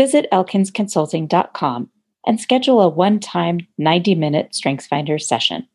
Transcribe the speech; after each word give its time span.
visit 0.00 0.26
elkinsconsulting.com 0.32 1.90
and 2.24 2.40
schedule 2.40 2.80
a 2.80 2.88
one 2.88 3.20
time 3.20 3.60
90 3.76 4.14
minute 4.14 4.52
StrengthsFinder 4.52 5.20
session. 5.20 5.66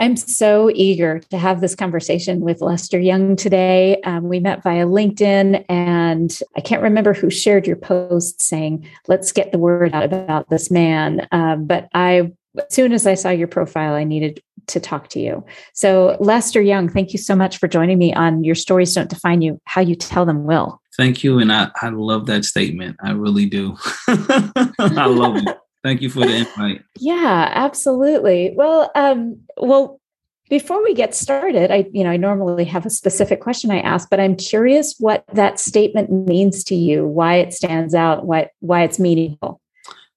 I'm 0.00 0.16
so 0.16 0.70
eager 0.74 1.18
to 1.28 1.36
have 1.36 1.60
this 1.60 1.74
conversation 1.74 2.40
with 2.40 2.62
Lester 2.62 2.98
Young 2.98 3.36
today. 3.36 4.00
Um, 4.04 4.24
we 4.24 4.40
met 4.40 4.62
via 4.62 4.86
LinkedIn, 4.86 5.66
and 5.68 6.40
I 6.56 6.62
can't 6.62 6.80
remember 6.80 7.12
who 7.12 7.28
shared 7.28 7.66
your 7.66 7.76
post 7.76 8.40
saying, 8.40 8.88
let's 9.06 9.32
get 9.32 9.52
the 9.52 9.58
word 9.58 9.92
out 9.92 10.02
about 10.02 10.48
this 10.48 10.70
man. 10.70 11.28
Um, 11.30 11.66
but 11.66 11.90
I, 11.92 12.32
as 12.56 12.74
soon 12.74 12.94
as 12.94 13.06
I 13.06 13.12
saw 13.12 13.28
your 13.28 13.48
profile, 13.48 13.92
I 13.92 14.04
needed 14.04 14.42
to 14.66 14.80
talk 14.80 15.08
to 15.08 15.20
you. 15.20 15.44
So, 15.72 16.16
Lester 16.20 16.60
Young, 16.60 16.88
thank 16.88 17.12
you 17.12 17.18
so 17.18 17.34
much 17.34 17.58
for 17.58 17.68
joining 17.68 17.98
me 17.98 18.12
on 18.14 18.44
Your 18.44 18.54
Stories 18.54 18.94
Don't 18.94 19.10
Define 19.10 19.42
You, 19.42 19.60
How 19.64 19.80
You 19.80 19.94
Tell 19.94 20.24
Them 20.24 20.44
Will. 20.44 20.80
Thank 20.96 21.24
you. 21.24 21.38
And 21.38 21.52
I, 21.52 21.70
I 21.82 21.88
love 21.88 22.26
that 22.26 22.44
statement. 22.44 22.96
I 23.02 23.12
really 23.12 23.46
do. 23.46 23.76
I 24.08 25.06
love 25.06 25.36
it. 25.36 25.58
Thank 25.82 26.00
you 26.00 26.08
for 26.08 26.20
the 26.20 26.34
invite. 26.34 26.82
Yeah, 26.98 27.50
absolutely. 27.54 28.54
Well, 28.56 28.90
um, 28.94 29.40
well, 29.58 30.00
before 30.48 30.82
we 30.82 30.94
get 30.94 31.14
started, 31.14 31.70
I, 31.70 31.86
you 31.92 32.04
know, 32.04 32.10
I 32.10 32.16
normally 32.16 32.64
have 32.66 32.86
a 32.86 32.90
specific 32.90 33.40
question 33.40 33.70
I 33.70 33.80
ask, 33.80 34.08
but 34.08 34.20
I'm 34.20 34.36
curious 34.36 34.94
what 34.98 35.24
that 35.32 35.58
statement 35.58 36.10
means 36.10 36.64
to 36.64 36.74
you, 36.74 37.06
why 37.06 37.36
it 37.36 37.52
stands 37.52 37.94
out, 37.94 38.26
why 38.26 38.50
why 38.60 38.82
it's 38.82 38.98
meaningful. 38.98 39.60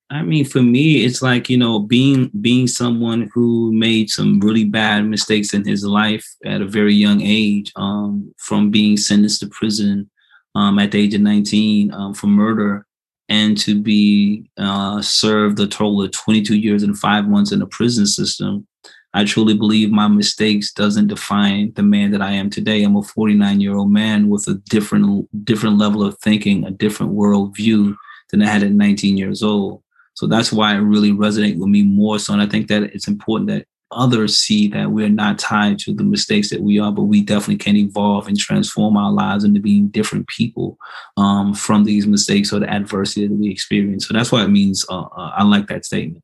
I 0.09 0.21
mean, 0.21 0.45
for 0.45 0.61
me, 0.61 1.03
it's 1.03 1.21
like 1.21 1.49
you 1.49 1.57
know, 1.57 1.79
being 1.79 2.31
being 2.39 2.67
someone 2.67 3.29
who 3.33 3.73
made 3.73 4.09
some 4.09 4.39
really 4.39 4.63
bad 4.63 5.05
mistakes 5.05 5.53
in 5.53 5.65
his 5.65 5.85
life 5.85 6.25
at 6.45 6.61
a 6.61 6.67
very 6.67 6.93
young 6.93 7.21
age, 7.21 7.73
um, 7.75 8.33
from 8.37 8.71
being 8.71 8.95
sentenced 8.95 9.41
to 9.41 9.47
prison 9.47 10.09
um, 10.55 10.79
at 10.79 10.91
the 10.91 10.99
age 10.99 11.13
of 11.13 11.21
19 11.21 11.93
um, 11.93 12.13
for 12.13 12.27
murder, 12.27 12.85
and 13.27 13.57
to 13.57 13.79
be 13.79 14.49
uh, 14.57 15.01
served 15.01 15.59
a 15.59 15.67
total 15.67 16.01
of 16.01 16.11
22 16.11 16.55
years 16.55 16.83
and 16.83 16.97
five 16.97 17.27
months 17.27 17.51
in 17.51 17.59
the 17.59 17.67
prison 17.67 18.05
system. 18.05 18.65
I 19.13 19.25
truly 19.25 19.55
believe 19.55 19.89
my 19.89 20.07
mistakes 20.07 20.71
doesn't 20.71 21.07
define 21.07 21.73
the 21.73 21.83
man 21.83 22.11
that 22.11 22.21
I 22.21 22.31
am 22.31 22.49
today. 22.49 22.83
I'm 22.83 22.95
a 22.95 23.03
49 23.03 23.59
year 23.59 23.75
old 23.75 23.91
man 23.91 24.29
with 24.29 24.47
a 24.47 24.53
different 24.69 25.27
different 25.43 25.77
level 25.77 26.01
of 26.01 26.17
thinking, 26.19 26.63
a 26.65 26.71
different 26.71 27.11
worldview 27.11 27.93
than 28.29 28.41
I 28.41 28.47
had 28.47 28.63
at 28.63 28.71
19 28.71 29.17
years 29.17 29.43
old. 29.43 29.83
So 30.17 30.25
that's 30.25 30.51
why 30.51 30.73
it 30.73 30.79
really 30.79 31.11
resonates 31.11 31.59
with 31.59 31.69
me 31.69 31.83
more 31.83 32.17
so. 32.17 32.33
And 32.33 32.41
I 32.41 32.47
think 32.47 32.69
that 32.69 32.81
it's 32.81 33.07
important 33.07 33.51
that 33.51 33.67
others 33.91 34.35
see 34.35 34.67
that 34.69 34.89
we're 34.89 35.09
not 35.09 35.37
tied 35.37 35.77
to 35.77 35.93
the 35.93 36.03
mistakes 36.03 36.49
that 36.49 36.61
we 36.61 36.79
are, 36.79 36.91
but 36.91 37.03
we 37.03 37.21
definitely 37.21 37.57
can 37.57 37.75
evolve 37.75 38.27
and 38.27 38.35
transform 38.35 38.97
our 38.97 39.11
lives 39.11 39.43
into 39.43 39.59
being 39.59 39.89
different 39.89 40.27
people 40.27 40.79
um, 41.17 41.53
from 41.53 41.83
these 41.83 42.07
mistakes 42.07 42.51
or 42.51 42.59
the 42.59 42.67
adversity 42.67 43.27
that 43.27 43.35
we 43.35 43.51
experience. 43.51 44.07
So 44.07 44.13
that's 44.15 44.31
why 44.31 44.43
it 44.43 44.47
means 44.47 44.83
uh, 44.89 45.01
uh, 45.01 45.33
I 45.35 45.43
like 45.43 45.67
that 45.67 45.85
statement. 45.85 46.23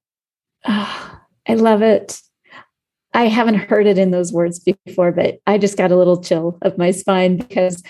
Oh, 0.65 1.19
I 1.47 1.53
love 1.53 1.83
it. 1.83 2.19
I 3.13 3.27
haven't 3.27 3.69
heard 3.69 3.85
it 3.85 3.99
in 3.99 4.09
those 4.09 4.33
words 4.33 4.59
before, 4.59 5.11
but 5.11 5.37
I 5.45 5.59
just 5.59 5.77
got 5.77 5.91
a 5.91 5.95
little 5.95 6.19
chill 6.19 6.57
of 6.63 6.79
my 6.79 6.89
spine 6.89 7.37
because 7.37 7.83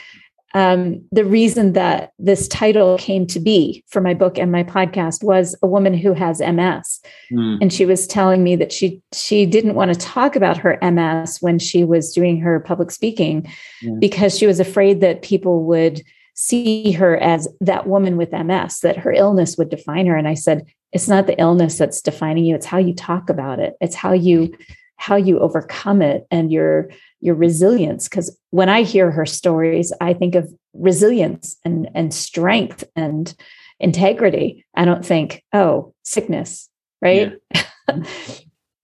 um, 0.54 1.04
the 1.12 1.26
reason 1.26 1.74
that 1.74 2.12
this 2.20 2.48
title 2.48 2.98
came 2.98 3.26
to 3.28 3.40
be 3.40 3.84
for 3.90 4.02
my 4.02 4.14
book 4.14 4.38
and 4.38 4.52
my 4.52 4.64
podcast 4.64 5.24
was 5.24 5.56
a 5.64 5.68
woman 5.68 5.96
who 5.96 6.14
has 6.14 6.40
MS, 6.40 7.02
mm. 7.32 7.58
and 7.60 7.74
she 7.74 7.86
was 7.86 8.06
telling 8.06 8.44
me 8.44 8.56
that 8.58 8.72
she 8.72 9.02
she 9.14 9.46
didn't 9.46 9.74
want 9.74 9.92
to 9.92 10.00
talk 10.00 10.36
about 10.36 10.58
her 10.58 10.78
MS 10.82 11.40
when 11.42 11.58
she 11.58 11.84
was 11.84 12.14
doing 12.14 12.40
her 12.40 12.60
public 12.60 12.92
speaking 12.92 13.52
mm. 13.84 14.00
because 14.00 14.38
she 14.38 14.46
was 14.46 14.60
afraid 14.60 15.02
that 15.02 15.24
people 15.24 15.64
would 15.64 16.04
see 16.36 16.92
her 16.92 17.18
as 17.18 17.48
that 17.62 17.88
woman 17.88 18.18
with 18.18 18.32
MS, 18.32 18.80
that 18.82 18.98
her 18.98 19.12
illness 19.12 19.58
would 19.58 19.70
define 19.70 20.08
her. 20.08 20.16
And 20.16 20.28
I 20.28 20.34
said, 20.34 20.66
it's 20.92 21.08
not 21.08 21.28
the 21.28 21.40
illness 21.40 21.78
that's 21.80 22.02
defining 22.02 22.46
you; 22.46 22.54
it's 22.54 22.68
how 22.68 22.78
you 22.78 22.94
talk 22.94 23.30
about 23.32 23.60
it. 23.60 23.74
It's 23.82 23.96
how 23.96 24.14
you 24.14 24.54
how 24.98 25.16
you 25.16 25.40
overcome 25.40 26.02
it 26.02 26.26
and 26.32 26.52
your 26.52 26.90
your 27.24 27.36
resilience 27.36 28.10
because 28.10 28.38
when 28.50 28.70
i 28.70 28.84
hear 28.84 29.10
her 29.10 29.26
stories 29.26 29.94
i 30.02 30.14
think 30.14 30.36
of 30.36 30.54
resilience 30.74 31.58
and 31.64 31.90
and 31.96 32.14
strength 32.14 32.84
and 32.96 33.34
integrity 33.80 34.66
i 34.76 34.84
don't 34.84 35.06
think 35.06 35.44
oh 35.54 35.94
sickness 36.04 36.70
right 37.02 37.34
yeah. 37.56 37.64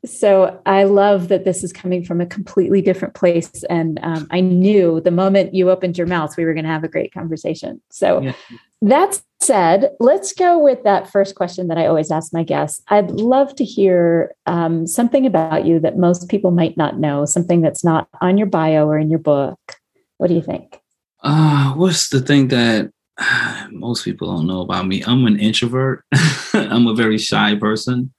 so 0.06 0.62
i 0.66 0.84
love 0.84 1.28
that 1.28 1.44
this 1.44 1.64
is 1.64 1.74
coming 1.74 2.04
from 2.04 2.22
a 2.22 2.26
completely 2.26 2.82
different 2.82 3.14
place 3.14 3.64
and 3.70 4.00
um, 4.04 4.26
i 4.32 4.40
knew 4.40 5.02
the 5.02 5.12
moment 5.12 5.54
you 5.54 5.70
opened 5.70 5.98
your 5.98 6.08
mouth 6.08 6.38
we 6.38 6.46
were 6.46 6.54
going 6.54 6.64
to 6.64 6.72
have 6.72 6.86
a 6.86 6.90
great 6.90 7.14
conversation 7.14 7.82
so 7.90 8.22
yeah. 8.22 8.34
That 8.82 9.22
said 9.42 9.92
let's 10.00 10.34
go 10.34 10.60
with 10.60 10.84
that 10.84 11.10
first 11.10 11.36
question 11.36 11.68
that 11.68 11.78
i 11.78 11.86
always 11.86 12.12
ask 12.12 12.34
my 12.34 12.44
guests. 12.44 12.82
I'd 12.90 13.12
love 13.12 13.56
to 13.56 13.64
hear 13.64 14.36
um, 14.46 14.86
something 14.86 15.26
about 15.26 15.66
you 15.66 15.80
that 15.80 15.98
most 15.98 16.30
people 16.30 16.52
might 16.52 16.76
not 16.76 17.00
know 17.00 17.26
something 17.26 17.62
that's 17.62 17.84
not 17.84 18.08
on 18.22 18.38
your 18.38 18.48
bio 18.48 18.86
or 18.88 18.98
in 18.98 19.10
your 19.10 19.20
book. 19.20 19.60
What 20.18 20.28
do 20.28 20.34
you 20.34 20.42
think? 20.42 20.82
Uh 21.24 21.74
what's 21.74 22.10
the 22.10 22.22
thing 22.22 22.50
that 22.50 22.92
most 23.72 24.04
people 24.04 24.34
don't 24.34 24.48
know 24.48 24.62
about 24.62 24.88
me? 24.88 25.04
I'm 25.06 25.26
an 25.26 25.40
introvert. 25.40 26.04
I'm 26.54 26.88
a 26.88 26.96
very 26.96 27.18
shy 27.18 27.56
person 27.56 28.14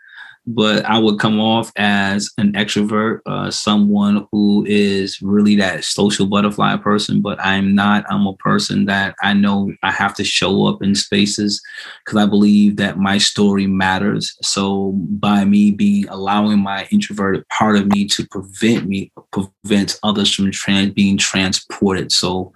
but 0.54 0.84
I 0.84 0.98
would 0.98 1.18
come 1.20 1.40
off 1.40 1.70
as 1.76 2.30
an 2.36 2.52
extrovert, 2.52 3.20
uh, 3.26 3.50
someone 3.50 4.26
who 4.32 4.64
is 4.66 5.22
really 5.22 5.54
that 5.56 5.84
social 5.84 6.26
butterfly 6.26 6.76
person. 6.76 7.20
But 7.20 7.38
I'm 7.40 7.74
not. 7.74 8.04
I'm 8.10 8.26
a 8.26 8.34
person 8.36 8.86
that 8.86 9.14
I 9.22 9.32
know 9.32 9.72
I 9.82 9.92
have 9.92 10.14
to 10.14 10.24
show 10.24 10.66
up 10.66 10.82
in 10.82 10.94
spaces 10.94 11.62
because 12.04 12.18
I 12.18 12.26
believe 12.26 12.76
that 12.76 12.98
my 12.98 13.18
story 13.18 13.66
matters. 13.66 14.36
So 14.42 14.92
by 14.92 15.44
me 15.44 15.70
being 15.70 16.08
allowing 16.08 16.58
my 16.58 16.88
introverted 16.90 17.46
part 17.48 17.76
of 17.76 17.86
me 17.86 18.06
to 18.08 18.26
prevent 18.26 18.88
me 18.88 19.12
prevent 19.32 19.98
others 20.02 20.34
from 20.34 20.50
trans, 20.50 20.92
being 20.92 21.16
transported. 21.16 22.10
So 22.10 22.52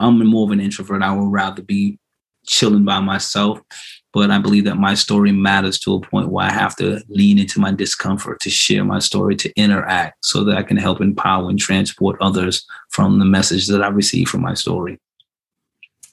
I'm 0.00 0.24
more 0.26 0.46
of 0.46 0.52
an 0.52 0.60
introvert. 0.60 1.02
I 1.02 1.14
would 1.14 1.30
rather 1.30 1.62
be 1.62 1.98
chilling 2.46 2.84
by 2.84 3.00
myself 3.00 3.60
but 4.14 4.30
I 4.30 4.38
believe 4.38 4.64
that 4.64 4.76
my 4.76 4.94
story 4.94 5.32
matters 5.32 5.78
to 5.80 5.94
a 5.94 6.00
point 6.00 6.28
where 6.28 6.46
I 6.46 6.52
have 6.52 6.76
to 6.76 7.02
lean 7.08 7.36
into 7.36 7.58
my 7.58 7.72
discomfort 7.72 8.40
to 8.42 8.50
share 8.50 8.84
my 8.84 9.00
story, 9.00 9.34
to 9.36 9.52
interact 9.56 10.24
so 10.24 10.44
that 10.44 10.56
I 10.56 10.62
can 10.62 10.76
help 10.76 11.00
empower 11.00 11.50
and 11.50 11.58
transport 11.58 12.16
others 12.20 12.64
from 12.90 13.18
the 13.18 13.24
message 13.24 13.66
that 13.66 13.82
I 13.82 13.88
receive 13.88 14.28
from 14.28 14.42
my 14.42 14.54
story. 14.54 15.00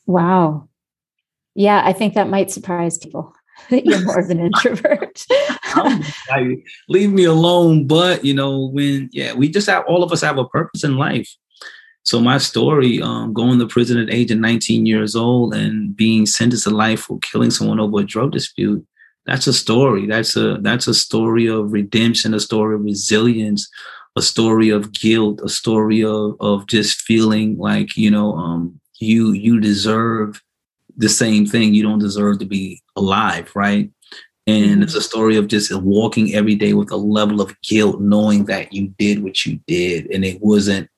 Wow. 0.08 0.68
Yeah, 1.54 1.84
I 1.86 1.94
think 1.94 2.16
that 2.16 2.28
might 2.28 2.50
surprise 2.50 2.98
people 2.98 3.36
that 3.70 3.86
you're 3.86 4.04
more 4.04 4.20
of 4.20 4.32
an 4.32 4.40
introvert. 4.48 5.24
I, 5.30 6.58
leave 6.90 7.12
me 7.12 7.26
alone. 7.26 7.86
But, 7.86 8.26
you 8.26 8.34
know, 8.34 8.66
when, 8.70 9.10
yeah, 9.12 9.34
we 9.34 9.48
just 9.48 9.68
have, 9.68 9.84
all 9.88 10.04
of 10.04 10.12
us 10.12 10.22
have 10.22 10.40
a 10.40 10.48
purpose 10.48 10.84
in 10.84 10.98
life. 10.98 11.32
So 12.12 12.20
my 12.20 12.40
story, 12.40 13.02
um, 13.02 13.32
going 13.32 13.58
to 13.60 13.68
prison 13.68 13.98
at 13.98 14.14
age 14.14 14.32
of 14.32 14.40
19 14.40 14.86
years 14.86 15.16
old 15.16 15.54
and 15.54 15.96
being 15.96 16.26
sentenced 16.26 16.66
to 16.66 16.70
life 16.70 17.04
for 17.04 17.18
killing 17.20 17.52
someone 17.52 17.80
over 17.80 18.02
a 18.02 18.04
drug 18.04 18.34
dispute, 18.34 18.86
that's 19.26 19.48
a 19.48 19.54
story. 19.54 20.08
That's 20.08 20.36
a 20.36 20.58
that's 20.60 20.90
a 20.90 20.94
story 20.94 21.48
of 21.48 21.72
redemption, 21.72 22.34
a 22.34 22.42
story 22.42 22.76
of 22.76 22.84
resilience, 22.84 23.70
a 24.18 24.22
story 24.22 24.68
of 24.68 24.92
guilt, 24.92 25.40
a 25.42 25.48
story 25.48 26.04
of 26.04 26.36
of 26.42 26.68
just 26.68 27.00
feeling 27.00 27.58
like 27.58 27.96
you 27.96 28.12
know 28.12 28.34
um, 28.34 28.78
you 29.00 29.32
you 29.32 29.62
deserve 29.62 30.44
the 30.98 31.08
same 31.08 31.46
thing. 31.46 31.74
You 31.74 31.84
don't 31.84 32.00
deserve 32.00 32.40
to 32.40 32.46
be 32.46 32.84
alive, 32.98 33.56
right? 33.56 33.90
And 34.48 34.66
mm-hmm. 34.66 34.84
it's 34.84 34.96
a 34.96 35.02
story 35.02 35.38
of 35.38 35.48
just 35.48 35.74
walking 35.82 36.36
every 36.36 36.56
day 36.56 36.74
with 36.74 36.92
a 36.92 36.98
level 36.98 37.40
of 37.40 37.56
guilt, 37.62 38.02
knowing 38.02 38.48
that 38.48 38.74
you 38.74 38.90
did 39.00 39.24
what 39.24 39.46
you 39.46 39.62
did. 39.66 40.12
And 40.12 40.26
it 40.26 40.42
wasn't, 40.42 40.90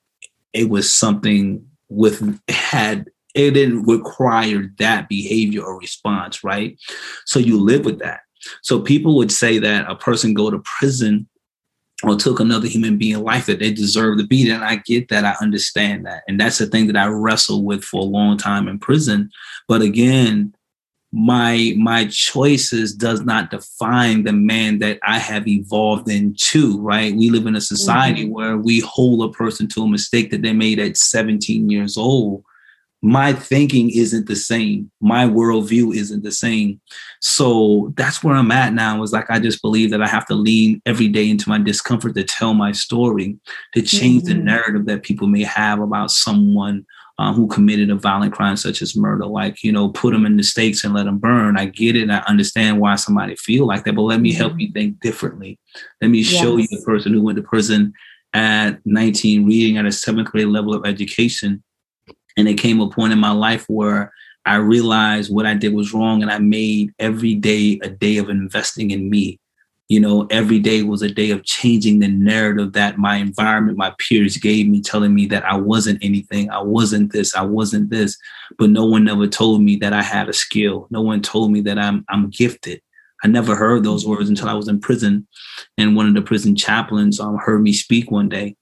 it 0.53 0.69
was 0.69 0.91
something 0.91 1.65
with 1.89 2.39
had 2.49 3.09
it 3.35 3.51
didn't 3.51 3.83
require 3.83 4.71
that 4.77 5.09
behavior 5.09 5.63
or 5.63 5.79
response, 5.79 6.43
right? 6.43 6.77
So 7.25 7.39
you 7.39 7.59
live 7.59 7.83
with 7.83 7.99
that. 7.99 8.21
So 8.61 8.79
people 8.79 9.15
would 9.17 9.31
say 9.31 9.57
that 9.59 9.89
a 9.89 9.95
person 9.95 10.33
go 10.33 10.51
to 10.51 10.61
prison 10.79 11.27
or 12.03 12.15
took 12.15 12.39
another 12.39 12.67
human 12.67 12.97
being 12.97 13.23
life 13.23 13.45
that 13.45 13.59
they 13.59 13.71
deserve 13.71 14.17
to 14.17 14.27
be. 14.27 14.49
And 14.49 14.63
I 14.63 14.77
get 14.85 15.07
that. 15.09 15.25
I 15.25 15.35
understand 15.41 16.05
that. 16.05 16.23
And 16.27 16.39
that's 16.39 16.57
the 16.57 16.67
thing 16.67 16.87
that 16.87 16.97
I 16.97 17.07
wrestle 17.07 17.63
with 17.63 17.83
for 17.83 18.01
a 18.01 18.05
long 18.05 18.37
time 18.37 18.67
in 18.67 18.77
prison. 18.77 19.31
But 19.67 19.81
again, 19.81 20.53
my 21.15 21.73
my 21.77 22.07
choices 22.07 22.93
does 22.93 23.21
not 23.21 23.51
define 23.51 24.23
the 24.23 24.33
man 24.33 24.79
that 24.79 24.99
I 25.03 25.19
have 25.19 25.47
evolved 25.47 26.09
into, 26.09 26.81
right? 26.81 27.15
We 27.15 27.29
live 27.29 27.45
in 27.45 27.55
a 27.55 27.61
society 27.61 28.23
mm-hmm. 28.23 28.33
where 28.33 28.57
we 28.57 28.79
hold 28.79 29.29
a 29.29 29.31
person 29.31 29.67
to 29.69 29.83
a 29.83 29.87
mistake 29.87 30.31
that 30.31 30.41
they 30.41 30.53
made 30.53 30.79
at 30.79 30.97
17 30.97 31.69
years 31.69 31.97
old 31.97 32.43
my 33.05 33.33
thinking 33.33 33.89
isn't 33.89 34.27
the 34.27 34.35
same. 34.35 34.89
My 35.01 35.25
worldview 35.25 35.93
isn't 35.93 36.23
the 36.23 36.31
same. 36.31 36.79
So 37.19 37.93
that's 37.97 38.23
where 38.23 38.33
I'm 38.33 38.51
at 38.51 38.73
now. 38.73 39.03
Is 39.03 39.11
like 39.11 39.29
I 39.29 39.39
just 39.39 39.61
believe 39.61 39.91
that 39.91 40.01
I 40.01 40.07
have 40.07 40.25
to 40.27 40.35
lean 40.35 40.81
every 40.85 41.09
day 41.09 41.29
into 41.29 41.49
my 41.49 41.57
discomfort 41.57 42.15
to 42.15 42.23
tell 42.23 42.53
my 42.53 42.71
story, 42.71 43.37
to 43.73 43.81
change 43.81 44.23
mm-hmm. 44.23 44.37
the 44.37 44.43
narrative 44.45 44.85
that 44.85 45.03
people 45.03 45.27
may 45.27 45.43
have 45.43 45.81
about 45.81 46.11
someone 46.11 46.85
uh, 47.19 47.33
who 47.33 47.47
committed 47.47 47.89
a 47.89 47.95
violent 47.95 48.33
crime 48.33 48.57
such 48.57 48.81
as 48.81 48.95
murder. 48.95 49.25
Like, 49.25 49.63
you 49.63 49.71
know, 49.71 49.89
put 49.89 50.13
them 50.13 50.25
in 50.25 50.37
the 50.37 50.43
stakes 50.43 50.83
and 50.83 50.93
let 50.93 51.05
them 51.05 51.19
burn. 51.19 51.57
I 51.57 51.65
get 51.65 51.95
it. 51.95 52.09
I 52.09 52.23
understand 52.27 52.79
why 52.79 52.95
somebody 52.95 53.35
feel 53.35 53.67
like 53.67 53.83
that, 53.83 53.95
but 53.95 54.01
let 54.01 54.21
me 54.21 54.33
help 54.33 54.53
mm-hmm. 54.53 54.59
you 54.59 54.71
think 54.71 54.99
differently. 54.99 55.59
Let 56.01 56.09
me 56.09 56.23
show 56.23 56.57
you 56.57 56.67
the 56.69 56.81
person 56.85 57.13
who 57.13 57.21
went 57.21 57.37
to 57.37 57.43
prison 57.43 57.93
at 58.33 58.79
19, 58.85 59.45
reading 59.45 59.77
at 59.77 59.85
a 59.85 59.91
seventh 59.91 60.31
grade 60.31 60.47
level 60.47 60.73
of 60.73 60.85
education 60.85 61.63
and 62.37 62.47
it 62.47 62.55
came 62.55 62.81
a 62.81 62.89
point 62.89 63.13
in 63.13 63.19
my 63.19 63.31
life 63.31 63.65
where 63.67 64.11
I 64.45 64.55
realized 64.55 65.33
what 65.33 65.45
I 65.45 65.53
did 65.53 65.73
was 65.73 65.93
wrong 65.93 66.21
and 66.21 66.31
I 66.31 66.39
made 66.39 66.91
every 66.99 67.35
day 67.35 67.79
a 67.81 67.89
day 67.89 68.17
of 68.17 68.29
investing 68.29 68.91
in 68.91 69.09
me. 69.09 69.39
You 69.93 69.99
know, 69.99 70.25
every 70.31 70.57
day 70.57 70.81
was 70.81 71.03
a 71.03 71.07
day 71.07 71.29
of 71.29 71.43
changing 71.43 71.99
the 71.99 72.07
narrative 72.07 72.73
that 72.73 72.97
my 72.97 73.17
environment, 73.17 73.77
my 73.77 73.93
peers 73.99 74.37
gave 74.37 74.67
me, 74.67 74.81
telling 74.81 75.13
me 75.13 75.27
that 75.27 75.45
I 75.45 75.55
wasn't 75.55 76.03
anything, 76.03 76.49
I 76.49 76.63
wasn't 76.63 77.11
this, 77.11 77.35
I 77.35 77.43
wasn't 77.43 77.91
this. 77.91 78.17
But 78.57 78.71
no 78.71 78.85
one 78.85 79.07
ever 79.07 79.27
told 79.27 79.61
me 79.61 79.75
that 79.75 79.93
I 79.93 80.01
had 80.01 80.29
a 80.29 80.33
skill. 80.33 80.87
No 80.89 81.01
one 81.01 81.21
told 81.21 81.51
me 81.51 81.61
that 81.61 81.77
I'm 81.77 82.05
I'm 82.09 82.31
gifted. 82.31 82.81
I 83.23 83.27
never 83.27 83.55
heard 83.55 83.83
those 83.83 84.03
words 84.03 84.29
until 84.29 84.49
I 84.49 84.55
was 84.55 84.67
in 84.67 84.79
prison. 84.79 85.27
And 85.77 85.95
one 85.95 86.07
of 86.07 86.15
the 86.15 86.23
prison 86.23 86.55
chaplains 86.55 87.19
um, 87.19 87.37
heard 87.37 87.61
me 87.61 87.71
speak 87.71 88.09
one 88.09 88.29
day. 88.29 88.55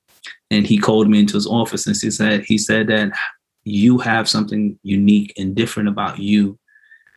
And 0.49 0.67
he 0.67 0.77
called 0.77 1.09
me 1.09 1.21
into 1.21 1.35
his 1.35 1.47
office 1.47 1.87
and 1.87 1.95
he 1.95 2.11
said, 2.11 2.43
he 2.43 2.57
said 2.57 2.87
that 2.87 3.13
you 3.63 3.99
have 3.99 4.27
something 4.27 4.77
unique 4.83 5.31
and 5.37 5.55
different 5.55 5.87
about 5.87 6.19
you. 6.19 6.59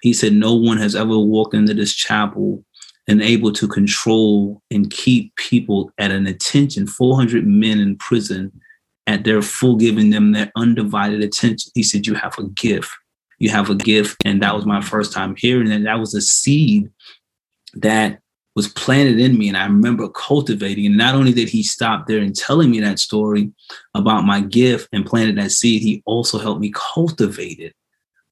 He 0.02 0.12
said, 0.12 0.34
No 0.34 0.54
one 0.54 0.76
has 0.76 0.94
ever 0.94 1.18
walked 1.18 1.54
into 1.54 1.74
this 1.74 1.92
chapel 1.92 2.64
and 3.06 3.22
able 3.22 3.52
to 3.52 3.68
control 3.68 4.62
and 4.70 4.90
keep 4.90 5.34
people 5.36 5.90
at 5.98 6.10
an 6.10 6.26
attention, 6.26 6.86
400 6.86 7.46
men 7.46 7.78
in 7.78 7.96
prison 7.96 8.50
at 9.06 9.24
their 9.24 9.42
full, 9.42 9.76
giving 9.76 10.10
them 10.10 10.32
their 10.32 10.50
undivided 10.56 11.22
attention. 11.22 11.70
He 11.74 11.82
said, 11.82 12.06
You 12.06 12.14
have 12.14 12.38
a 12.38 12.44
gift. 12.44 12.90
You 13.38 13.50
have 13.50 13.68
a 13.68 13.74
gift. 13.74 14.16
And 14.24 14.42
that 14.42 14.54
was 14.54 14.64
my 14.64 14.80
first 14.80 15.12
time 15.12 15.34
hearing 15.36 15.70
it. 15.70 15.84
That 15.84 16.00
was 16.00 16.14
a 16.14 16.22
seed 16.22 16.90
that 17.74 18.20
was 18.56 18.68
planted 18.68 19.18
in 19.18 19.36
me. 19.36 19.48
And 19.48 19.56
I 19.56 19.66
remember 19.66 20.08
cultivating. 20.08 20.86
And 20.86 20.96
not 20.96 21.14
only 21.14 21.32
did 21.32 21.48
he 21.48 21.62
stop 21.62 22.06
there 22.06 22.20
and 22.20 22.34
telling 22.34 22.70
me 22.70 22.80
that 22.80 22.98
story 22.98 23.52
about 23.94 24.24
my 24.24 24.40
gift 24.40 24.88
and 24.92 25.04
planted 25.04 25.36
that 25.36 25.50
seed, 25.50 25.82
he 25.82 26.02
also 26.06 26.38
helped 26.38 26.60
me 26.60 26.72
cultivate 26.72 27.58
it. 27.58 27.74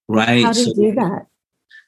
Right. 0.09 0.45
How 0.45 0.53
did 0.53 0.65
so, 0.65 0.75
he 0.75 0.91
do 0.91 0.95
that? 0.95 1.27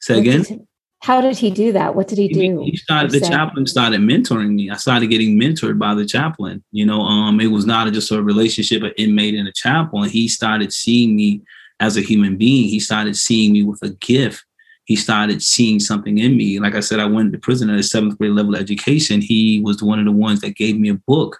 Say 0.00 0.18
again. 0.18 0.66
How 1.04 1.20
did 1.20 1.36
he 1.36 1.50
do 1.50 1.70
that? 1.72 1.94
What 1.94 2.08
did 2.08 2.18
he 2.18 2.28
do? 2.28 2.62
He 2.64 2.76
started 2.76 3.10
the 3.10 3.20
chaplain 3.20 3.66
started 3.66 4.00
mentoring 4.00 4.54
me. 4.54 4.70
I 4.70 4.76
started 4.76 5.08
getting 5.08 5.38
mentored 5.38 5.78
by 5.78 5.94
the 5.94 6.06
chaplain. 6.06 6.64
You 6.72 6.86
know, 6.86 7.02
um, 7.02 7.40
it 7.40 7.48
was 7.48 7.66
not 7.66 7.92
just 7.92 8.10
a 8.10 8.22
relationship, 8.22 8.82
an 8.82 8.92
inmate 8.96 9.34
and 9.34 9.46
a 9.46 9.52
chaplain. 9.52 10.08
He 10.08 10.28
started 10.28 10.72
seeing 10.72 11.14
me 11.14 11.42
as 11.78 11.98
a 11.98 12.00
human 12.00 12.38
being. 12.38 12.68
He 12.68 12.80
started 12.80 13.16
seeing 13.16 13.52
me 13.52 13.62
with 13.62 13.82
a 13.82 13.90
gift 13.90 14.44
he 14.84 14.96
started 14.96 15.42
seeing 15.42 15.80
something 15.80 16.18
in 16.18 16.36
me. 16.36 16.58
Like 16.60 16.74
I 16.74 16.80
said, 16.80 17.00
I 17.00 17.06
went 17.06 17.32
to 17.32 17.38
prison 17.38 17.70
at 17.70 17.78
a 17.78 17.82
seventh 17.82 18.18
grade 18.18 18.32
level 18.32 18.54
of 18.54 18.60
education. 18.60 19.20
He 19.20 19.60
was 19.60 19.82
one 19.82 19.98
of 19.98 20.04
the 20.04 20.12
ones 20.12 20.40
that 20.42 20.56
gave 20.56 20.78
me 20.78 20.90
a 20.90 20.94
book. 20.94 21.38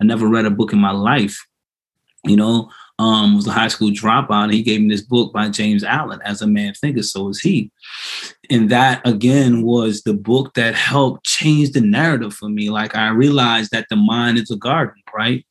I 0.00 0.04
never 0.04 0.28
read 0.28 0.46
a 0.46 0.50
book 0.50 0.72
in 0.72 0.78
my 0.78 0.92
life. 0.92 1.44
You 2.24 2.36
know, 2.36 2.70
um, 2.98 3.36
was 3.36 3.46
a 3.46 3.52
high 3.52 3.68
school 3.68 3.90
dropout, 3.90 4.44
and 4.44 4.52
he 4.52 4.62
gave 4.62 4.80
me 4.80 4.88
this 4.88 5.02
book 5.02 5.32
by 5.32 5.48
James 5.48 5.82
Allen, 5.82 6.20
As 6.24 6.42
a 6.42 6.46
Man 6.46 6.74
Thinketh, 6.74 7.06
So 7.06 7.28
Is 7.28 7.40
He. 7.40 7.70
And 8.50 8.70
that 8.70 9.06
again 9.06 9.62
was 9.62 10.02
the 10.02 10.14
book 10.14 10.54
that 10.54 10.74
helped 10.74 11.24
change 11.24 11.72
the 11.72 11.80
narrative 11.80 12.34
for 12.34 12.48
me. 12.48 12.70
Like 12.70 12.94
I 12.94 13.08
realized 13.08 13.70
that 13.72 13.86
the 13.90 13.96
mind 13.96 14.38
is 14.38 14.50
a 14.50 14.56
garden, 14.56 15.02
right? 15.14 15.44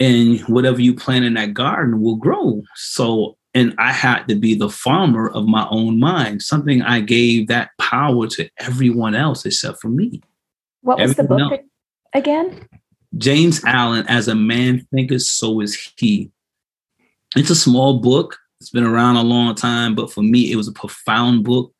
And 0.00 0.40
whatever 0.42 0.80
you 0.80 0.94
plant 0.94 1.24
in 1.24 1.34
that 1.34 1.54
garden 1.54 2.00
will 2.00 2.16
grow. 2.16 2.62
So 2.74 3.36
and 3.54 3.72
I 3.78 3.92
had 3.92 4.24
to 4.24 4.34
be 4.34 4.54
the 4.54 4.68
farmer 4.68 5.30
of 5.30 5.46
my 5.46 5.66
own 5.70 6.00
mind, 6.00 6.42
something 6.42 6.82
I 6.82 7.00
gave 7.00 7.46
that 7.46 7.70
power 7.78 8.26
to 8.26 8.50
everyone 8.58 9.14
else 9.14 9.46
except 9.46 9.80
for 9.80 9.88
me. 9.88 10.22
What 10.80 10.98
was 10.98 11.12
everyone 11.12 11.38
the 11.38 11.46
book 11.46 11.60
else. 11.60 11.68
again? 12.14 12.68
James 13.16 13.64
Allen, 13.64 14.04
As 14.08 14.26
a 14.26 14.34
Man 14.34 14.84
Thinketh, 14.92 15.22
So 15.22 15.60
Is 15.60 15.92
He. 15.96 16.32
It's 17.36 17.50
a 17.50 17.56
small 17.56 17.98
book. 17.98 18.38
It's 18.60 18.70
been 18.70 18.84
around 18.84 19.16
a 19.16 19.22
long 19.22 19.54
time, 19.54 19.94
but 19.94 20.12
for 20.12 20.22
me, 20.22 20.52
it 20.52 20.56
was 20.56 20.68
a 20.68 20.72
profound 20.72 21.44
book 21.44 21.74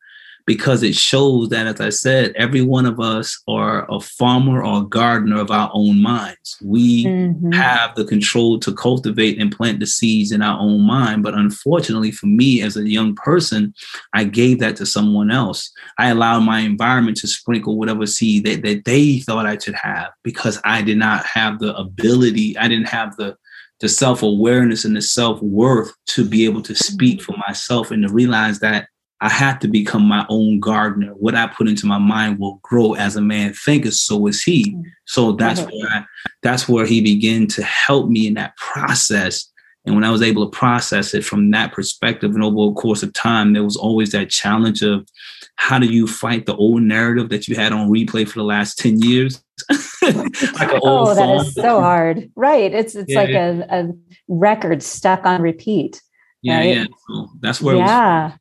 because 0.45 0.83
it 0.83 0.95
shows 0.95 1.49
that, 1.49 1.65
as 1.65 1.81
I 1.81 1.89
said, 1.89 2.33
every 2.35 2.61
one 2.61 2.85
of 2.85 2.99
us 2.99 3.41
are 3.47 3.91
a 3.91 3.99
farmer 3.99 4.63
or 4.63 4.81
a 4.81 4.85
gardener 4.85 5.39
of 5.39 5.49
our 5.49 5.71
own 5.73 6.01
minds. 6.01 6.57
We 6.63 7.05
mm-hmm. 7.05 7.51
have 7.51 7.95
the 7.95 8.05
control 8.05 8.59
to 8.59 8.73
cultivate 8.73 9.41
and 9.41 9.51
plant 9.51 9.79
the 9.79 9.87
seeds 9.87 10.31
in 10.31 10.43
our 10.43 10.59
own 10.59 10.81
mind. 10.81 11.23
But 11.23 11.33
unfortunately, 11.33 12.11
for 12.11 12.27
me 12.27 12.61
as 12.61 12.77
a 12.77 12.87
young 12.87 13.15
person, 13.15 13.73
I 14.13 14.25
gave 14.25 14.59
that 14.59 14.75
to 14.75 14.85
someone 14.85 15.31
else. 15.31 15.71
I 15.97 16.09
allowed 16.09 16.41
my 16.41 16.59
environment 16.59 17.17
to 17.17 17.27
sprinkle 17.27 17.77
whatever 17.77 18.05
seed 18.05 18.45
that, 18.45 18.61
that 18.61 18.85
they 18.85 19.19
thought 19.19 19.47
I 19.47 19.57
should 19.57 19.75
have 19.75 20.11
because 20.23 20.61
I 20.63 20.83
did 20.83 20.97
not 20.97 21.25
have 21.25 21.57
the 21.57 21.75
ability, 21.75 22.55
I 22.57 22.67
didn't 22.67 22.89
have 22.89 23.15
the 23.15 23.35
the 23.79 23.89
self 23.89 24.23
awareness 24.23 24.85
and 24.85 24.95
the 24.95 25.01
self 25.01 25.41
worth 25.41 25.93
to 26.07 26.27
be 26.27 26.45
able 26.45 26.61
to 26.63 26.75
speak 26.75 27.21
for 27.21 27.35
myself 27.47 27.91
and 27.91 28.07
to 28.07 28.13
realize 28.13 28.59
that 28.59 28.87
I 29.21 29.29
have 29.29 29.59
to 29.59 29.67
become 29.67 30.03
my 30.03 30.25
own 30.29 30.59
gardener. 30.59 31.11
What 31.13 31.35
I 31.35 31.47
put 31.47 31.67
into 31.67 31.87
my 31.87 31.97
mind 31.97 32.37
will 32.37 32.59
grow 32.63 32.93
as 32.93 33.15
a 33.15 33.21
man 33.21 33.53
thinketh, 33.53 33.93
so 33.93 34.27
is 34.27 34.43
he. 34.43 34.77
So 35.05 35.31
that's 35.31 35.61
where 35.61 35.89
I, 35.89 36.05
that's 36.41 36.67
where 36.67 36.85
he 36.85 37.01
began 37.01 37.47
to 37.47 37.63
help 37.63 38.09
me 38.09 38.27
in 38.27 38.33
that 38.35 38.57
process. 38.57 39.51
And 39.85 39.95
when 39.95 40.03
I 40.03 40.11
was 40.11 40.21
able 40.21 40.49
to 40.49 40.57
process 40.57 41.13
it 41.13 41.23
from 41.23 41.51
that 41.51 41.71
perspective, 41.71 42.33
and 42.33 42.43
over 42.43 42.71
a 42.71 42.73
course 42.73 43.03
of 43.03 43.13
time, 43.13 43.53
there 43.53 43.63
was 43.63 43.77
always 43.77 44.11
that 44.11 44.29
challenge 44.29 44.81
of 44.81 45.07
how 45.55 45.79
do 45.79 45.87
you 45.87 46.07
fight 46.07 46.45
the 46.45 46.55
old 46.55 46.81
narrative 46.81 47.29
that 47.29 47.47
you 47.47 47.55
had 47.55 47.71
on 47.71 47.89
replay 47.89 48.27
for 48.27 48.39
the 48.39 48.43
last 48.43 48.77
10 48.79 48.99
years? 49.01 49.44
Like 49.69 50.71
oh, 50.83 51.13
that 51.15 51.35
is 51.35 51.53
so 51.53 51.81
hard. 51.81 52.29
Right. 52.35 52.73
It's 52.73 52.95
it's 52.95 53.11
yeah, 53.11 53.19
like 53.19 53.29
yeah. 53.29 53.65
A, 53.69 53.83
a 53.85 53.93
record 54.27 54.83
stuck 54.83 55.25
on 55.25 55.41
repeat. 55.41 56.01
Yeah, 56.41 56.57
right? 56.57 56.75
yeah. 56.75 56.85
So 57.07 57.29
that's 57.39 57.61
where 57.61 57.75
yeah. 57.75 58.37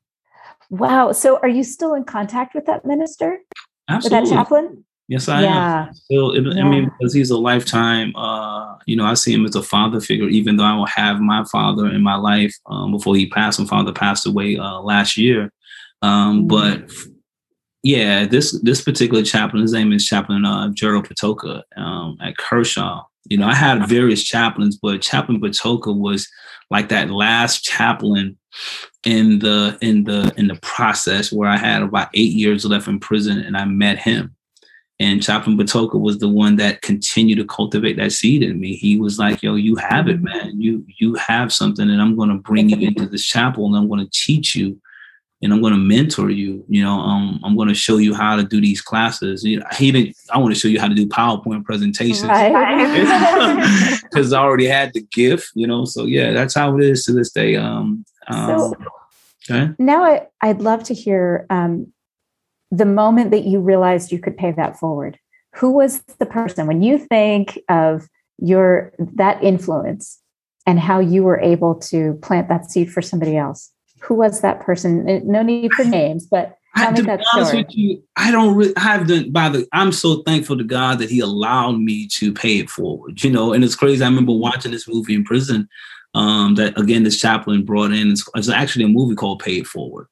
Wow. 0.71 1.13
So 1.13 1.39
are 1.39 1.49
you 1.49 1.65
still 1.65 1.95
in 1.95 2.05
contact 2.05 2.55
with 2.55 2.67
that 2.67 2.85
minister? 2.85 3.39
Absolutely. 3.89 4.21
With 4.21 4.31
that 4.31 4.37
chaplain? 4.37 4.85
Yes, 5.07 5.29
I 5.29 5.43
yeah. 5.43 5.87
am. 5.89 5.95
Still, 5.95 6.33
it, 6.33 6.57
yeah. 6.57 6.65
I 6.65 6.69
mean, 6.69 6.91
because 6.99 7.13
he's 7.13 7.31
a 7.31 7.37
lifetime, 7.37 8.17
uh, 8.17 8.77
you 8.87 8.97
know, 8.97 9.05
I 9.05 9.15
see 9.15 9.35
him 9.35 9.45
as 9.45 9.55
a 9.55 9.63
father 9.63 10.01
figure, 10.01 10.29
even 10.29 10.57
though 10.57 10.65
I 10.65 10.75
will 10.75 10.87
have 10.87 11.21
my 11.21 11.45
father 11.45 11.89
in 11.89 12.03
my 12.03 12.15
life 12.15 12.55
um, 12.67 12.93
before 12.93 13.15
he 13.15 13.29
passed. 13.29 13.61
My 13.61 13.67
father 13.67 13.93
passed 13.93 14.27
away 14.27 14.57
uh, 14.57 14.81
last 14.81 15.19
year. 15.19 15.53
Um, 16.01 16.47
mm-hmm. 16.47 16.47
But 16.49 16.91
yeah, 17.85 18.25
this 18.25 18.59
this 18.63 18.81
particular 18.81 19.23
chaplain, 19.23 19.61
his 19.61 19.75
name 19.75 19.93
is 19.93 20.07
Chaplain 20.07 20.47
uh, 20.47 20.71
Gerald 20.71 21.07
Patoka 21.07 21.63
um, 21.77 22.17
at 22.23 22.39
Kershaw. 22.39 23.05
You 23.29 23.37
know, 23.37 23.47
I 23.47 23.55
had 23.55 23.87
various 23.87 24.23
chaplains, 24.23 24.79
but 24.79 25.03
Chaplain 25.03 25.39
Patoka 25.39 25.95
was 25.95 26.27
like 26.71 26.89
that 26.89 27.11
last 27.11 27.63
chaplain 27.63 28.39
in 29.05 29.39
the 29.41 29.77
in 29.83 30.05
the 30.05 30.33
in 30.39 30.49
the 30.49 30.55
process 30.57 31.31
where 31.31 31.49
I 31.49 31.59
had 31.59 31.83
about 31.83 32.09
eight 32.15 32.33
years 32.33 32.65
left 32.65 32.89
in 32.89 32.99
prison 33.01 33.39
and 33.39 33.55
I 33.55 33.67
met 33.67 33.99
him. 33.99 34.35
And 34.99 35.23
Chaplain 35.23 35.59
Patoka 35.59 36.01
was 36.01 36.19
the 36.19 36.29
one 36.29 36.57
that 36.57 36.81
continued 36.81 37.37
to 37.37 37.45
cultivate 37.45 37.99
that 37.99 38.13
seed 38.13 38.43
in 38.43 38.61
me. 38.61 38.77
He 38.77 38.99
was 38.99 39.19
like, 39.19 39.43
"Yo, 39.43 39.57
you 39.57 39.77
have 39.77 40.09
it, 40.09 40.23
man. 40.23 40.59
You 40.59 40.87
you 40.99 41.17
have 41.17 41.53
something, 41.53 41.91
and 41.91 42.01
I'm 42.01 42.17
going 42.17 42.31
to 42.31 42.37
bring 42.37 42.71
you 42.71 42.87
into 42.87 43.07
this 43.07 43.27
chapel, 43.27 43.67
and 43.67 43.77
I'm 43.77 43.89
going 43.89 44.03
to 44.03 44.11
teach 44.11 44.57
you, 44.57 44.81
and 45.45 45.53
I'm 45.53 45.61
going 45.61 45.75
to 45.75 45.79
mentor 45.79 46.31
you. 46.31 46.65
You 46.69 46.83
know, 46.83 46.99
um, 46.99 47.39
I'm 47.45 47.55
going 47.55 47.69
to 47.69 47.75
show 47.75 47.99
you 47.99 48.15
how 48.15 48.35
to 48.35 48.43
do 48.43 48.63
these 48.63 48.81
classes. 48.81 49.45
You 49.45 49.61
know, 49.61 49.67
I 49.71 49.75
hated. 49.75 50.15
I 50.33 50.39
want 50.39 50.55
to 50.55 50.59
show 50.59 50.69
you 50.69 50.81
how 50.81 50.89
to 50.89 50.95
do 50.95 51.07
PowerPoint 51.07 51.65
presentations 51.65 52.23
because. 52.23 52.31
I 54.33 54.39
already 54.39 54.67
had 54.67 54.95
the 54.95 55.03
gift. 55.13 55.51
You 55.55 55.67
know, 55.67 55.85
so 55.85 56.07
yeah, 56.07 56.33
that's 56.33 56.55
how 56.55 56.79
it 56.79 56.85
is 56.85 57.05
to 57.05 57.13
this 57.13 57.31
day. 57.31 57.57
Um, 57.57 58.07
um 58.29 58.59
so 58.59 58.75
okay. 59.51 59.75
now 59.79 60.03
I, 60.03 60.27
I'd 60.41 60.63
love 60.63 60.83
to 60.85 60.95
hear 60.95 61.47
um, 61.51 61.93
the 62.71 62.87
moment 62.87 63.31
that 63.33 63.45
you 63.45 63.61
realized 63.61 64.13
you 64.13 64.19
could 64.19 64.39
pay 64.39 64.53
that 64.53 64.79
forward. 64.79 65.19
Who 65.57 65.73
was 65.73 66.01
the 66.19 66.27
person 66.27 66.67
when 66.67 66.83
you 66.83 66.99
think 66.99 67.59
of 67.69 68.09
your 68.39 68.95
that 68.99 69.45
influence 69.45 70.23
and 70.67 70.81
how 70.81 71.01
you 71.01 71.23
were 71.23 71.39
able 71.39 71.75
to 71.75 72.19
plant 72.23 72.49
that 72.49 72.71
seed 72.71 72.91
for 72.91 73.03
somebody 73.03 73.37
else? 73.37 73.74
Who 74.05 74.15
was 74.15 74.41
that 74.41 74.61
person? 74.61 75.09
Uh, 75.09 75.21
no 75.25 75.43
need 75.43 75.73
for 75.73 75.85
names, 75.85 76.27
but 76.27 76.59
I, 76.75 76.91
me 76.91 77.03
that 77.03 77.25
story. 77.25 77.65
You, 77.71 78.03
I 78.17 78.31
don't 78.31 78.57
really 78.57 78.77
I 78.77 78.81
have 78.81 79.07
the 79.07 79.29
by 79.31 79.49
the 79.49 79.67
I'm 79.73 79.93
so 79.93 80.23
thankful 80.23 80.59
to 80.59 80.65
God 80.65 80.99
that 80.99 81.11
He 81.11 81.21
allowed 81.21 81.79
me 81.79 82.09
to 82.15 82.33
pay 82.33 82.59
it 82.59 82.71
forward. 82.71 83.23
You 83.23 83.31
know, 83.31 83.53
and 83.53 83.65
it's 83.65 83.77
crazy. 83.77 84.03
I 84.03 84.09
remember 84.09 84.33
watching 84.33 84.73
this 84.73 84.89
movie 84.89 85.15
in 85.15 85.25
prison. 85.25 85.69
Um, 86.17 86.55
that 86.55 86.79
again, 86.79 87.03
this 87.03 87.21
chaplain 87.21 87.65
brought 87.65 87.91
in. 87.91 88.13
It's, 88.13 88.29
it's 88.37 88.49
actually 88.49 88.85
a 88.85 88.89
movie 88.89 89.17
called 89.17 89.41
Pay 89.41 89.59
It 89.59 89.67
Forward, 89.67 90.07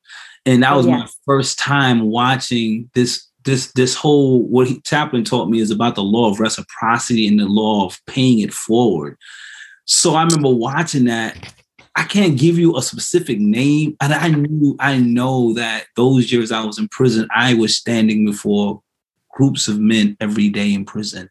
and 0.45 0.63
that 0.65 0.73
oh, 0.73 0.79
was 0.79 0.87
yes. 0.87 0.99
my 0.99 1.09
first 1.25 1.61
time 1.61 2.03
watching 2.11 2.91
this 2.95 3.29
this 3.45 3.71
this 3.73 3.95
whole 3.95 4.43
what 4.43 4.67
he, 4.67 4.81
chaplain 4.81 5.23
taught 5.23 5.49
me 5.49 5.61
is 5.61 5.71
about 5.71 5.95
the 5.95 6.03
law 6.03 6.29
of 6.29 6.41
reciprocity 6.41 7.29
and 7.29 7.39
the 7.39 7.47
law 7.47 7.87
of 7.87 8.01
paying 8.07 8.41
it 8.41 8.53
forward. 8.53 9.17
So 9.85 10.15
I 10.15 10.25
remember 10.25 10.51
watching 10.51 11.05
that 11.05 11.55
I 11.95 12.05
can't 12.05 12.39
give 12.39 12.59
you 12.59 12.77
a 12.77 12.83
specific 12.83 13.39
name. 13.39 13.97
And 14.01 14.15
I 14.15 14.29
knew, 14.29 14.77
I 14.79 14.99
know 14.99 15.53
that 15.55 15.87
those 15.97 16.33
years 16.33 16.51
I 16.51 16.65
was 16.65 16.79
in 16.79 16.89
prison, 16.89 17.29
I 17.35 17.55
was 17.55 17.77
standing 17.77 18.25
before 18.25 18.83
groups 19.31 19.69
of 19.69 19.79
men 19.79 20.17
every 20.21 20.49
day 20.49 20.73
in 20.73 20.85
prison, 20.85 21.29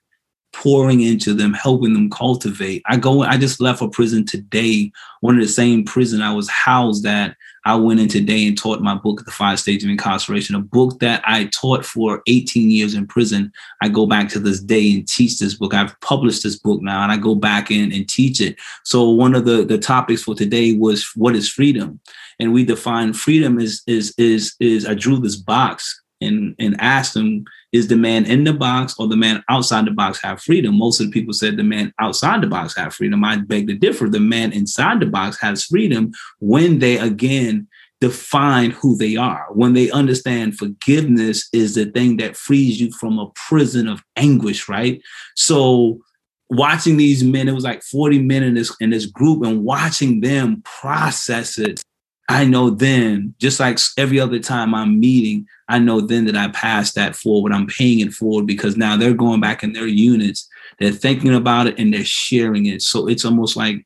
pouring 0.53 1.01
into 1.01 1.33
them, 1.33 1.53
helping 1.53 1.93
them 1.93 2.09
cultivate. 2.09 2.83
I 2.85 2.97
go, 2.97 3.23
I 3.23 3.37
just 3.37 3.61
left 3.61 3.81
a 3.81 3.87
prison 3.87 4.25
today, 4.25 4.91
one 5.21 5.35
of 5.35 5.41
the 5.41 5.47
same 5.47 5.83
prison 5.83 6.21
I 6.21 6.33
was 6.33 6.49
housed 6.49 7.05
at 7.05 7.35
I 7.65 7.75
went 7.75 7.99
in 7.99 8.07
today 8.07 8.47
and 8.47 8.57
taught 8.57 8.81
my 8.81 8.95
book, 8.95 9.23
The 9.23 9.31
Five 9.31 9.59
Stages 9.59 9.83
of 9.83 9.91
Incarceration, 9.91 10.55
a 10.55 10.59
book 10.59 10.99
that 10.99 11.21
I 11.25 11.45
taught 11.45 11.85
for 11.85 12.23
18 12.27 12.71
years 12.71 12.95
in 12.95 13.05
prison. 13.05 13.51
I 13.81 13.89
go 13.89 14.07
back 14.07 14.29
to 14.29 14.39
this 14.39 14.59
day 14.59 14.93
and 14.93 15.07
teach 15.07 15.37
this 15.37 15.53
book. 15.53 15.73
I've 15.73 15.99
published 16.01 16.43
this 16.43 16.57
book 16.57 16.81
now 16.81 17.03
and 17.03 17.11
I 17.11 17.17
go 17.17 17.35
back 17.35 17.69
in 17.69 17.91
and 17.91 18.09
teach 18.09 18.41
it. 18.41 18.57
So 18.83 19.09
one 19.09 19.35
of 19.35 19.45
the, 19.45 19.63
the 19.63 19.77
topics 19.77 20.23
for 20.23 20.33
today 20.33 20.73
was 20.73 21.11
what 21.15 21.35
is 21.35 21.49
freedom? 21.49 21.99
And 22.39 22.53
we 22.53 22.65
define 22.65 23.13
freedom 23.13 23.59
is 23.59 23.83
is 23.85 24.15
is 24.17 24.55
is 24.59 24.87
I 24.87 24.95
drew 24.95 25.19
this 25.19 25.35
box 25.35 26.00
and 26.21 26.55
and 26.59 26.79
asked 26.79 27.13
them, 27.13 27.45
is 27.71 27.87
the 27.87 27.95
man 27.95 28.25
in 28.25 28.43
the 28.43 28.53
box 28.53 28.95
or 28.97 29.07
the 29.07 29.15
man 29.15 29.43
outside 29.49 29.85
the 29.85 29.91
box 29.91 30.21
have 30.21 30.41
freedom? 30.41 30.77
Most 30.77 30.99
of 30.99 31.07
the 31.07 31.11
people 31.11 31.33
said 31.33 31.57
the 31.57 31.63
man 31.63 31.93
outside 31.99 32.41
the 32.41 32.47
box 32.47 32.75
have 32.75 32.93
freedom. 32.93 33.23
I 33.23 33.37
beg 33.37 33.67
to 33.67 33.75
differ. 33.75 34.09
The 34.09 34.19
man 34.19 34.51
inside 34.51 34.99
the 34.99 35.05
box 35.05 35.39
has 35.41 35.65
freedom 35.65 36.11
when 36.39 36.79
they 36.79 36.97
again 36.97 37.67
define 38.01 38.71
who 38.71 38.97
they 38.97 39.15
are, 39.15 39.45
when 39.51 39.73
they 39.73 39.91
understand 39.91 40.57
forgiveness 40.57 41.47
is 41.53 41.75
the 41.75 41.85
thing 41.85 42.17
that 42.17 42.35
frees 42.35 42.81
you 42.81 42.91
from 42.93 43.19
a 43.19 43.29
prison 43.35 43.87
of 43.87 44.03
anguish, 44.17 44.67
right? 44.67 44.99
So 45.35 46.01
watching 46.49 46.97
these 46.97 47.23
men, 47.23 47.47
it 47.47 47.53
was 47.53 47.63
like 47.63 47.83
40 47.83 48.19
men 48.19 48.43
in 48.43 48.55
this 48.55 48.75
in 48.81 48.89
this 48.89 49.05
group, 49.05 49.43
and 49.45 49.63
watching 49.63 50.21
them 50.21 50.61
process 50.63 51.57
it 51.57 51.81
I 52.31 52.45
know 52.45 52.69
then, 52.69 53.35
just 53.39 53.59
like 53.59 53.77
every 53.97 54.17
other 54.17 54.39
time 54.39 54.73
I'm 54.73 55.01
meeting, 55.01 55.47
I 55.67 55.79
know 55.79 55.99
then 55.99 56.25
that 56.25 56.37
I 56.37 56.47
passed 56.49 56.95
that 56.95 57.13
forward. 57.13 57.51
I'm 57.51 57.67
paying 57.67 57.99
it 57.99 58.13
forward 58.13 58.47
because 58.47 58.77
now 58.77 58.95
they're 58.95 59.13
going 59.13 59.41
back 59.41 59.63
in 59.63 59.73
their 59.73 59.87
units, 59.87 60.47
they're 60.79 60.91
thinking 60.91 61.33
about 61.33 61.67
it 61.67 61.77
and 61.77 61.93
they're 61.93 62.05
sharing 62.05 62.67
it. 62.67 62.83
So 62.83 63.07
it's 63.07 63.25
almost 63.25 63.57
like 63.57 63.83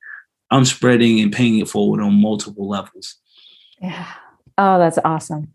I'm 0.51 0.63
spreading 0.63 1.19
and 1.21 1.33
paying 1.33 1.57
it 1.57 1.67
forward 1.67 2.01
on 2.01 2.21
multiple 2.21 2.69
levels. 2.69 3.15
Yeah. 3.81 4.05
Oh, 4.59 4.77
that's 4.77 4.99
awesome. 5.03 5.51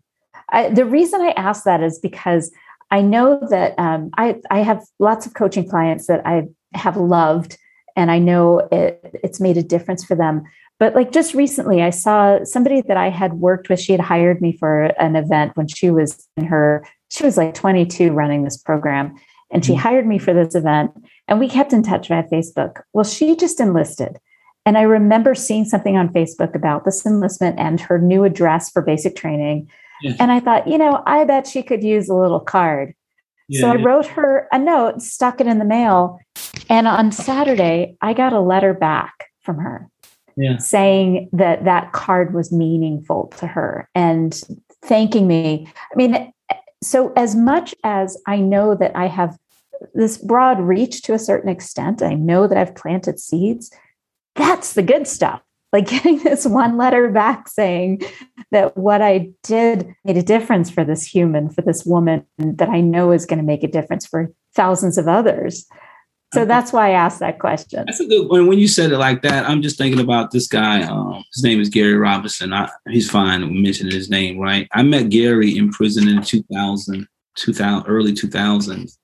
I, 0.49 0.69
the 0.69 0.85
reason 0.85 1.21
I 1.21 1.31
ask 1.37 1.63
that 1.63 1.81
is 1.81 1.97
because 1.97 2.51
I 2.91 3.01
know 3.01 3.39
that 3.49 3.73
um, 3.79 4.09
I, 4.17 4.41
I 4.51 4.59
have 4.59 4.83
lots 4.99 5.25
of 5.25 5.33
coaching 5.33 5.67
clients 5.67 6.07
that 6.07 6.27
I 6.27 6.49
have 6.73 6.97
loved, 6.97 7.57
and 7.95 8.11
I 8.11 8.19
know 8.19 8.67
it, 8.69 9.15
it's 9.23 9.39
made 9.39 9.55
a 9.55 9.63
difference 9.63 10.03
for 10.03 10.15
them. 10.15 10.43
But 10.81 10.95
like 10.95 11.11
just 11.11 11.35
recently, 11.35 11.83
I 11.83 11.91
saw 11.91 12.43
somebody 12.43 12.81
that 12.81 12.97
I 12.97 13.11
had 13.11 13.33
worked 13.33 13.69
with. 13.69 13.79
She 13.79 13.91
had 13.91 14.01
hired 14.01 14.41
me 14.41 14.57
for 14.57 14.85
an 14.99 15.15
event 15.15 15.55
when 15.55 15.67
she 15.67 15.91
was 15.91 16.27
in 16.35 16.45
her, 16.45 16.83
she 17.09 17.23
was 17.23 17.37
like 17.37 17.53
22 17.53 18.11
running 18.11 18.43
this 18.43 18.57
program. 18.57 19.15
And 19.51 19.63
she 19.63 19.73
mm-hmm. 19.73 19.81
hired 19.81 20.07
me 20.07 20.17
for 20.17 20.33
this 20.33 20.55
event. 20.55 20.89
And 21.27 21.39
we 21.39 21.47
kept 21.47 21.71
in 21.71 21.83
touch 21.83 22.07
via 22.07 22.23
Facebook. 22.23 22.81
Well, 22.93 23.03
she 23.03 23.35
just 23.35 23.59
enlisted. 23.59 24.17
And 24.65 24.75
I 24.75 24.81
remember 24.81 25.35
seeing 25.35 25.65
something 25.65 25.97
on 25.97 26.09
Facebook 26.09 26.55
about 26.55 26.83
this 26.83 27.05
enlistment 27.05 27.59
and 27.59 27.79
her 27.79 27.99
new 27.99 28.23
address 28.23 28.71
for 28.71 28.81
basic 28.81 29.15
training. 29.15 29.69
Yeah. 30.01 30.15
And 30.19 30.31
I 30.31 30.39
thought, 30.39 30.67
you 30.67 30.79
know, 30.79 31.03
I 31.05 31.25
bet 31.25 31.45
she 31.45 31.61
could 31.61 31.83
use 31.83 32.09
a 32.09 32.15
little 32.15 32.39
card. 32.39 32.95
Yeah, 33.47 33.61
so 33.61 33.69
I 33.69 33.75
yeah. 33.75 33.85
wrote 33.85 34.07
her 34.07 34.47
a 34.51 34.57
note, 34.57 35.03
stuck 35.03 35.39
it 35.41 35.45
in 35.45 35.59
the 35.59 35.63
mail. 35.63 36.17
And 36.69 36.87
on 36.87 37.11
Saturday, 37.11 37.97
I 38.01 38.13
got 38.13 38.33
a 38.33 38.39
letter 38.39 38.73
back 38.73 39.27
from 39.43 39.59
her 39.59 39.87
yeah. 40.35 40.57
saying 40.57 41.29
that 41.33 41.65
that 41.65 41.91
card 41.91 42.33
was 42.33 42.51
meaningful 42.51 43.27
to 43.37 43.47
her 43.47 43.89
and 43.95 44.41
thanking 44.83 45.27
me. 45.27 45.67
I 45.91 45.95
mean, 45.95 46.33
so 46.81 47.13
as 47.15 47.35
much 47.35 47.75
as 47.83 48.17
I 48.27 48.37
know 48.37 48.75
that 48.75 48.95
I 48.95 49.07
have 49.07 49.37
this 49.93 50.17
broad 50.17 50.59
reach 50.59 51.01
to 51.03 51.13
a 51.13 51.19
certain 51.19 51.49
extent, 51.49 52.01
I 52.01 52.13
know 52.13 52.47
that 52.47 52.57
I've 52.57 52.75
planted 52.75 53.19
seeds. 53.19 53.71
That's 54.35 54.73
the 54.73 54.83
good 54.83 55.07
stuff. 55.07 55.41
Like 55.71 55.87
getting 55.89 56.19
this 56.19 56.45
one 56.45 56.77
letter 56.77 57.09
back 57.09 57.47
saying 57.47 58.01
that 58.51 58.75
what 58.77 59.01
I 59.01 59.31
did 59.43 59.93
made 60.03 60.17
a 60.17 60.23
difference 60.23 60.69
for 60.69 60.83
this 60.83 61.03
human, 61.03 61.49
for 61.49 61.61
this 61.61 61.85
woman 61.85 62.25
that 62.37 62.69
I 62.69 62.81
know 62.81 63.11
is 63.11 63.25
going 63.25 63.39
to 63.39 63.45
make 63.45 63.63
a 63.63 63.67
difference 63.67 64.05
for 64.05 64.31
thousands 64.53 64.97
of 64.97 65.07
others. 65.07 65.67
So 66.33 66.45
that's 66.45 66.71
why 66.71 66.89
I 66.89 66.91
asked 66.91 67.19
that 67.19 67.39
question. 67.39 67.83
That's 67.85 67.99
a 67.99 68.07
good 68.07 68.29
one. 68.29 68.47
When 68.47 68.57
you 68.57 68.67
said 68.67 68.91
it 68.91 68.97
like 68.97 69.21
that, 69.23 69.49
I'm 69.49 69.61
just 69.61 69.77
thinking 69.77 69.99
about 69.99 70.31
this 70.31 70.47
guy. 70.47 70.83
Um, 70.83 71.25
his 71.33 71.43
name 71.43 71.59
is 71.59 71.67
Gary 71.67 71.95
Robinson. 71.95 72.53
I, 72.53 72.69
he's 72.89 73.09
fine 73.09 73.61
mentioning 73.61 73.93
his 73.93 74.09
name, 74.09 74.39
right? 74.39 74.67
I 74.71 74.83
met 74.83 75.09
Gary 75.09 75.57
in 75.57 75.71
prison 75.71 76.07
in 76.07 76.21
2000, 76.21 77.05
2000 77.35 77.87
early 77.87 78.13
2000s. 78.13 78.97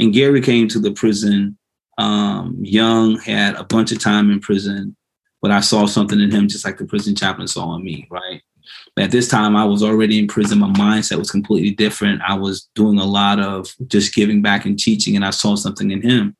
And 0.00 0.12
Gary 0.12 0.40
came 0.40 0.66
to 0.68 0.80
the 0.80 0.90
prison 0.90 1.56
um, 1.98 2.56
young, 2.60 3.18
had 3.20 3.54
a 3.54 3.64
bunch 3.64 3.92
of 3.92 4.00
time 4.00 4.30
in 4.30 4.40
prison, 4.40 4.96
but 5.40 5.52
I 5.52 5.60
saw 5.60 5.86
something 5.86 6.18
in 6.18 6.32
him 6.32 6.48
just 6.48 6.64
like 6.64 6.78
the 6.78 6.86
prison 6.86 7.14
chaplain 7.14 7.46
saw 7.46 7.76
in 7.76 7.84
me, 7.84 8.08
right? 8.10 8.42
at 8.98 9.10
this 9.10 9.28
time 9.28 9.56
I 9.56 9.64
was 9.64 9.82
already 9.82 10.18
in 10.18 10.28
prison. 10.28 10.58
My 10.58 10.68
mindset 10.68 11.18
was 11.18 11.30
completely 11.30 11.70
different. 11.70 12.20
I 12.22 12.34
was 12.34 12.68
doing 12.74 12.98
a 12.98 13.04
lot 13.04 13.40
of 13.40 13.72
just 13.86 14.14
giving 14.14 14.42
back 14.42 14.64
and 14.64 14.78
teaching, 14.78 15.16
and 15.16 15.24
I 15.24 15.30
saw 15.30 15.54
something 15.54 15.90
in 15.90 16.02
him 16.02 16.36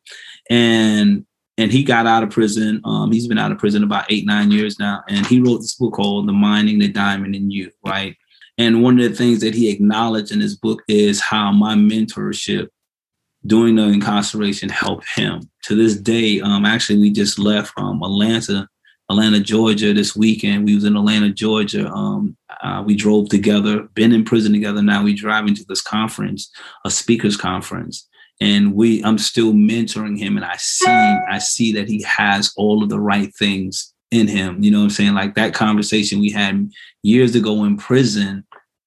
and 0.51 1.25
and 1.59 1.71
he 1.71 1.85
got 1.85 2.07
out 2.07 2.23
of 2.23 2.31
prison. 2.31 2.81
Um, 2.85 3.13
he's 3.13 3.29
been 3.29 3.39
out 3.39 3.53
of 3.53 3.59
prison 3.59 3.83
about 3.83 4.11
eight 4.11 4.27
nine 4.27 4.51
years 4.51 4.79
now, 4.79 5.03
and 5.09 5.27
he 5.27 5.41
wrote 5.41 5.59
this 5.59 5.75
book 5.75 5.95
called 5.95 6.29
"The 6.29 6.33
Mining 6.33 6.79
the 6.79 6.89
Diamond 6.89 7.35
in 7.35 7.51
You." 7.51 7.71
Right, 7.85 8.17
and 8.59 8.83
one 8.83 8.99
of 8.99 9.09
the 9.09 9.17
things 9.17 9.41
that 9.41 9.55
he 9.55 9.71
acknowledged 9.71 10.33
in 10.33 10.41
his 10.41 10.57
book 10.57 10.83
is 10.89 11.21
how 11.21 11.53
my 11.53 11.75
mentorship 11.75 12.69
during 13.45 13.77
the 13.77 13.83
incarceration 13.85 14.69
helped 14.69 15.09
him. 15.09 15.51
To 15.65 15.75
this 15.75 15.97
day, 15.97 16.41
um, 16.41 16.65
actually, 16.65 17.01
we 17.01 17.11
just 17.11 17.39
left 17.39 17.73
um, 17.77 18.03
Atlanta, 18.03 18.69
Atlanta, 19.11 19.41
Georgia 19.41 19.93
this 19.93 20.17
weekend. 20.17 20.65
We 20.65 20.75
was 20.75 20.85
in 20.85 20.97
Atlanta, 20.97 21.31
Georgia. 21.31 21.89
Um, 21.89 22.37
uh, 22.63 22.83
we 22.87 22.95
drove 22.95 23.29
together, 23.29 23.83
been 23.95 24.13
in 24.13 24.25
prison 24.25 24.53
together. 24.53 24.83
Now 24.83 25.03
we 25.03 25.15
driving 25.15 25.55
to 25.57 25.65
this 25.65 25.83
conference, 25.83 26.51
a 26.85 26.91
speakers 26.91 27.37
conference 27.37 28.09
and 28.41 28.75
we 28.75 29.03
i'm 29.05 29.19
still 29.19 29.53
mentoring 29.53 30.19
him 30.19 30.37
and 30.37 30.45
i 30.45 30.57
see 30.57 30.87
i 30.87 31.39
see 31.39 31.73
that 31.73 31.89
he 31.89 32.03
has 32.03 32.53
all 32.57 32.83
of 32.83 32.89
the 32.89 33.01
right 33.01 33.35
things 33.37 33.93
in 34.11 34.27
him 34.27 34.63
you 34.63 34.71
know 34.71 34.79
what 34.79 34.85
i'm 34.85 34.91
saying? 34.91 35.15
Like 35.15 35.35
that 35.37 35.55
conversation 35.55 36.21
we 36.21 36.31
had 36.31 36.71
years 37.03 37.35
ago 37.35 37.65
in 37.65 37.77
prison 37.77 38.45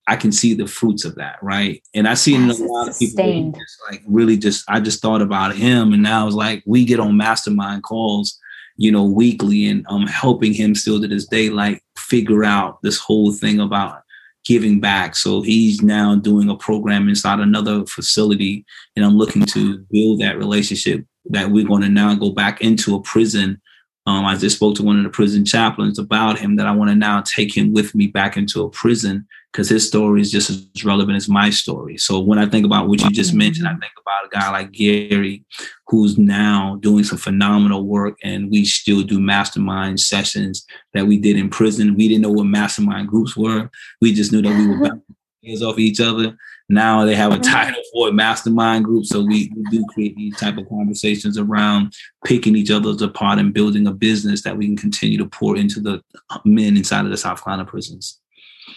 i 0.07 0.15
can 0.15 0.31
see 0.31 0.53
the 0.53 0.67
fruits 0.67 1.03
of 1.05 1.15
that 1.15 1.37
right? 1.41 1.81
And 1.93 2.07
i 2.07 2.13
see 2.13 2.35
in 2.35 2.49
a 2.49 2.53
lot 2.53 2.89
of 2.89 2.99
people 2.99 3.51
just 3.51 3.77
like 3.89 4.03
really 4.07 4.37
just 4.37 4.63
i 4.67 4.79
just 4.79 5.01
thought 5.01 5.21
about 5.21 5.55
him 5.55 5.93
and 5.93 6.03
now 6.03 6.27
it's 6.27 6.35
like 6.35 6.63
we 6.65 6.85
get 6.85 6.99
on 6.99 7.17
mastermind 7.17 7.83
calls 7.83 8.39
you 8.77 8.91
know 8.91 9.03
weekly 9.03 9.67
and 9.67 9.85
i'm 9.89 10.07
helping 10.07 10.53
him 10.53 10.75
still 10.75 11.01
to 11.01 11.07
this 11.07 11.25
day 11.25 11.49
like 11.49 11.81
figure 11.97 12.43
out 12.43 12.81
this 12.83 12.99
whole 12.99 13.31
thing 13.31 13.59
about 13.59 14.01
giving 14.45 14.79
back. 14.79 15.15
So 15.15 15.41
he's 15.41 15.81
now 15.81 16.15
doing 16.15 16.49
a 16.49 16.55
program 16.55 17.09
inside 17.09 17.39
another 17.39 17.85
facility, 17.85 18.65
and 18.95 19.03
I'm 19.03 19.17
looking 19.17 19.45
to 19.47 19.79
build 19.91 20.21
that 20.21 20.37
relationship 20.37 21.05
that 21.31 21.49
we're 21.49 21.67
going 21.67 21.81
to 21.81 21.89
now 21.89 22.13
go 22.15 22.31
back 22.31 22.61
into 22.61 22.95
a 22.95 23.01
prison. 23.01 23.61
Um, 24.07 24.23
I 24.25 24.37
just 24.37 24.57
spoke 24.57 24.75
to 24.75 24.83
one 24.83 24.97
of 24.97 25.03
the 25.03 25.09
prison 25.09 25.43
chaplains 25.43 25.97
about 25.97 26.37
him 26.37 26.57
that 26.57 26.67
I 26.67 26.71
want 26.71 26.91
to 26.91 26.95
now 26.95 27.21
take 27.21 27.57
him 27.57 27.73
with 27.73 27.95
me 27.95 28.07
back 28.07 28.37
into 28.37 28.61
a 28.63 28.69
prison 28.69 29.27
because 29.55 29.69
his 29.69 29.87
story 29.87 30.19
is 30.19 30.29
just 30.33 30.49
as 30.49 30.83
relevant 30.83 31.15
as 31.15 31.29
my 31.29 31.49
story. 31.49 31.97
So 31.97 32.19
when 32.19 32.37
I 32.37 32.45
think 32.45 32.65
about 32.65 32.89
what 32.89 33.01
you 33.01 33.09
just 33.09 33.33
mentioned, 33.33 33.65
I 33.65 33.71
Mm-hmm. 33.71 33.79
think 33.79 33.93
about 34.01 34.25
a 34.25 34.29
guy 34.29 34.51
like 34.51 34.73
Gary, 34.73 35.45
who's 35.87 36.17
now 36.17 36.77
doing 36.81 37.05
some 37.05 37.17
phenomenal 37.17 37.85
work, 37.85 38.17
and 38.21 38.51
we 38.51 38.65
still 38.65 39.01
do 39.01 39.17
mastermind 39.17 40.01
sessions 40.01 40.65
that 40.93 41.07
we 41.07 41.17
did 41.17 41.37
in 41.37 41.49
prison. 41.49 41.95
We 41.95 42.09
didn't 42.09 42.23
know 42.23 42.31
what 42.31 42.47
mastermind 42.47 43.07
groups 43.07 43.37
were. 43.37 43.69
We 44.01 44.13
just 44.13 44.33
knew 44.33 44.41
that 44.41 44.57
we 44.57 44.67
were 44.67 44.77
bouncing 44.89 45.15
ideas 45.41 45.63
off 45.63 45.79
each 45.79 46.01
other. 46.01 46.35
Now 46.67 47.05
they 47.05 47.15
have 47.15 47.31
a 47.31 47.39
title 47.39 47.81
for 47.93 48.09
a 48.09 48.11
mastermind 48.11 48.83
group, 48.83 49.05
so 49.05 49.21
we, 49.21 49.53
we 49.55 49.63
do 49.71 49.85
create 49.93 50.17
these 50.17 50.35
type 50.37 50.57
of 50.57 50.67
conversations 50.67 51.37
around 51.37 51.93
picking 52.25 52.57
each 52.57 52.71
other's 52.71 53.01
apart 53.01 53.39
and 53.39 53.53
building 53.53 53.87
a 53.87 53.93
business 53.93 54.41
that 54.43 54.57
we 54.57 54.65
can 54.65 54.75
continue 54.75 55.17
to 55.17 55.27
pour 55.27 55.55
into 55.55 55.79
the 55.79 56.01
men 56.43 56.75
inside 56.75 57.05
of 57.05 57.11
the 57.11 57.17
South 57.17 57.41
Carolina 57.41 57.63
prisons. 57.63 58.19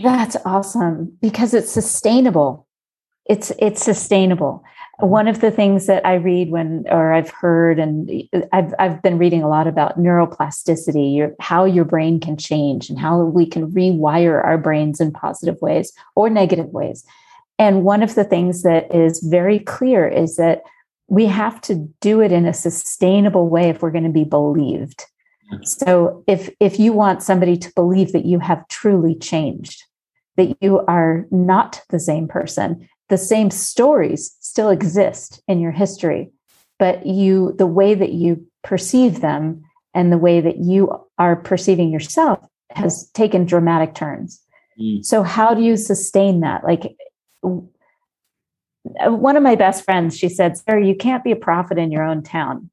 That's 0.00 0.36
awesome 0.44 1.16
because 1.20 1.54
it's 1.54 1.70
sustainable. 1.70 2.66
It's 3.26 3.52
it's 3.58 3.84
sustainable. 3.84 4.64
One 5.00 5.28
of 5.28 5.40
the 5.40 5.50
things 5.50 5.86
that 5.86 6.04
I 6.06 6.14
read 6.14 6.50
when 6.50 6.84
or 6.88 7.12
I've 7.12 7.30
heard 7.30 7.78
and 7.78 8.10
I've 8.52 8.74
I've 8.78 9.02
been 9.02 9.18
reading 9.18 9.42
a 9.42 9.48
lot 9.48 9.66
about 9.66 9.98
neuroplasticity, 9.98 11.14
your, 11.16 11.34
how 11.40 11.64
your 11.64 11.84
brain 11.84 12.20
can 12.20 12.36
change 12.36 12.88
and 12.88 12.98
how 12.98 13.22
we 13.22 13.46
can 13.46 13.70
rewire 13.70 14.42
our 14.42 14.58
brains 14.58 15.00
in 15.00 15.12
positive 15.12 15.60
ways 15.60 15.92
or 16.16 16.30
negative 16.30 16.68
ways. 16.68 17.04
And 17.58 17.84
one 17.84 18.02
of 18.02 18.14
the 18.14 18.24
things 18.24 18.62
that 18.62 18.94
is 18.94 19.20
very 19.20 19.58
clear 19.58 20.06
is 20.06 20.36
that 20.36 20.62
we 21.08 21.26
have 21.26 21.60
to 21.62 21.88
do 22.00 22.20
it 22.20 22.32
in 22.32 22.46
a 22.46 22.54
sustainable 22.54 23.48
way 23.48 23.68
if 23.68 23.82
we're 23.82 23.90
going 23.90 24.04
to 24.04 24.10
be 24.10 24.24
believed. 24.24 25.04
Mm. 25.52 25.66
So 25.66 26.24
if 26.26 26.50
if 26.60 26.78
you 26.78 26.92
want 26.92 27.22
somebody 27.22 27.56
to 27.56 27.72
believe 27.74 28.12
that 28.12 28.24
you 28.24 28.38
have 28.38 28.66
truly 28.68 29.14
changed, 29.14 29.84
that 30.38 30.56
you 30.62 30.78
are 30.86 31.26
not 31.30 31.82
the 31.90 32.00
same 32.00 32.28
person, 32.28 32.88
the 33.08 33.18
same 33.18 33.50
stories 33.50 34.34
still 34.40 34.70
exist 34.70 35.42
in 35.48 35.60
your 35.60 35.72
history, 35.72 36.30
but 36.78 37.04
you 37.04 37.54
the 37.58 37.66
way 37.66 37.94
that 37.94 38.12
you 38.12 38.46
perceive 38.62 39.20
them 39.20 39.62
and 39.94 40.12
the 40.12 40.18
way 40.18 40.40
that 40.40 40.58
you 40.58 40.96
are 41.18 41.36
perceiving 41.36 41.90
yourself 41.90 42.38
has 42.70 43.10
taken 43.10 43.44
dramatic 43.44 43.94
turns. 43.94 44.40
Mm. 44.80 45.04
So 45.04 45.22
how 45.22 45.54
do 45.54 45.62
you 45.62 45.76
sustain 45.76 46.40
that? 46.40 46.62
Like 46.64 46.96
one 47.42 49.36
of 49.36 49.42
my 49.42 49.56
best 49.56 49.84
friends, 49.84 50.16
she 50.16 50.28
said, 50.28 50.56
Sarah, 50.56 50.84
you 50.84 50.94
can't 50.94 51.24
be 51.24 51.32
a 51.32 51.36
prophet 51.36 51.78
in 51.78 51.90
your 51.90 52.04
own 52.04 52.22
town. 52.22 52.70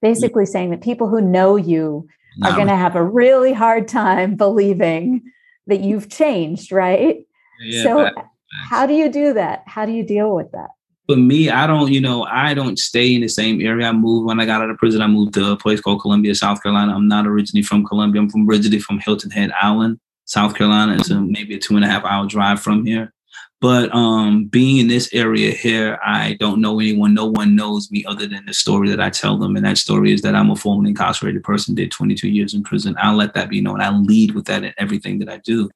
Basically 0.00 0.46
saying 0.46 0.70
that 0.70 0.80
people 0.80 1.08
who 1.08 1.20
know 1.20 1.56
you 1.56 2.08
are 2.44 2.54
going 2.54 2.68
to 2.68 2.76
have 2.76 2.94
a 2.94 3.02
really 3.02 3.52
hard 3.52 3.88
time 3.88 4.36
believing 4.36 5.22
that 5.68 5.80
you've 5.80 6.08
changed, 6.10 6.72
right? 6.72 7.24
yeah, 7.60 7.82
so, 7.82 8.10
but 8.14 8.26
how 8.68 8.86
do 8.86 8.94
you 8.94 9.10
do 9.10 9.34
that? 9.34 9.62
How 9.66 9.86
do 9.86 9.92
you 9.92 10.02
deal 10.02 10.34
with 10.34 10.50
that? 10.52 10.68
for 11.08 11.16
me, 11.16 11.48
I 11.48 11.66
don't, 11.66 11.90
you 11.90 12.02
know, 12.02 12.24
I 12.24 12.52
don't 12.52 12.78
stay 12.78 13.14
in 13.14 13.22
the 13.22 13.28
same 13.28 13.62
area. 13.62 13.86
I 13.86 13.92
moved 13.92 14.26
when 14.26 14.40
I 14.40 14.44
got 14.44 14.60
out 14.60 14.68
of 14.68 14.76
prison. 14.76 15.00
I 15.00 15.06
moved 15.06 15.32
to 15.34 15.52
a 15.52 15.56
place 15.56 15.80
called 15.80 16.02
Columbia, 16.02 16.34
South 16.34 16.62
Carolina. 16.62 16.94
I'm 16.94 17.08
not 17.08 17.26
originally 17.26 17.62
from 17.62 17.86
Columbia. 17.86 18.20
I'm 18.20 18.28
from 18.28 18.46
originally 18.46 18.78
from 18.78 18.98
Hilton 18.98 19.30
Head 19.30 19.50
Island, 19.60 19.98
South 20.26 20.54
Carolina. 20.54 20.96
It's 20.96 21.08
a, 21.08 21.18
maybe 21.18 21.54
a 21.54 21.58
two 21.58 21.76
and 21.76 21.84
a 21.84 21.88
half 21.88 22.04
hour 22.04 22.26
drive 22.26 22.60
from 22.60 22.84
here. 22.84 23.14
But 23.60 23.92
um, 23.92 24.44
being 24.44 24.76
in 24.76 24.86
this 24.86 25.12
area 25.12 25.50
here, 25.50 25.98
I 26.04 26.36
don't 26.38 26.60
know 26.60 26.78
anyone. 26.78 27.12
No 27.12 27.26
one 27.26 27.56
knows 27.56 27.90
me 27.90 28.04
other 28.04 28.26
than 28.26 28.46
the 28.46 28.54
story 28.54 28.88
that 28.90 29.00
I 29.00 29.10
tell 29.10 29.36
them. 29.36 29.56
And 29.56 29.66
that 29.66 29.78
story 29.78 30.12
is 30.12 30.22
that 30.22 30.36
I'm 30.36 30.50
a 30.50 30.56
formerly 30.56 30.90
incarcerated 30.90 31.42
person, 31.42 31.74
did 31.74 31.90
22 31.90 32.28
years 32.28 32.54
in 32.54 32.62
prison. 32.62 32.94
I'll 33.00 33.16
let 33.16 33.34
that 33.34 33.50
be 33.50 33.60
known. 33.60 33.80
I 33.80 33.90
lead 33.90 34.34
with 34.36 34.44
that 34.44 34.62
in 34.62 34.72
everything 34.78 35.18
that 35.18 35.28
I 35.28 35.38
do. 35.38 35.68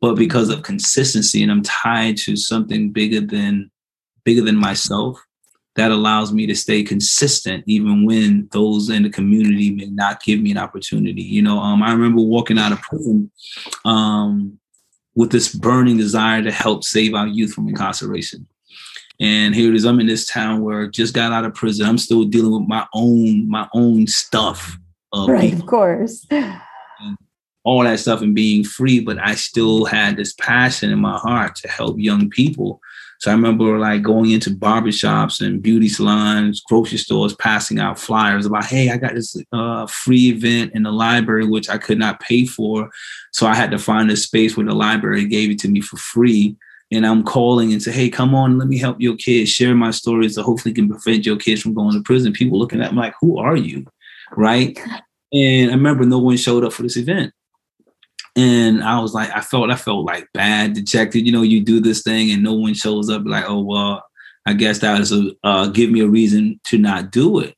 But 0.00 0.14
because 0.14 0.48
of 0.48 0.62
consistency 0.62 1.42
and 1.42 1.50
I'm 1.50 1.62
tied 1.62 2.18
to 2.18 2.36
something 2.36 2.90
bigger 2.90 3.20
than 3.20 3.70
bigger 4.22 4.42
than 4.42 4.56
myself, 4.56 5.20
that 5.76 5.90
allows 5.90 6.32
me 6.32 6.46
to 6.46 6.54
stay 6.54 6.82
consistent 6.82 7.64
even 7.66 8.06
when 8.06 8.48
those 8.52 8.90
in 8.90 9.02
the 9.02 9.10
community 9.10 9.70
may 9.70 9.86
not 9.86 10.22
give 10.22 10.40
me 10.40 10.52
an 10.52 10.58
opportunity. 10.58 11.22
You 11.22 11.42
know, 11.42 11.58
um, 11.58 11.82
I 11.82 11.92
remember 11.92 12.22
walking 12.22 12.58
out 12.58 12.72
of 12.72 12.80
prison 12.80 13.30
um, 13.84 14.58
with 15.14 15.30
this 15.30 15.54
burning 15.54 15.96
desire 15.96 16.42
to 16.42 16.50
help 16.50 16.84
save 16.84 17.14
our 17.14 17.26
youth 17.26 17.52
from 17.52 17.68
incarceration. 17.68 18.46
And 19.20 19.54
here 19.54 19.70
it 19.70 19.76
is, 19.76 19.84
I'm 19.84 20.00
in 20.00 20.06
this 20.06 20.26
town 20.26 20.62
where 20.62 20.84
I 20.84 20.86
just 20.88 21.14
got 21.14 21.32
out 21.32 21.44
of 21.44 21.54
prison. 21.54 21.86
I'm 21.86 21.98
still 21.98 22.24
dealing 22.24 22.52
with 22.52 22.68
my 22.68 22.86
own 22.94 23.48
my 23.48 23.68
own 23.72 24.06
stuff 24.06 24.76
of 25.12 25.28
Right, 25.28 25.50
people 25.50 25.60
of 25.60 25.66
course. 25.66 26.26
all 27.64 27.82
that 27.84 27.98
stuff 27.98 28.20
and 28.20 28.34
being 28.34 28.62
free, 28.62 29.00
but 29.00 29.18
I 29.18 29.34
still 29.34 29.84
had 29.84 30.16
this 30.16 30.34
passion 30.34 30.90
in 30.90 30.98
my 30.98 31.16
heart 31.18 31.56
to 31.56 31.68
help 31.68 31.98
young 31.98 32.28
people. 32.28 32.80
So 33.20 33.30
I 33.30 33.34
remember 33.34 33.78
like 33.78 34.02
going 34.02 34.30
into 34.30 34.50
barbershops 34.50 35.44
and 35.44 35.62
beauty 35.62 35.88
salons, 35.88 36.60
grocery 36.60 36.98
stores, 36.98 37.34
passing 37.34 37.78
out 37.78 37.98
flyers 37.98 38.46
about, 38.46 38.66
hey, 38.66 38.90
I 38.90 38.96
got 38.96 39.14
this 39.14 39.36
uh, 39.52 39.86
free 39.86 40.28
event 40.28 40.72
in 40.74 40.82
the 40.82 40.92
library, 40.92 41.46
which 41.46 41.68
I 41.68 41.78
could 41.78 41.98
not 41.98 42.20
pay 42.20 42.44
for. 42.44 42.90
So 43.32 43.46
I 43.46 43.54
had 43.54 43.70
to 43.70 43.78
find 43.78 44.10
a 44.10 44.16
space 44.16 44.56
where 44.56 44.66
the 44.66 44.74
library 44.74 45.24
gave 45.26 45.50
it 45.50 45.58
to 45.60 45.68
me 45.68 45.80
for 45.80 45.96
free. 45.96 46.56
And 46.92 47.06
I'm 47.06 47.24
calling 47.24 47.72
and 47.72 47.82
say, 47.82 47.92
hey, 47.92 48.10
come 48.10 48.34
on, 48.34 48.58
let 48.58 48.68
me 48.68 48.78
help 48.78 49.00
your 49.00 49.16
kids, 49.16 49.50
share 49.50 49.74
my 49.74 49.90
stories 49.90 50.34
so 50.34 50.42
hopefully 50.42 50.74
can 50.74 50.88
prevent 50.88 51.24
your 51.24 51.36
kids 51.36 51.62
from 51.62 51.74
going 51.74 51.94
to 51.94 52.02
prison. 52.02 52.32
People 52.32 52.58
looking 52.58 52.82
at 52.82 52.92
me 52.92 52.98
like, 52.98 53.14
who 53.20 53.38
are 53.38 53.56
you? 53.56 53.86
Right. 54.36 54.78
And 55.32 55.70
I 55.70 55.74
remember 55.74 56.04
no 56.04 56.18
one 56.18 56.36
showed 56.36 56.64
up 56.64 56.72
for 56.72 56.82
this 56.82 56.96
event 56.96 57.32
and 58.36 58.82
I 58.82 58.98
was 59.00 59.14
like, 59.14 59.30
I 59.30 59.40
felt, 59.40 59.70
I 59.70 59.76
felt 59.76 60.04
like 60.04 60.28
bad, 60.34 60.74
dejected. 60.74 61.24
You 61.24 61.32
know, 61.32 61.42
you 61.42 61.60
do 61.60 61.80
this 61.80 62.02
thing 62.02 62.30
and 62.30 62.42
no 62.42 62.54
one 62.54 62.74
shows 62.74 63.08
up. 63.08 63.22
Like, 63.24 63.44
oh 63.48 63.62
well, 63.62 64.04
I 64.46 64.54
guess 64.54 64.80
that 64.80 65.00
is 65.00 65.12
a 65.12 65.30
uh, 65.44 65.68
give 65.68 65.90
me 65.90 66.00
a 66.00 66.08
reason 66.08 66.60
to 66.64 66.78
not 66.78 67.12
do 67.12 67.38
it. 67.38 67.56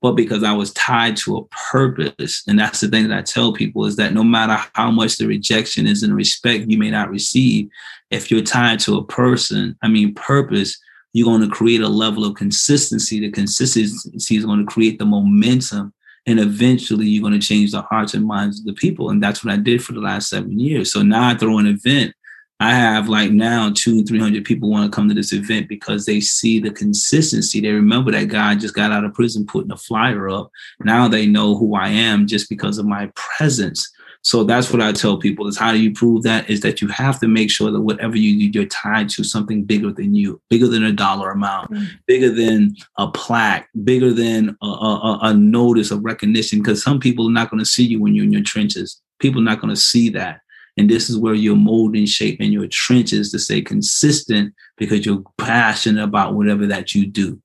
But 0.00 0.12
because 0.12 0.44
I 0.44 0.52
was 0.52 0.72
tied 0.74 1.16
to 1.18 1.38
a 1.38 1.44
purpose, 1.46 2.42
and 2.46 2.58
that's 2.58 2.80
the 2.80 2.88
thing 2.88 3.08
that 3.08 3.18
I 3.18 3.22
tell 3.22 3.52
people 3.52 3.84
is 3.84 3.96
that 3.96 4.14
no 4.14 4.22
matter 4.22 4.56
how 4.74 4.90
much 4.90 5.16
the 5.16 5.26
rejection 5.26 5.86
is 5.86 6.02
and 6.02 6.14
respect 6.14 6.66
you 6.68 6.78
may 6.78 6.90
not 6.90 7.10
receive, 7.10 7.68
if 8.10 8.30
you're 8.30 8.42
tied 8.42 8.78
to 8.80 8.96
a 8.96 9.04
person, 9.04 9.76
I 9.82 9.88
mean 9.88 10.14
purpose, 10.14 10.78
you're 11.12 11.26
going 11.26 11.42
to 11.42 11.54
create 11.54 11.80
a 11.80 11.88
level 11.88 12.24
of 12.24 12.36
consistency. 12.36 13.20
The 13.20 13.30
consistency 13.30 14.36
is 14.36 14.44
going 14.44 14.60
to 14.60 14.72
create 14.72 14.98
the 14.98 15.06
momentum 15.06 15.92
and 16.28 16.38
eventually 16.38 17.06
you're 17.06 17.22
going 17.22 17.38
to 17.38 17.46
change 17.46 17.72
the 17.72 17.80
hearts 17.80 18.12
and 18.12 18.26
minds 18.26 18.60
of 18.60 18.66
the 18.66 18.74
people. 18.74 19.08
And 19.08 19.22
that's 19.22 19.42
what 19.42 19.52
i 19.52 19.56
did 19.56 19.82
for 19.82 19.94
the 19.94 20.00
last 20.00 20.28
seven 20.28 20.60
years. 20.60 20.92
So 20.92 21.02
now 21.02 21.28
i 21.28 21.34
throw 21.34 21.58
an 21.58 21.66
event. 21.66 22.14
I 22.60 22.74
have 22.74 23.08
like 23.08 23.30
now 23.30 23.72
two 23.74 23.98
and 23.98 24.06
three 24.06 24.18
hundred 24.18 24.44
people 24.44 24.68
want 24.68 24.90
to 24.90 24.94
come 24.94 25.08
to 25.08 25.14
this 25.14 25.32
event 25.32 25.68
because 25.68 26.04
they 26.04 26.20
see 26.20 26.58
the 26.58 26.72
consistency. 26.72 27.60
They 27.60 27.70
remember 27.70 28.10
that 28.10 28.28
guy 28.28 28.56
just 28.56 28.74
got 28.74 28.90
out 28.90 29.04
of 29.04 29.14
prison 29.14 29.46
putting 29.46 29.70
a 29.70 29.76
flyer 29.76 30.28
up. 30.28 30.50
Now 30.80 31.08
they 31.08 31.24
know 31.24 31.56
who 31.56 31.76
i 31.76 31.88
am 31.88 32.26
just 32.26 32.48
because 32.48 32.78
of 32.78 32.84
my 32.84 33.10
presence 33.14 33.88
so 34.28 34.44
that's 34.44 34.70
what 34.70 34.82
I 34.82 34.92
tell 34.92 35.16
people 35.16 35.46
is 35.46 35.56
how 35.56 35.72
do 35.72 35.80
you 35.80 35.90
prove 35.90 36.22
that 36.24 36.50
is 36.50 36.60
that 36.60 36.82
you 36.82 36.88
have 36.88 37.18
to 37.20 37.26
make 37.26 37.50
sure 37.50 37.70
that 37.70 37.80
whatever 37.80 38.14
you 38.14 38.50
do, 38.50 38.58
you're 38.58 38.68
tied 38.68 39.08
to 39.14 39.24
something 39.24 39.64
bigger 39.64 39.90
than 39.90 40.14
you, 40.14 40.38
bigger 40.50 40.68
than 40.68 40.84
a 40.84 40.92
dollar 40.92 41.30
amount, 41.30 41.70
Mm. 41.70 41.88
bigger 42.06 42.28
than 42.28 42.76
a 42.98 43.10
plaque, 43.10 43.70
bigger 43.84 44.12
than 44.12 44.54
a, 44.62 44.66
a, 44.66 45.18
a 45.22 45.32
notice 45.32 45.90
of 45.90 46.04
recognition. 46.04 46.58
Because 46.58 46.82
some 46.82 47.00
people 47.00 47.26
are 47.26 47.32
not 47.32 47.48
going 47.50 47.58
to 47.58 47.64
see 47.64 47.84
you 47.84 48.02
when 48.02 48.14
you're 48.14 48.26
in 48.26 48.30
your 48.30 48.42
trenches. 48.42 49.00
People 49.18 49.40
are 49.40 49.44
not 49.44 49.62
going 49.62 49.74
to 49.74 49.80
see 49.80 50.10
that. 50.10 50.40
And 50.76 50.90
this 50.90 51.08
is 51.08 51.16
where 51.16 51.32
you're 51.32 51.56
molding, 51.56 52.04
shaping 52.04 52.52
your 52.52 52.66
trenches 52.66 53.32
to 53.32 53.38
stay 53.38 53.62
consistent 53.62 54.52
because 54.76 55.06
you're 55.06 55.24
passionate 55.38 56.04
about 56.04 56.34
whatever 56.34 56.66
that 56.66 56.94
you 56.94 57.06
do. 57.06 57.40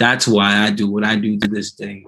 That's 0.00 0.26
why 0.26 0.56
I 0.64 0.70
do 0.70 0.90
what 0.90 1.04
I 1.04 1.16
do 1.16 1.38
to 1.38 1.48
this 1.48 1.72
day. 1.72 2.06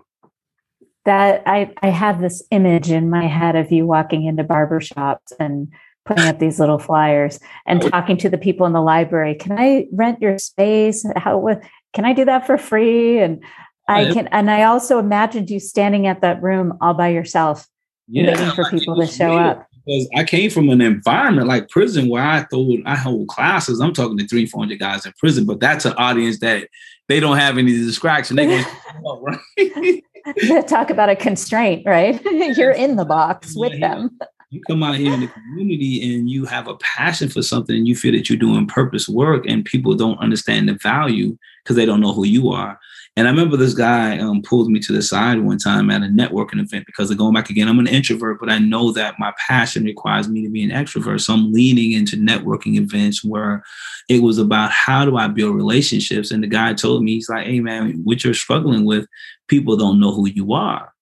That 1.04 1.42
I, 1.46 1.72
I 1.82 1.88
have 1.88 2.20
this 2.20 2.42
image 2.50 2.90
in 2.90 3.10
my 3.10 3.26
head 3.26 3.56
of 3.56 3.72
you 3.72 3.86
walking 3.86 4.24
into 4.24 4.44
barbershops 4.44 5.32
and 5.38 5.68
putting 6.04 6.24
up 6.24 6.38
these 6.38 6.58
little 6.58 6.78
flyers 6.78 7.38
and 7.66 7.82
oh, 7.82 7.88
talking 7.88 8.16
to 8.18 8.28
the 8.28 8.38
people 8.38 8.66
in 8.66 8.72
the 8.72 8.82
library. 8.82 9.34
Can 9.34 9.58
I 9.58 9.86
rent 9.92 10.20
your 10.20 10.38
space? 10.38 11.04
How 11.16 11.60
can 11.94 12.04
I 12.04 12.12
do 12.12 12.24
that 12.24 12.46
for 12.46 12.58
free? 12.58 13.18
And 13.18 13.42
I 13.88 14.12
can 14.12 14.28
and 14.28 14.50
I 14.50 14.64
also 14.64 14.98
imagined 14.98 15.50
you 15.50 15.58
standing 15.58 16.06
at 16.06 16.20
that 16.20 16.42
room 16.42 16.74
all 16.80 16.94
by 16.94 17.08
yourself, 17.08 17.66
waiting 18.08 18.50
for 18.52 18.68
people 18.70 18.96
to 18.96 19.06
show 19.06 19.36
up. 19.36 19.66
Because 19.86 20.08
I 20.14 20.24
came 20.24 20.50
from 20.50 20.68
an 20.68 20.80
environment 20.80 21.48
like 21.48 21.68
prison 21.70 22.08
where 22.08 22.22
I 22.22 22.42
thought 22.44 22.80
I 22.86 22.94
hold 22.96 23.28
classes. 23.28 23.80
I'm 23.80 23.92
talking 23.92 24.18
to 24.18 24.28
three, 24.28 24.46
four 24.46 24.62
hundred 24.62 24.78
guys 24.78 25.06
in 25.06 25.12
prison, 25.18 25.44
but 25.46 25.58
that's 25.58 25.86
an 25.86 25.94
audience 25.94 26.38
that 26.40 26.68
they 27.08 27.18
don't 27.18 27.38
have 27.38 27.58
any 27.58 27.72
distraction. 27.72 28.36
They 28.36 28.46
go, 28.46 28.62
oh, 29.04 29.20
right? 29.22 30.04
Talk 30.66 30.90
about 30.90 31.08
a 31.08 31.16
constraint, 31.16 31.84
right? 31.86 32.20
You're 32.56 32.72
in 32.72 32.96
the 32.96 33.04
box 33.04 33.54
with 33.56 33.78
them. 33.80 34.18
you 34.50 34.60
come 34.66 34.82
out 34.82 34.96
here 34.96 35.12
in 35.12 35.20
the 35.20 35.28
community 35.28 36.14
and 36.14 36.28
you 36.28 36.44
have 36.44 36.68
a 36.68 36.76
passion 36.76 37.28
for 37.28 37.42
something 37.42 37.76
and 37.76 37.88
you 37.88 37.94
feel 37.94 38.12
that 38.12 38.28
you're 38.28 38.38
doing 38.38 38.66
purpose 38.66 39.08
work 39.08 39.44
and 39.46 39.64
people 39.64 39.94
don't 39.94 40.18
understand 40.18 40.68
the 40.68 40.74
value 40.74 41.36
because 41.62 41.76
they 41.76 41.86
don't 41.86 42.00
know 42.00 42.12
who 42.12 42.26
you 42.26 42.50
are. 42.50 42.78
And 43.16 43.26
I 43.26 43.30
remember 43.32 43.56
this 43.56 43.74
guy 43.74 44.18
um, 44.18 44.40
pulled 44.40 44.70
me 44.70 44.78
to 44.80 44.92
the 44.92 45.02
side 45.02 45.40
one 45.40 45.58
time 45.58 45.90
at 45.90 46.02
a 46.02 46.06
networking 46.06 46.60
event 46.60 46.86
because 46.86 47.10
of 47.10 47.18
going 47.18 47.34
back 47.34 47.50
again, 47.50 47.68
I'm 47.68 47.80
an 47.80 47.88
introvert, 47.88 48.38
but 48.38 48.48
I 48.48 48.58
know 48.58 48.92
that 48.92 49.16
my 49.18 49.32
passion 49.48 49.84
requires 49.84 50.28
me 50.28 50.42
to 50.44 50.50
be 50.50 50.62
an 50.62 50.70
extrovert. 50.70 51.20
So 51.20 51.34
I'm 51.34 51.52
leaning 51.52 51.92
into 51.92 52.16
networking 52.16 52.76
events 52.76 53.24
where 53.24 53.64
it 54.08 54.22
was 54.22 54.38
about 54.38 54.70
how 54.70 55.04
do 55.04 55.16
I 55.16 55.26
build 55.26 55.56
relationships. 55.56 56.30
And 56.30 56.42
the 56.42 56.46
guy 56.46 56.72
told 56.72 57.02
me, 57.02 57.14
he's 57.14 57.28
like, 57.28 57.46
hey, 57.46 57.60
man, 57.60 58.00
what 58.04 58.22
you're 58.22 58.32
struggling 58.32 58.84
with, 58.84 59.06
people 59.48 59.76
don't 59.76 60.00
know 60.00 60.12
who 60.12 60.28
you 60.28 60.52
are. 60.52 60.94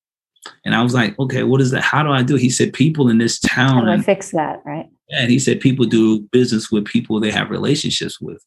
And 0.65 0.75
I 0.75 0.83
was 0.83 0.95
like, 0.95 1.19
okay, 1.19 1.43
what 1.43 1.61
is 1.61 1.73
that? 1.73 1.83
How 1.83 2.03
do 2.03 2.11
I 2.11 2.23
do? 2.23 2.37
It? 2.37 2.41
He 2.41 2.51
said, 2.51 2.73
people 2.73 3.11
in 3.11 3.19
this 3.19 3.39
town. 3.39 3.85
How 3.87 3.95
do 3.95 4.01
I 4.01 4.01
fix 4.01 4.31
that? 4.31 4.63
Right. 4.65 4.89
And 5.11 5.31
he 5.31 5.39
said, 5.39 5.61
people 5.61 5.85
do 5.85 6.21
business 6.33 6.71
with 6.71 6.87
people 6.87 7.21
they 7.21 7.31
have 7.31 7.51
relationships 7.51 8.19
with. 8.21 8.43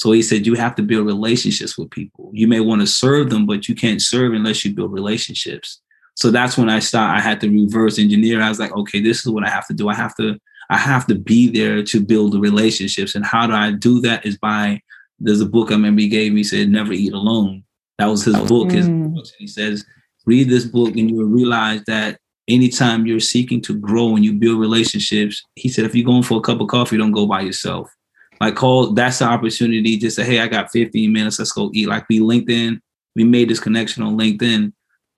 So 0.00 0.12
he 0.12 0.22
said, 0.22 0.46
you 0.46 0.54
have 0.54 0.74
to 0.76 0.82
build 0.82 1.04
relationships 1.04 1.76
with 1.76 1.90
people. 1.90 2.30
You 2.32 2.48
may 2.48 2.60
want 2.60 2.80
to 2.80 2.86
serve 2.86 3.28
them, 3.28 3.44
but 3.44 3.68
you 3.68 3.74
can't 3.74 4.00
serve 4.00 4.32
unless 4.32 4.64
you 4.64 4.74
build 4.74 4.94
relationships. 4.94 5.82
So 6.16 6.30
that's 6.30 6.56
when 6.56 6.70
I 6.70 6.78
start, 6.78 7.14
I 7.14 7.20
had 7.20 7.38
to 7.42 7.50
reverse 7.50 7.98
engineer. 7.98 8.40
I 8.40 8.48
was 8.48 8.58
like, 8.58 8.74
okay, 8.74 9.02
this 9.02 9.18
is 9.20 9.28
what 9.30 9.46
I 9.46 9.50
have 9.50 9.66
to 9.66 9.74
do. 9.74 9.90
I 9.90 9.94
have 9.94 10.14
to, 10.16 10.38
I 10.70 10.78
have 10.78 11.06
to 11.08 11.14
be 11.14 11.50
there 11.50 11.82
to 11.82 12.00
build 12.00 12.32
the 12.32 12.40
relationships. 12.40 13.14
And 13.14 13.26
how 13.26 13.46
do 13.46 13.52
I 13.52 13.72
do 13.72 14.00
that 14.00 14.24
is 14.24 14.38
by, 14.38 14.80
there's 15.18 15.42
a 15.42 15.46
book 15.46 15.70
I 15.70 15.74
remember 15.74 16.00
he 16.00 16.08
gave 16.08 16.32
me, 16.32 16.44
said, 16.44 16.70
never 16.70 16.94
eat 16.94 17.12
alone. 17.12 17.62
That 17.98 18.06
was 18.06 18.24
his 18.24 18.38
book. 18.38 18.70
His 18.70 18.88
mm. 18.88 19.14
book. 19.14 19.26
He 19.36 19.46
says, 19.46 19.84
read 20.24 20.48
this 20.48 20.64
book 20.64 20.96
and 20.96 21.10
you 21.10 21.16
will 21.16 21.26
realize 21.26 21.82
that 21.88 22.20
anytime 22.48 23.04
you're 23.04 23.20
seeking 23.20 23.60
to 23.62 23.74
grow 23.78 24.16
and 24.16 24.24
you 24.24 24.32
build 24.32 24.60
relationships, 24.60 25.42
he 25.56 25.68
said, 25.68 25.84
if 25.84 25.94
you're 25.94 26.06
going 26.06 26.22
for 26.22 26.38
a 26.38 26.40
cup 26.40 26.62
of 26.62 26.68
coffee, 26.68 26.96
don't 26.96 27.12
go 27.12 27.26
by 27.26 27.42
yourself. 27.42 27.94
Like 28.40 28.56
call 28.56 28.92
that's 28.92 29.18
the 29.18 29.26
opportunity. 29.26 29.96
Just 29.96 30.16
say, 30.16 30.24
hey, 30.24 30.40
I 30.40 30.48
got 30.48 30.72
15 30.72 31.12
minutes. 31.12 31.38
Let's 31.38 31.52
go 31.52 31.70
eat. 31.74 31.88
Like 31.88 32.08
we 32.08 32.20
LinkedIn. 32.20 32.80
We 33.14 33.24
made 33.24 33.50
this 33.50 33.60
connection 33.60 34.02
on 34.02 34.16
LinkedIn. 34.16 34.72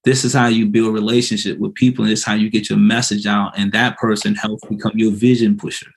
This 0.05 0.25
is 0.25 0.33
how 0.33 0.49
you 0.49 0.67
build 0.67 0.95
relationship 0.95 1.59
with 1.59 1.75
people, 1.75 2.05
and 2.05 2.11
this 2.11 2.21
is 2.21 2.25
how 2.25 2.35
you 2.35 2.51
get 2.51 2.69
your 2.69 2.79
message 2.79 3.27
out. 3.27 3.57
And 3.57 3.71
that 3.73 3.99
person 3.99 4.35
helps 4.35 4.67
become 4.67 4.93
your 4.97 5.13
vision 5.13 5.57
pusher. 5.57 5.93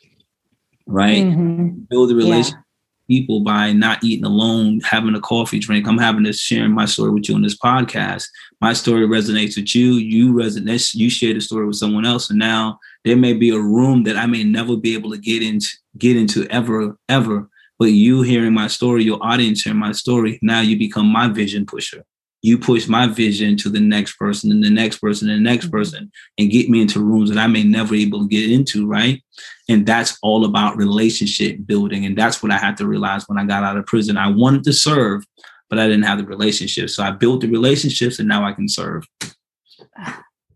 Right? 0.86 1.24
Mm-hmm. 1.24 1.80
Build 1.90 2.12
a 2.12 2.16
relationship 2.16 2.60
people 3.08 3.42
by 3.42 3.72
not 3.74 4.04
eating 4.04 4.26
alone, 4.26 4.80
having 4.82 5.16
a 5.16 5.20
coffee 5.20 5.60
drink. 5.60 5.88
I'm 5.88 5.98
having 5.98 6.24
this 6.24 6.40
sharing 6.40 6.74
my 6.74 6.86
story 6.86 7.12
with 7.12 7.30
you 7.30 7.36
on 7.36 7.42
this 7.42 7.58
podcast. 7.58 8.28
My 8.62 8.74
story 8.74 9.08
resonates 9.08 9.58
with 9.58 9.76
you. 9.76 9.94
You 9.94 10.34
resonate. 10.34 10.96
You 10.96 11.10
share 11.10 11.34
the 11.34 11.42
story 11.42 11.66
with 11.68 11.78
someone 11.78 12.06
else, 12.06 12.30
and 12.30 12.40
now 12.40 12.80
there 13.04 13.18
may 13.18 13.34
be 13.34 13.50
a 13.50 13.60
room 13.60 14.04
that 14.04 14.18
I 14.18 14.26
may 14.26 14.44
never 14.44 14.76
be 14.76 14.94
able 14.94 15.12
to 15.12 15.18
get 15.18 15.44
into, 15.44 15.68
get 15.98 16.18
into 16.18 16.48
ever, 16.48 16.98
ever. 17.10 17.50
But 17.78 17.92
you 17.92 18.22
hearing 18.22 18.54
my 18.54 18.68
story, 18.68 19.04
your 19.04 19.20
audience 19.22 19.64
hearing 19.64 19.80
my 19.80 19.92
story, 19.92 20.40
now 20.42 20.62
you 20.62 20.78
become 20.78 21.08
my 21.08 21.28
vision 21.28 21.66
pusher 21.66 22.06
you 22.46 22.60
push 22.60 22.88
my 22.88 23.08
vision 23.08 23.58
to 23.58 23.70
the 23.70 23.80
next 23.80 24.18
person 24.18 24.52
and 24.52 24.64
the 24.64 24.70
next 24.70 25.00
person 25.00 25.32
and 25.32 25.44
the 25.44 25.50
next 25.50 25.66
mm-hmm. 25.66 25.78
person 25.78 26.12
and 26.38 26.52
get 26.52 26.70
me 26.70 26.80
into 26.80 27.00
rooms 27.00 27.32
that 27.32 27.40
I 27.40 27.48
may 27.48 27.64
never 27.64 27.96
able 27.96 28.20
to 28.20 28.28
get 28.28 28.52
into, 28.52 28.86
right? 28.86 29.24
And 29.68 29.84
that's 29.84 30.20
all 30.22 30.46
about 30.46 30.78
relationship 30.78 31.58
building. 31.66 32.06
And 32.06 32.16
that's 32.16 32.44
what 32.44 32.52
I 32.52 32.58
had 32.58 32.78
to 32.78 32.88
realize 32.88 33.28
when 33.28 33.40
I 33.40 33.46
got 33.46 33.64
out 33.64 33.78
of 33.78 33.88
prison. 33.88 34.16
I 34.16 34.30
wanted 34.30 34.64
to 34.66 34.74
serve, 34.74 35.24
but 35.72 35.80
I 35.80 35.88
didn't 35.88 36.04
have 36.04 36.20
the 36.20 36.26
relationships. 36.26 36.96
So 36.96 37.02
I 37.02 37.10
built 37.10 37.42
the 37.42 37.48
relationships 37.48 38.20
and 38.20 38.28
now 38.28 38.46
I 38.46 38.54
can 38.54 38.70
serve. 38.70 39.08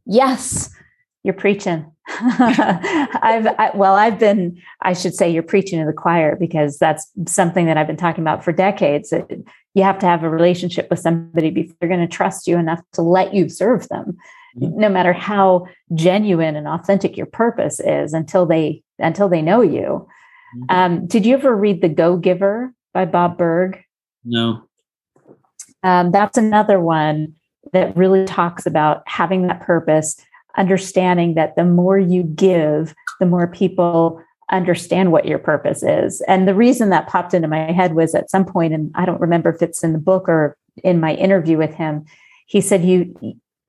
Yes, 0.06 0.70
you're 1.24 1.34
preaching. 1.34 1.92
I've 2.08 3.48
I, 3.48 3.72
well, 3.74 3.96
I've 3.96 4.20
been. 4.20 4.60
I 4.82 4.94
should 4.94 5.14
say 5.14 5.30
you're 5.30 5.44
preaching 5.44 5.80
to 5.80 5.86
the 5.86 5.94
choir 5.94 6.36
because 6.36 6.78
that's 6.78 7.08
something 7.28 7.68
that 7.68 7.78
I've 7.78 7.88
been 7.88 7.98
talking 7.98 8.24
about 8.24 8.44
for 8.44 8.52
decades. 8.52 9.12
It, 9.12 9.44
you 9.74 9.84
have 9.84 10.00
to 10.00 10.06
have 10.06 10.24
a 10.24 10.30
relationship 10.30 10.90
with 10.90 11.00
somebody 11.00 11.50
before 11.52 11.76
they're 11.80 11.90
going 11.90 12.02
to 12.02 12.08
trust 12.08 12.48
you 12.48 12.58
enough 12.58 12.82
to 12.94 13.02
let 13.02 13.34
you 13.34 13.50
serve 13.50 13.88
them, 13.90 14.18
mm-hmm. 14.58 14.80
no 14.80 14.90
matter 14.90 15.14
how 15.14 15.68
genuine 15.94 16.56
and 16.56 16.68
authentic 16.68 17.16
your 17.16 17.28
purpose 17.28 17.80
is. 17.80 18.14
Until 18.14 18.46
they 18.46 18.84
until 18.98 19.30
they 19.30 19.42
know 19.42 19.62
you. 19.62 20.08
Mm-hmm. 20.56 20.76
Um, 20.76 21.08
did 21.08 21.26
you 21.26 21.36
ever 21.36 21.56
read 21.56 21.82
The 21.82 21.90
Go 21.90 22.18
Giver 22.18 22.74
by 22.94 23.06
Bob 23.06 23.38
Burg? 23.38 23.82
No. 24.26 24.64
Um, 25.84 26.12
that's 26.12 26.38
another 26.38 26.80
one 26.80 27.36
that 27.72 27.96
really 27.96 28.26
talks 28.26 28.66
about 28.66 29.04
having 29.06 29.48
that 29.48 29.62
purpose 29.62 30.20
understanding 30.58 31.36
that 31.36 31.56
the 31.56 31.64
more 31.64 31.98
you 31.98 32.24
give, 32.24 32.94
the 33.20 33.26
more 33.26 33.48
people 33.48 34.22
understand 34.52 35.12
what 35.12 35.26
your 35.26 35.40
purpose 35.40 35.84
is. 35.84 36.22
And 36.22 36.48
the 36.48 36.56
reason 36.56 36.90
that 36.90 37.08
popped 37.08 37.34
into 37.34 37.48
my 37.48 37.72
head 37.72 37.94
was 37.94 38.16
at 38.16 38.30
some 38.30 38.46
point, 38.46 38.74
and 38.74 38.92
I 38.96 39.06
don't 39.06 39.22
remember 39.22 39.50
if 39.50 39.62
it's 39.62 39.84
in 39.84 39.94
the 39.94 40.00
book 40.00 40.28
or 40.28 40.58
in 40.84 41.00
my 41.00 41.14
interview 41.14 41.58
with 41.58 41.74
him, 41.74 42.06
he 42.46 42.62
said, 42.62 42.84
You 42.84 43.14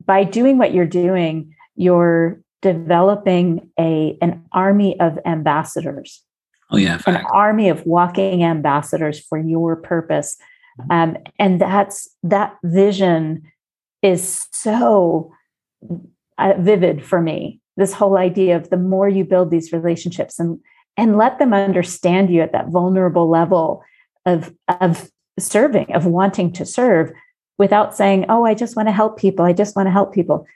by 0.05 0.25
doing 0.25 0.59
what 0.59 0.73
you're 0.73 0.87
doing, 0.87 1.55
you're 1.77 2.41
developing 2.63 3.71
a 3.79 4.17
an 4.21 4.45
army 4.53 4.99
of 5.01 5.19
ambassadors. 5.25 6.23
Oh 6.71 6.77
yeah, 6.77 6.99
fact. 6.99 7.09
an 7.19 7.27
army 7.33 7.69
of 7.69 7.85
walking 7.87 8.45
ambassadors 8.45 9.19
for 9.21 9.39
your 9.39 9.77
purpose. 9.77 10.37
Mm-hmm. 10.81 10.93
Um, 10.93 11.17
and 11.39 11.61
that's 11.61 12.09
that 12.23 12.57
vision 12.63 13.43
is 14.03 14.47
so 14.53 15.33
uh, 16.39 16.55
vivid 16.59 17.05
for 17.05 17.21
me. 17.21 17.61
This 17.81 17.93
whole 17.95 18.19
idea 18.19 18.57
of 18.57 18.71
the 18.71 18.77
more 18.77 19.09
you 19.09 19.25
build 19.25 19.51
these 19.51 19.73
relationships 19.73 20.39
and 20.39 20.61
and 20.97 21.17
let 21.17 21.39
them 21.39 21.55
understand 21.55 22.31
you 22.31 22.43
at 22.43 22.53
that 22.53 22.69
vulnerable 22.69 23.29
level 23.29 23.83
of 24.27 24.55
of 24.81 25.11
serving, 25.39 25.93
of 25.95 26.05
wanting 26.05 26.53
to 26.53 26.67
serve, 26.67 27.11
without 27.59 27.97
saying, 27.97 28.27
"Oh, 28.29 28.45
I 28.45 28.55
just 28.55 28.77
want 28.77 28.89
to 28.89 28.93
help 28.93 29.19
people. 29.19 29.45
I 29.45 29.55
just 29.55 29.75
want 29.75 29.87
to 29.87 29.93
help 29.93 30.13
people." 30.13 30.47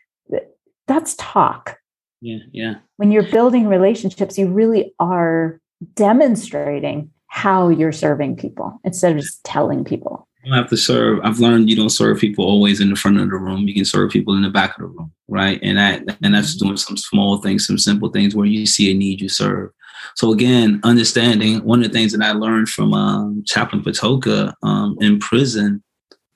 That's 0.87 1.15
talk. 1.19 1.79
Yeah, 2.21 2.39
yeah. 2.53 2.75
When 2.99 3.11
you're 3.11 3.31
building 3.31 3.69
relationships, 3.69 4.37
you 4.37 4.49
really 4.49 4.95
are 5.01 5.61
demonstrating 5.95 7.11
how 7.29 7.69
you're 7.69 7.93
serving 7.93 8.37
people 8.37 8.79
instead 8.85 9.13
of 9.13 9.23
just 9.23 9.43
telling 9.45 9.83
people 9.83 10.29
don't 10.45 10.55
have 10.55 10.71
to 10.71 10.77
serve. 10.77 11.21
I've 11.23 11.41
learned 11.41 11.71
you 11.71 11.77
don't 11.77 11.91
serve 11.91 12.19
people 12.19 12.45
always 12.45 12.81
in 12.81 12.91
the 12.91 12.97
front 12.97 13.19
of 13.19 13.29
the 13.29 13.37
room. 13.37 13.67
You 13.67 13.75
can 13.75 13.85
serve 13.85 14.11
people 14.11 14.35
in 14.35 14.43
the 14.43 14.51
back 14.51 14.77
of 14.77 14.83
the 14.83 14.87
room, 14.87 15.13
right? 15.29 15.59
And 15.63 15.79
that 15.79 16.03
and 16.23 16.35
that's 16.35 16.57
doing 16.57 16.77
some 16.77 16.97
small 16.97 17.39
things, 17.39 17.67
some 17.67 17.79
simple 17.79 18.11
things 18.11 18.35
where 18.35 18.47
you 18.47 18.67
see 18.67 18.91
a 18.91 18.95
need, 18.95 19.21
you 19.21 19.29
serve. 19.29 19.71
So 20.17 20.33
again, 20.33 20.81
understanding 20.85 21.65
one 21.65 21.83
of 21.83 21.91
the 21.91 21.99
things 21.99 22.13
that 22.13 22.23
I 22.23 22.33
learned 22.33 22.69
from 22.69 22.93
um, 22.93 23.43
Chaplain 23.47 23.83
Patoka 23.83 24.53
um, 24.63 24.97
in 25.01 25.19
prison 25.19 25.83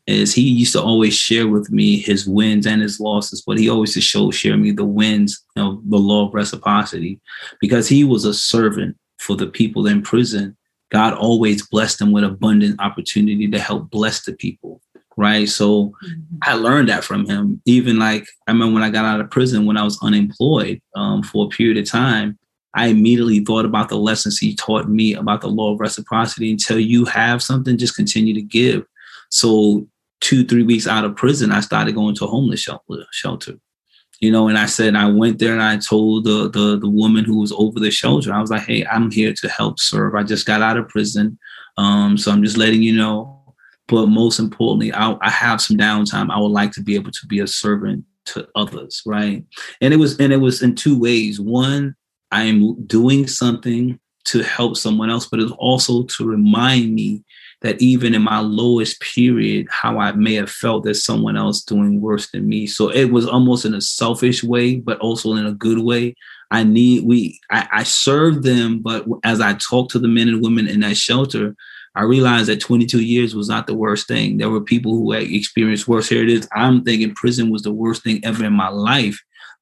is 0.07 0.35
he 0.35 0.43
used 0.43 0.73
to 0.73 0.83
always 0.83 1.15
share 1.15 1.47
with 1.47 1.71
me 1.71 1.99
his 1.99 2.27
wins 2.27 2.67
and 2.67 2.81
his 2.81 2.99
losses, 2.99 3.43
but 3.47 3.59
he 3.59 3.69
always 3.69 3.93
to 3.93 4.01
show 4.01 4.31
share 4.31 4.57
me 4.57 4.71
the 4.71 4.85
wins 4.85 5.45
of 5.57 5.83
the 5.91 5.99
law 5.99 6.27
of 6.27 6.35
reciprocity 6.35 7.21
because 7.61 7.89
he 7.89 8.05
was 8.05 8.25
a 8.25 8.33
servant 8.33 8.97
for 9.19 9.37
the 9.37 9.47
people 9.47 9.87
in 9.87 10.01
prison 10.01 10.57
God 10.91 11.15
always 11.15 11.67
blessed 11.67 11.99
them 11.99 12.13
with 12.13 12.25
abundant 12.25 12.81
opportunity 12.81 13.49
to 13.49 13.59
help 13.59 13.91
bless 13.91 14.25
the 14.25 14.33
people. 14.33 14.81
Right. 15.17 15.49
So 15.49 15.87
mm-hmm. 15.87 16.37
I 16.43 16.55
learned 16.55 16.89
that 16.89 17.03
from 17.03 17.27
him. 17.27 17.61
Even 17.65 17.99
like 17.99 18.25
I 18.47 18.53
remember 18.53 18.75
when 18.75 18.85
I 18.85 18.91
got 18.91 19.05
out 19.05 19.21
of 19.21 19.31
prison, 19.31 19.67
when 19.67 19.77
I 19.77 19.83
was 19.83 19.99
unemployed 20.01 20.81
um, 20.95 21.25
for 21.25 21.47
a 21.47 21.49
period 21.49 21.77
of 21.77 21.87
time, 21.87 22.39
I 22.75 22.87
immediately 22.87 23.41
thought 23.41 23.65
about 23.65 23.89
the 23.89 23.97
lessons 23.97 24.39
he 24.39 24.55
taught 24.55 24.89
me 24.89 25.15
about 25.15 25.41
the 25.41 25.49
law 25.49 25.73
of 25.73 25.81
reciprocity. 25.81 26.53
Until 26.53 26.79
you 26.79 27.05
have 27.07 27.43
something, 27.43 27.79
just 27.79 27.97
continue 27.97 28.33
to 28.35 28.43
give. 28.43 28.85
So 29.31 29.89
two, 30.21 30.45
three 30.45 30.63
weeks 30.63 30.87
out 30.87 31.05
of 31.05 31.17
prison, 31.17 31.51
I 31.51 31.61
started 31.61 31.97
going 31.97 32.15
to 32.17 32.25
a 32.25 32.29
homeless 32.29 32.69
shelter 33.11 33.59
you 34.21 34.33
know, 34.33 34.49
and 34.49 34.59
I 34.59 34.67
said 34.67 34.97
I 34.97 35.07
went 35.07 35.39
there 35.39 35.53
and 35.53 35.63
I 35.63 35.77
told 35.77 36.25
the, 36.25 36.51
the 36.51 36.79
the 36.79 36.89
woman 36.89 37.25
who 37.25 37.39
was 37.39 37.53
over 37.53 37.79
the 37.79 37.91
shelter, 37.91 38.33
I 38.33 38.41
was 38.41 38.51
like, 38.51 38.63
hey, 38.67 38.85
I'm 38.87 39.11
here 39.11 39.33
to 39.33 39.49
help 39.49 39.79
serve. 39.79 40.15
I 40.15 40.25
just 40.25 40.47
got 40.47 40.63
out 40.63 40.77
of 40.77 40.89
prison. 40.89 41.39
Um, 41.77 42.19
so 42.19 42.33
I'm 42.33 42.43
just 42.43 42.57
letting 42.57 42.83
you 42.83 42.95
know. 42.95 43.35
But 43.87 44.07
most 44.07 44.39
importantly, 44.39 44.93
I, 44.93 45.17
I 45.23 45.31
have 45.31 45.61
some 45.61 45.79
downtime. 45.79 46.31
I 46.31 46.39
would 46.39 46.49
like 46.51 46.73
to 46.73 46.83
be 46.83 46.95
able 46.95 47.13
to 47.13 47.27
be 47.27 47.41
a 47.41 47.47
servant 47.47 48.05
to 48.27 48.47
others, 48.55 49.03
right? 49.07 49.45
And 49.81 49.95
it 49.95 49.97
was 49.97 50.19
and 50.19 50.33
it 50.33 50.39
was 50.39 50.63
in 50.63 50.75
two 50.75 50.99
ways. 50.99 51.41
One, 51.41 51.95
I'm 52.31 52.85
doing 52.87 53.27
something 53.27 53.99
to 54.27 54.43
help 54.43 54.77
someone 54.77 55.11
else, 55.11 55.27
but 55.27 55.41
it's 55.41 55.53
also 55.53 56.03
to 56.03 56.27
remind 56.27 56.95
me 56.95 57.25
that 57.63 57.81
even 57.83 58.15
in 58.15 58.23
my 58.23 58.41
lowest 58.41 59.01
period, 59.01 59.67
how 59.71 59.99
I 59.99 60.13
may 60.13 60.35
have 60.35 60.51
felt 60.51 60.85
that 60.85 60.95
someone 60.95 61.37
else 61.37 61.63
doing 61.63 62.01
worse 62.01 62.31
than 62.31 62.49
me. 62.49 62.67
So 62.67 62.89
it 62.91 63.07
was 63.07 63.27
almost 63.27 63.65
in 63.65 63.75
a 63.75 63.81
selfish 63.81 64.45
way, 64.45 64.77
but 64.77 64.99
also 65.01 65.35
in 65.35 65.47
a 65.47 65.53
good 65.53 65.81
way. 65.81 66.15
I 66.51 66.63
need 66.65 67.05
we 67.05 67.41
I, 67.51 67.69
I 67.73 67.83
served 67.83 68.43
them, 68.45 68.81
but 68.81 69.07
as 69.25 69.41
I 69.41 69.55
talked 69.55 69.93
to 69.93 69.99
the 69.99 70.09
men 70.09 70.29
and 70.29 70.43
women 70.43 70.69
in 70.69 70.81
that 70.81 70.97
shelter, 70.97 71.55
I 71.95 72.03
realized 72.05 72.49
that 72.49 72.61
22 72.61 73.03
years 73.03 73.35
was 73.35 73.49
not 73.49 73.67
the 73.67 73.75
worst 73.75 74.07
thing. 74.07 74.39
There 74.39 74.51
were 74.51 74.61
people 74.61 74.93
who 74.93 75.13
had 75.13 75.25
experienced 75.25 75.89
worse. 75.89 76.09
Here 76.09 76.23
it 76.23 76.31
is. 76.31 76.49
I'm 76.53 76.85
thinking 76.85 77.15
prison 77.15 77.51
was 77.51 77.63
the 77.63 77.73
worst 77.73 78.05
thing 78.05 78.21
ever 78.25 78.45
in 78.45 78.53
my 78.53 78.69
life. 78.69 79.21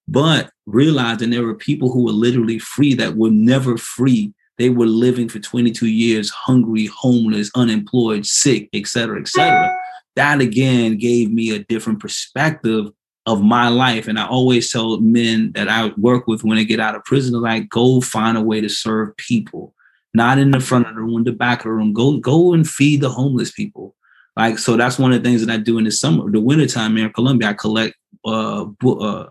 but 0.08 0.50
realizing 0.66 1.30
there 1.30 1.44
were 1.44 1.54
people 1.54 1.90
who 1.92 2.04
were 2.04 2.12
literally 2.12 2.58
free 2.58 2.94
that 2.94 3.16
were 3.16 3.30
never 3.30 3.76
free. 3.76 4.32
They 4.58 4.70
were 4.70 4.86
living 4.86 5.28
for 5.28 5.38
22 5.38 5.86
years, 5.86 6.30
hungry, 6.30 6.86
homeless, 6.86 7.50
unemployed, 7.54 8.26
sick, 8.26 8.68
et 8.72 8.86
cetera, 8.86 9.20
et 9.20 9.28
cetera. 9.28 9.76
That 10.16 10.40
again 10.40 10.96
gave 10.96 11.30
me 11.30 11.50
a 11.50 11.58
different 11.58 12.00
perspective 12.00 12.90
of 13.26 13.42
my 13.42 13.68
life. 13.68 14.08
And 14.08 14.18
I 14.18 14.26
always 14.26 14.72
tell 14.72 14.98
men 15.00 15.52
that 15.52 15.68
I 15.68 15.92
work 15.98 16.26
with 16.26 16.42
when 16.42 16.56
they 16.56 16.64
get 16.64 16.80
out 16.80 16.94
of 16.94 17.04
prison, 17.04 17.34
like, 17.40 17.68
go 17.68 18.00
find 18.00 18.38
a 18.38 18.42
way 18.42 18.60
to 18.60 18.68
serve 18.68 19.16
people, 19.16 19.74
not 20.14 20.38
in 20.38 20.52
the 20.52 20.60
front 20.60 20.86
of 20.86 20.94
the 20.94 21.02
room, 21.02 21.24
the 21.24 21.32
back 21.32 21.60
of 21.60 21.64
the 21.64 21.72
room. 21.72 21.92
Go, 21.92 22.16
go 22.18 22.54
and 22.54 22.66
feed 22.66 23.02
the 23.02 23.10
homeless 23.10 23.50
people. 23.50 23.94
Like, 24.36 24.58
so 24.58 24.76
that's 24.76 24.98
one 24.98 25.12
of 25.12 25.22
the 25.22 25.28
things 25.28 25.44
that 25.44 25.52
I 25.52 25.58
do 25.58 25.76
in 25.76 25.84
the 25.84 25.90
summer, 25.90 26.30
the 26.30 26.40
wintertime 26.40 26.96
here 26.96 27.06
in 27.06 27.12
Columbia. 27.12 27.50
I 27.50 27.54
collect 27.54 27.94
uh, 28.24 28.66
uh, 28.84 29.26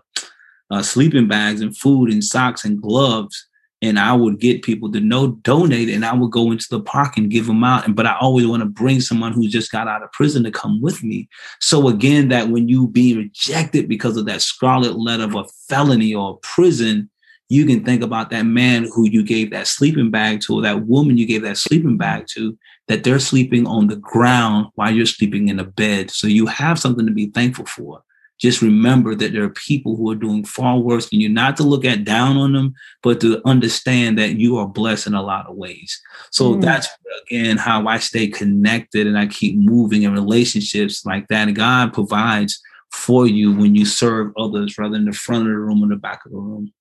uh, 0.70 0.82
sleeping 0.82 1.26
bags 1.26 1.60
and 1.60 1.76
food 1.76 2.12
and 2.12 2.22
socks 2.22 2.64
and 2.64 2.80
gloves 2.80 3.46
and 3.86 3.98
I 3.98 4.12
would 4.12 4.40
get 4.40 4.62
people 4.62 4.90
to 4.92 5.00
know 5.00 5.28
donate, 5.28 5.88
and 5.88 6.04
I 6.04 6.14
would 6.14 6.30
go 6.30 6.50
into 6.50 6.66
the 6.70 6.80
park 6.80 7.16
and 7.16 7.30
give 7.30 7.46
them 7.46 7.64
out. 7.64 7.86
And 7.86 7.94
but 7.94 8.06
I 8.06 8.16
always 8.20 8.46
want 8.46 8.62
to 8.62 8.68
bring 8.68 9.00
someone 9.00 9.32
who 9.32 9.48
just 9.48 9.72
got 9.72 9.88
out 9.88 10.02
of 10.02 10.12
prison 10.12 10.44
to 10.44 10.50
come 10.50 10.80
with 10.82 11.02
me. 11.02 11.28
So 11.60 11.88
again, 11.88 12.28
that 12.28 12.48
when 12.48 12.68
you 12.68 12.88
be 12.88 13.16
rejected 13.16 13.88
because 13.88 14.16
of 14.16 14.26
that 14.26 14.42
scarlet 14.42 14.98
letter 14.98 15.24
of 15.24 15.34
a 15.34 15.44
felony 15.68 16.14
or 16.14 16.38
prison, 16.38 17.10
you 17.48 17.64
can 17.64 17.84
think 17.84 18.02
about 18.02 18.30
that 18.30 18.42
man 18.42 18.88
who 18.92 19.08
you 19.08 19.22
gave 19.22 19.50
that 19.50 19.66
sleeping 19.66 20.10
bag 20.10 20.40
to, 20.42 20.56
or 20.56 20.62
that 20.62 20.86
woman 20.86 21.16
you 21.16 21.26
gave 21.26 21.42
that 21.42 21.56
sleeping 21.56 21.96
bag 21.96 22.26
to, 22.30 22.58
that 22.88 23.04
they're 23.04 23.18
sleeping 23.18 23.66
on 23.66 23.86
the 23.86 23.96
ground 23.96 24.66
while 24.74 24.90
you're 24.90 25.06
sleeping 25.06 25.48
in 25.48 25.60
a 25.60 25.64
bed. 25.64 26.10
So 26.10 26.26
you 26.26 26.46
have 26.46 26.78
something 26.78 27.06
to 27.06 27.12
be 27.12 27.26
thankful 27.26 27.66
for 27.66 28.02
just 28.38 28.60
remember 28.60 29.14
that 29.14 29.32
there 29.32 29.44
are 29.44 29.50
people 29.50 29.96
who 29.96 30.10
are 30.10 30.16
doing 30.16 30.44
far 30.44 30.78
worse 30.78 31.08
than 31.08 31.20
you, 31.20 31.28
not 31.28 31.56
to 31.56 31.62
look 31.62 31.84
at 31.84 32.04
down 32.04 32.36
on 32.36 32.52
them, 32.52 32.74
but 33.02 33.20
to 33.20 33.40
understand 33.46 34.18
that 34.18 34.34
you 34.34 34.58
are 34.58 34.68
blessed 34.68 35.06
in 35.06 35.14
a 35.14 35.22
lot 35.22 35.46
of 35.46 35.56
ways. 35.56 36.00
So 36.30 36.54
mm. 36.54 36.60
that's 36.60 36.88
again 37.28 37.56
how 37.56 37.86
I 37.86 37.98
stay 37.98 38.28
connected 38.28 39.06
and 39.06 39.18
I 39.18 39.26
keep 39.26 39.56
moving 39.56 40.02
in 40.02 40.12
relationships 40.12 41.06
like 41.06 41.28
that. 41.28 41.48
And 41.48 41.56
God 41.56 41.94
provides 41.94 42.60
for 42.92 43.26
you 43.26 43.54
when 43.54 43.74
you 43.74 43.84
serve 43.84 44.32
others 44.36 44.76
rather 44.78 44.94
than 44.94 45.06
the 45.06 45.12
front 45.12 45.42
of 45.42 45.48
the 45.48 45.58
room 45.58 45.82
or 45.82 45.88
the 45.88 45.96
back 45.96 46.24
of 46.26 46.32
the 46.32 46.38
room. 46.38 46.72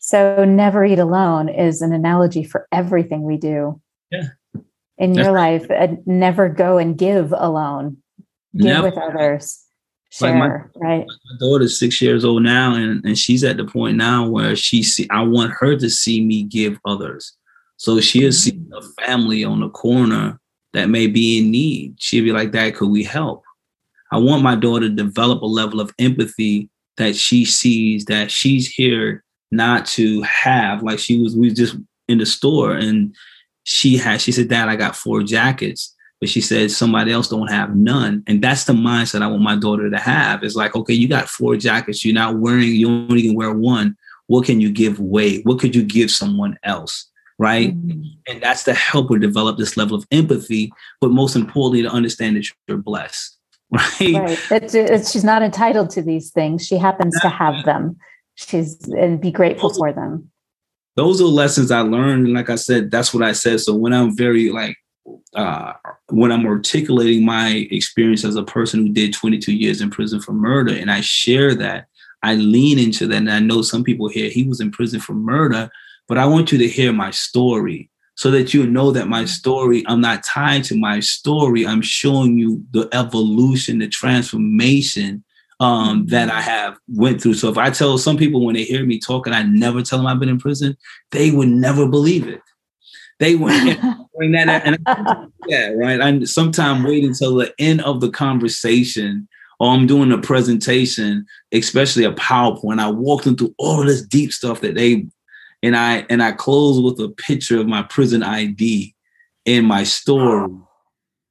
So 0.00 0.44
never 0.44 0.84
eat 0.84 0.98
alone 0.98 1.48
is 1.48 1.80
an 1.80 1.94
analogy 1.94 2.44
for 2.44 2.68
everything 2.70 3.22
we 3.22 3.38
do. 3.38 3.80
Yeah. 4.10 4.28
In 4.98 5.14
your 5.14 5.32
life, 5.32 5.66
never 6.06 6.48
go 6.48 6.78
and 6.78 6.96
give 6.96 7.32
alone. 7.36 7.96
Give 8.54 8.66
never. 8.66 8.90
with 8.90 8.98
others 8.98 9.63
Share, 10.14 10.30
like 10.30 10.38
my, 10.38 10.86
right. 10.86 11.06
My 11.06 11.36
daughter's 11.40 11.76
six 11.76 12.00
years 12.00 12.24
old 12.24 12.44
now, 12.44 12.74
and, 12.74 13.04
and 13.04 13.18
she's 13.18 13.42
at 13.42 13.56
the 13.56 13.64
point 13.64 13.96
now 13.96 14.28
where 14.28 14.54
she 14.54 14.82
see 14.84 15.08
I 15.10 15.22
want 15.22 15.52
her 15.58 15.76
to 15.76 15.90
see 15.90 16.24
me 16.24 16.44
give 16.44 16.78
others. 16.84 17.32
So 17.78 18.00
she'll 18.00 18.30
see 18.30 18.52
mm-hmm. 18.52 18.74
a 18.74 19.04
family 19.04 19.42
on 19.42 19.58
the 19.58 19.70
corner 19.70 20.38
that 20.72 20.88
may 20.88 21.08
be 21.08 21.38
in 21.38 21.50
need. 21.50 21.96
She'll 21.98 22.22
be 22.22 22.32
like, 22.32 22.52
Dad, 22.52 22.76
could 22.76 22.90
we 22.90 23.02
help? 23.02 23.42
I 24.12 24.18
want 24.18 24.44
my 24.44 24.54
daughter 24.54 24.88
to 24.88 24.94
develop 24.94 25.42
a 25.42 25.46
level 25.46 25.80
of 25.80 25.92
empathy 25.98 26.70
that 26.96 27.16
she 27.16 27.44
sees 27.44 28.04
that 28.04 28.30
she's 28.30 28.68
here 28.68 29.24
not 29.50 29.84
to 29.86 30.22
have. 30.22 30.84
Like 30.84 31.00
she 31.00 31.20
was, 31.20 31.34
we 31.36 31.48
was 31.48 31.58
just 31.58 31.76
in 32.06 32.18
the 32.18 32.26
store 32.26 32.76
and 32.76 33.16
she 33.64 33.96
had, 33.96 34.20
she 34.20 34.30
said, 34.30 34.48
Dad, 34.48 34.68
I 34.68 34.76
got 34.76 34.94
four 34.94 35.24
jackets 35.24 35.93
but 36.24 36.30
she 36.30 36.40
said 36.40 36.70
somebody 36.70 37.12
else 37.12 37.28
don't 37.28 37.50
have 37.50 37.76
none. 37.76 38.22
And 38.26 38.42
that's 38.42 38.64
the 38.64 38.72
mindset 38.72 39.20
I 39.20 39.26
want 39.26 39.42
my 39.42 39.56
daughter 39.56 39.90
to 39.90 39.98
have. 39.98 40.42
It's 40.42 40.54
like, 40.54 40.74
okay, 40.74 40.94
you 40.94 41.06
got 41.06 41.28
four 41.28 41.54
jackets, 41.54 42.02
you're 42.02 42.14
not 42.14 42.38
wearing, 42.38 42.70
you 42.70 42.88
only 42.88 43.20
can 43.20 43.34
wear 43.34 43.52
one. 43.52 43.94
What 44.26 44.46
can 44.46 44.58
you 44.58 44.72
give 44.72 44.98
away? 44.98 45.42
What 45.42 45.58
could 45.58 45.76
you 45.76 45.82
give 45.82 46.10
someone 46.10 46.58
else? 46.62 47.10
Right. 47.38 47.76
Mm-hmm. 47.76 48.04
And 48.26 48.42
that's 48.42 48.64
to 48.64 48.72
help 48.72 49.10
her 49.10 49.18
develop 49.18 49.58
this 49.58 49.76
level 49.76 49.98
of 49.98 50.06
empathy, 50.10 50.72
but 50.98 51.10
most 51.10 51.36
importantly, 51.36 51.82
to 51.82 51.90
understand 51.90 52.36
that 52.36 52.48
you're 52.66 52.78
blessed. 52.78 53.38
Right. 53.70 54.14
Right. 54.14 54.38
It's, 54.50 54.74
it's, 54.74 55.10
she's 55.12 55.24
not 55.24 55.42
entitled 55.42 55.90
to 55.90 56.00
these 56.00 56.30
things. 56.30 56.64
She 56.66 56.78
happens 56.78 57.20
to 57.20 57.28
have 57.28 57.66
them. 57.66 57.96
She's 58.36 58.78
and 58.88 59.20
be 59.20 59.30
grateful 59.30 59.74
for 59.74 59.92
them. 59.92 60.30
Those 60.96 61.20
are 61.20 61.24
lessons 61.24 61.70
I 61.70 61.80
learned. 61.80 62.26
And 62.26 62.34
like 62.34 62.50
I 62.50 62.54
said, 62.54 62.90
that's 62.90 63.12
what 63.12 63.24
I 63.24 63.32
said. 63.32 63.60
So 63.60 63.74
when 63.74 63.92
I'm 63.92 64.16
very 64.16 64.50
like 64.50 64.76
uh, 65.34 65.72
when 66.08 66.32
I'm 66.32 66.46
articulating 66.46 67.24
my 67.24 67.66
experience 67.70 68.24
as 68.24 68.36
a 68.36 68.42
person 68.42 68.80
who 68.80 68.92
did 68.92 69.12
22 69.12 69.52
years 69.52 69.80
in 69.80 69.90
prison 69.90 70.20
for 70.20 70.32
murder, 70.32 70.74
and 70.74 70.90
I 70.90 71.00
share 71.00 71.54
that, 71.56 71.86
I 72.22 72.34
lean 72.34 72.78
into 72.78 73.06
that. 73.06 73.16
And 73.16 73.30
I 73.30 73.40
know 73.40 73.62
some 73.62 73.84
people 73.84 74.08
here, 74.08 74.30
he 74.30 74.44
was 74.44 74.60
in 74.60 74.70
prison 74.70 75.00
for 75.00 75.14
murder, 75.14 75.70
but 76.08 76.18
I 76.18 76.26
want 76.26 76.52
you 76.52 76.58
to 76.58 76.68
hear 76.68 76.92
my 76.92 77.10
story 77.10 77.90
so 78.16 78.30
that 78.30 78.54
you 78.54 78.66
know 78.66 78.92
that 78.92 79.08
my 79.08 79.24
story, 79.24 79.84
I'm 79.86 80.00
not 80.00 80.22
tied 80.22 80.64
to 80.64 80.76
my 80.76 81.00
story. 81.00 81.66
I'm 81.66 81.82
showing 81.82 82.38
you 82.38 82.64
the 82.70 82.88
evolution, 82.92 83.80
the 83.80 83.88
transformation 83.88 85.24
um, 85.60 86.06
that 86.06 86.30
I 86.30 86.40
have 86.40 86.78
went 86.88 87.22
through. 87.22 87.34
So 87.34 87.48
if 87.48 87.58
I 87.58 87.70
tell 87.70 87.98
some 87.98 88.16
people 88.16 88.44
when 88.44 88.54
they 88.54 88.64
hear 88.64 88.84
me 88.84 88.98
talking, 88.98 89.32
I 89.32 89.42
never 89.42 89.82
tell 89.82 89.98
them 89.98 90.06
I've 90.06 90.20
been 90.20 90.28
in 90.28 90.38
prison, 90.38 90.76
they 91.10 91.30
would 91.30 91.48
never 91.48 91.88
believe 91.88 92.28
it. 92.28 92.40
They 93.24 93.36
went 93.36 93.80
that. 94.18 94.62
And 94.66 95.32
yeah, 95.46 95.68
right. 95.74 95.98
I 95.98 96.24
sometimes 96.24 96.84
wait 96.84 97.04
until 97.04 97.36
the 97.36 97.54
end 97.58 97.80
of 97.80 98.02
the 98.02 98.10
conversation 98.10 99.26
or 99.58 99.70
I'm 99.70 99.86
doing 99.86 100.12
a 100.12 100.18
presentation, 100.18 101.24
especially 101.50 102.04
a 102.04 102.12
PowerPoint. 102.12 102.80
I 102.80 102.90
walked 102.90 103.24
them 103.24 103.36
through 103.36 103.54
all 103.56 103.82
this 103.82 104.02
deep 104.02 104.30
stuff 104.30 104.60
that 104.60 104.74
they 104.74 105.06
and 105.62 105.74
I 105.74 106.04
and 106.10 106.22
I 106.22 106.32
close 106.32 106.82
with 106.82 107.00
a 107.00 107.14
picture 107.14 107.58
of 107.58 107.66
my 107.66 107.82
prison 107.84 108.22
ID 108.22 108.94
in 109.46 109.64
my 109.64 109.84
story. 109.84 110.52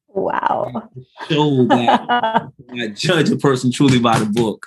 Wow. 0.08 0.90
Show 1.30 1.66
that 1.66 2.08
I 2.72 2.88
judge 2.88 3.30
a 3.30 3.38
person 3.38 3.72
truly 3.72 4.00
by 4.00 4.18
the 4.18 4.26
book. 4.26 4.66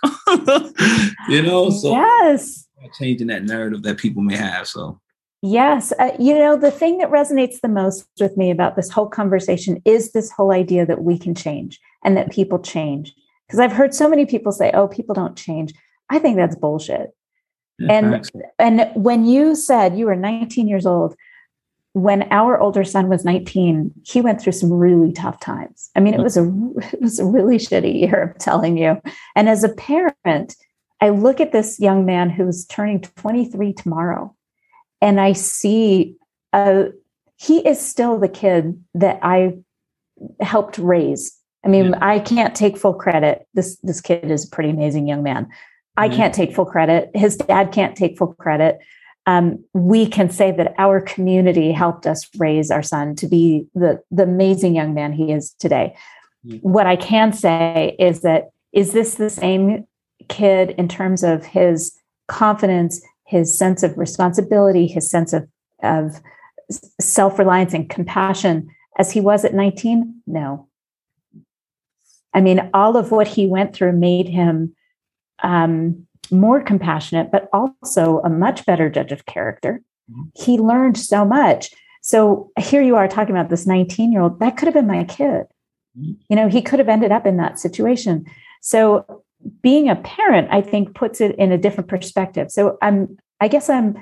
you 1.28 1.42
know, 1.42 1.70
so 1.70 1.90
yes. 1.90 2.68
changing 3.00 3.28
that 3.28 3.42
narrative 3.42 3.82
that 3.82 3.98
people 3.98 4.22
may 4.22 4.36
have. 4.36 4.68
So 4.68 5.00
Yes. 5.42 5.92
Uh, 5.98 6.12
you 6.18 6.34
know, 6.34 6.56
the 6.56 6.70
thing 6.70 6.98
that 6.98 7.10
resonates 7.10 7.60
the 7.60 7.68
most 7.68 8.06
with 8.18 8.36
me 8.36 8.50
about 8.50 8.76
this 8.76 8.90
whole 8.90 9.08
conversation 9.08 9.80
is 9.84 10.12
this 10.12 10.30
whole 10.30 10.52
idea 10.52 10.86
that 10.86 11.02
we 11.02 11.18
can 11.18 11.34
change 11.34 11.78
and 12.04 12.16
that 12.16 12.32
people 12.32 12.58
change. 12.58 13.14
Because 13.46 13.60
I've 13.60 13.72
heard 13.72 13.94
so 13.94 14.08
many 14.08 14.26
people 14.26 14.50
say, 14.50 14.70
oh, 14.72 14.88
people 14.88 15.14
don't 15.14 15.36
change. 15.36 15.72
I 16.10 16.18
think 16.18 16.36
that's 16.36 16.56
bullshit. 16.56 17.10
Yeah, 17.78 17.92
and 17.92 18.30
and 18.58 18.90
when 18.94 19.26
you 19.26 19.54
said 19.54 19.98
you 19.98 20.06
were 20.06 20.16
19 20.16 20.66
years 20.66 20.86
old, 20.86 21.14
when 21.92 22.26
our 22.30 22.58
older 22.58 22.84
son 22.84 23.08
was 23.08 23.24
19, 23.24 23.92
he 24.04 24.20
went 24.20 24.40
through 24.40 24.52
some 24.52 24.72
really 24.72 25.12
tough 25.12 25.40
times. 25.40 25.90
I 25.96 26.00
mean, 26.00 26.14
it 26.14 26.20
was 26.20 26.36
a 26.36 26.44
it 26.92 27.00
was 27.00 27.18
a 27.18 27.24
really 27.24 27.56
shitty 27.56 28.00
year, 28.00 28.34
I'm 28.34 28.38
telling 28.38 28.76
you. 28.76 29.00
And 29.34 29.48
as 29.48 29.64
a 29.64 29.68
parent, 29.74 30.56
I 31.00 31.10
look 31.10 31.40
at 31.40 31.52
this 31.52 31.80
young 31.80 32.06
man 32.06 32.30
who's 32.30 32.66
turning 32.66 33.00
23 33.00 33.74
tomorrow 33.74 34.35
and 35.00 35.20
I 35.20 35.32
see 35.32 36.16
uh, 36.52 36.84
he 37.36 37.58
is 37.66 37.80
still 37.80 38.18
the 38.18 38.28
kid 38.28 38.82
that 38.94 39.18
I 39.22 39.54
helped 40.40 40.78
raise. 40.78 41.36
I 41.64 41.68
mean, 41.68 41.90
yeah. 41.90 41.98
I 42.00 42.18
can't 42.20 42.54
take 42.54 42.78
full 42.78 42.94
credit. 42.94 43.46
This 43.54 43.76
this 43.82 44.00
kid 44.00 44.30
is 44.30 44.46
a 44.46 44.50
pretty 44.50 44.70
amazing 44.70 45.06
young 45.08 45.22
man. 45.22 45.44
Mm-hmm. 45.44 46.00
I 46.00 46.08
can't 46.08 46.34
take 46.34 46.54
full 46.54 46.64
credit. 46.66 47.10
His 47.14 47.36
dad 47.36 47.72
can't 47.72 47.96
take 47.96 48.16
full 48.16 48.34
credit. 48.34 48.78
Um, 49.26 49.64
we 49.74 50.06
can 50.06 50.30
say 50.30 50.52
that 50.52 50.74
our 50.78 51.00
community 51.00 51.72
helped 51.72 52.06
us 52.06 52.28
raise 52.38 52.70
our 52.70 52.82
son 52.82 53.16
to 53.16 53.26
be 53.26 53.66
the 53.74 54.00
the 54.10 54.22
amazing 54.22 54.74
young 54.74 54.94
man 54.94 55.12
he 55.12 55.32
is 55.32 55.54
today. 55.58 55.96
Mm-hmm. 56.46 56.58
What 56.58 56.86
I 56.86 56.96
can 56.96 57.32
say 57.32 57.96
is 57.98 58.22
that 58.22 58.50
is 58.72 58.92
this 58.92 59.16
the 59.16 59.30
same 59.30 59.86
kid 60.28 60.70
in 60.78 60.88
terms 60.88 61.22
of 61.22 61.44
his 61.44 61.96
confidence 62.28 63.00
his 63.26 63.56
sense 63.56 63.82
of 63.82 63.98
responsibility, 63.98 64.86
his 64.86 65.10
sense 65.10 65.32
of, 65.32 65.48
of 65.82 66.20
self 67.00 67.38
reliance 67.38 67.74
and 67.74 67.90
compassion 67.90 68.68
as 68.98 69.12
he 69.12 69.20
was 69.20 69.44
at 69.44 69.54
19? 69.54 70.22
No. 70.26 70.68
I 72.32 72.40
mean, 72.40 72.70
all 72.74 72.96
of 72.96 73.10
what 73.10 73.28
he 73.28 73.46
went 73.46 73.74
through 73.74 73.92
made 73.92 74.28
him 74.28 74.74
um, 75.42 76.06
more 76.30 76.60
compassionate, 76.62 77.30
but 77.30 77.48
also 77.52 78.20
a 78.20 78.28
much 78.28 78.66
better 78.66 78.90
judge 78.90 79.12
of 79.12 79.26
character. 79.26 79.80
Mm-hmm. 80.10 80.22
He 80.34 80.58
learned 80.58 80.98
so 80.98 81.24
much. 81.24 81.70
So 82.02 82.50
here 82.58 82.82
you 82.82 82.96
are 82.96 83.08
talking 83.08 83.34
about 83.34 83.50
this 83.50 83.66
19 83.66 84.12
year 84.12 84.20
old, 84.20 84.38
that 84.40 84.56
could 84.56 84.66
have 84.66 84.74
been 84.74 84.86
my 84.86 85.04
kid. 85.04 85.46
Mm-hmm. 85.98 86.12
You 86.28 86.36
know, 86.36 86.48
he 86.48 86.62
could 86.62 86.78
have 86.78 86.88
ended 86.88 87.10
up 87.10 87.26
in 87.26 87.36
that 87.38 87.58
situation. 87.58 88.26
So 88.60 89.24
being 89.62 89.88
a 89.88 89.96
parent, 89.96 90.48
I 90.50 90.60
think, 90.60 90.94
puts 90.94 91.20
it 91.20 91.36
in 91.36 91.52
a 91.52 91.58
different 91.58 91.88
perspective. 91.88 92.50
So 92.50 92.78
I'm, 92.82 93.16
I 93.40 93.48
guess 93.48 93.68
I'm, 93.68 93.96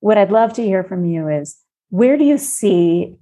what 0.00 0.18
I'd 0.18 0.30
love 0.30 0.52
to 0.54 0.62
hear 0.62 0.84
from 0.84 1.04
you 1.04 1.28
is 1.28 1.56
where 1.90 2.16
do 2.16 2.24
you 2.24 2.38
see 2.38 3.16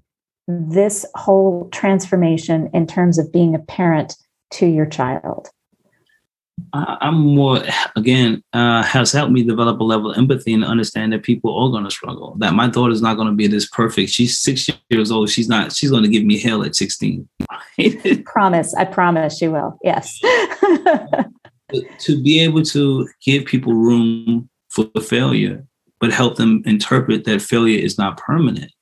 this 0.48 1.06
whole 1.14 1.68
transformation 1.72 2.70
in 2.74 2.86
terms 2.86 3.18
of 3.18 3.32
being 3.32 3.54
a 3.54 3.60
parent 3.60 4.16
to 4.52 4.66
your 4.66 4.86
child? 4.86 5.48
I'm 6.74 7.14
more 7.14 7.62
again 7.96 8.42
uh, 8.52 8.82
has 8.82 9.12
helped 9.12 9.32
me 9.32 9.42
develop 9.42 9.80
a 9.80 9.84
level 9.84 10.10
of 10.10 10.18
empathy 10.18 10.52
and 10.52 10.64
understand 10.64 11.12
that 11.12 11.22
people 11.22 11.56
are 11.58 11.70
going 11.70 11.84
to 11.84 11.90
struggle. 11.90 12.34
That 12.38 12.54
my 12.54 12.68
daughter's 12.68 13.02
not 13.02 13.16
going 13.16 13.28
to 13.28 13.34
be 13.34 13.46
this 13.46 13.68
perfect. 13.68 14.10
She's 14.10 14.38
six 14.38 14.68
years 14.88 15.10
old. 15.10 15.30
She's 15.30 15.48
not. 15.48 15.72
She's 15.72 15.90
going 15.90 16.02
to 16.02 16.08
give 16.08 16.24
me 16.24 16.38
hell 16.38 16.62
at 16.62 16.74
sixteen. 16.74 17.28
promise. 18.24 18.74
I 18.74 18.84
promise 18.84 19.38
she 19.38 19.48
will. 19.48 19.78
Yes. 19.82 20.18
to 21.98 22.22
be 22.22 22.40
able 22.40 22.62
to 22.62 23.08
give 23.24 23.44
people 23.44 23.74
room 23.74 24.48
for 24.70 24.88
failure, 25.00 25.64
but 26.00 26.12
help 26.12 26.36
them 26.36 26.62
interpret 26.66 27.24
that 27.24 27.42
failure 27.42 27.78
is 27.78 27.98
not 27.98 28.16
permanent. 28.16 28.72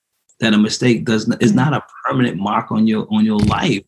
That 0.40 0.54
a 0.54 0.58
mistake 0.58 1.04
does 1.04 1.28
not, 1.28 1.42
is 1.42 1.52
not 1.52 1.74
a 1.74 1.84
permanent 2.04 2.38
mark 2.38 2.72
on 2.72 2.86
your 2.86 3.06
on 3.10 3.24
your 3.24 3.38
life 3.40 3.82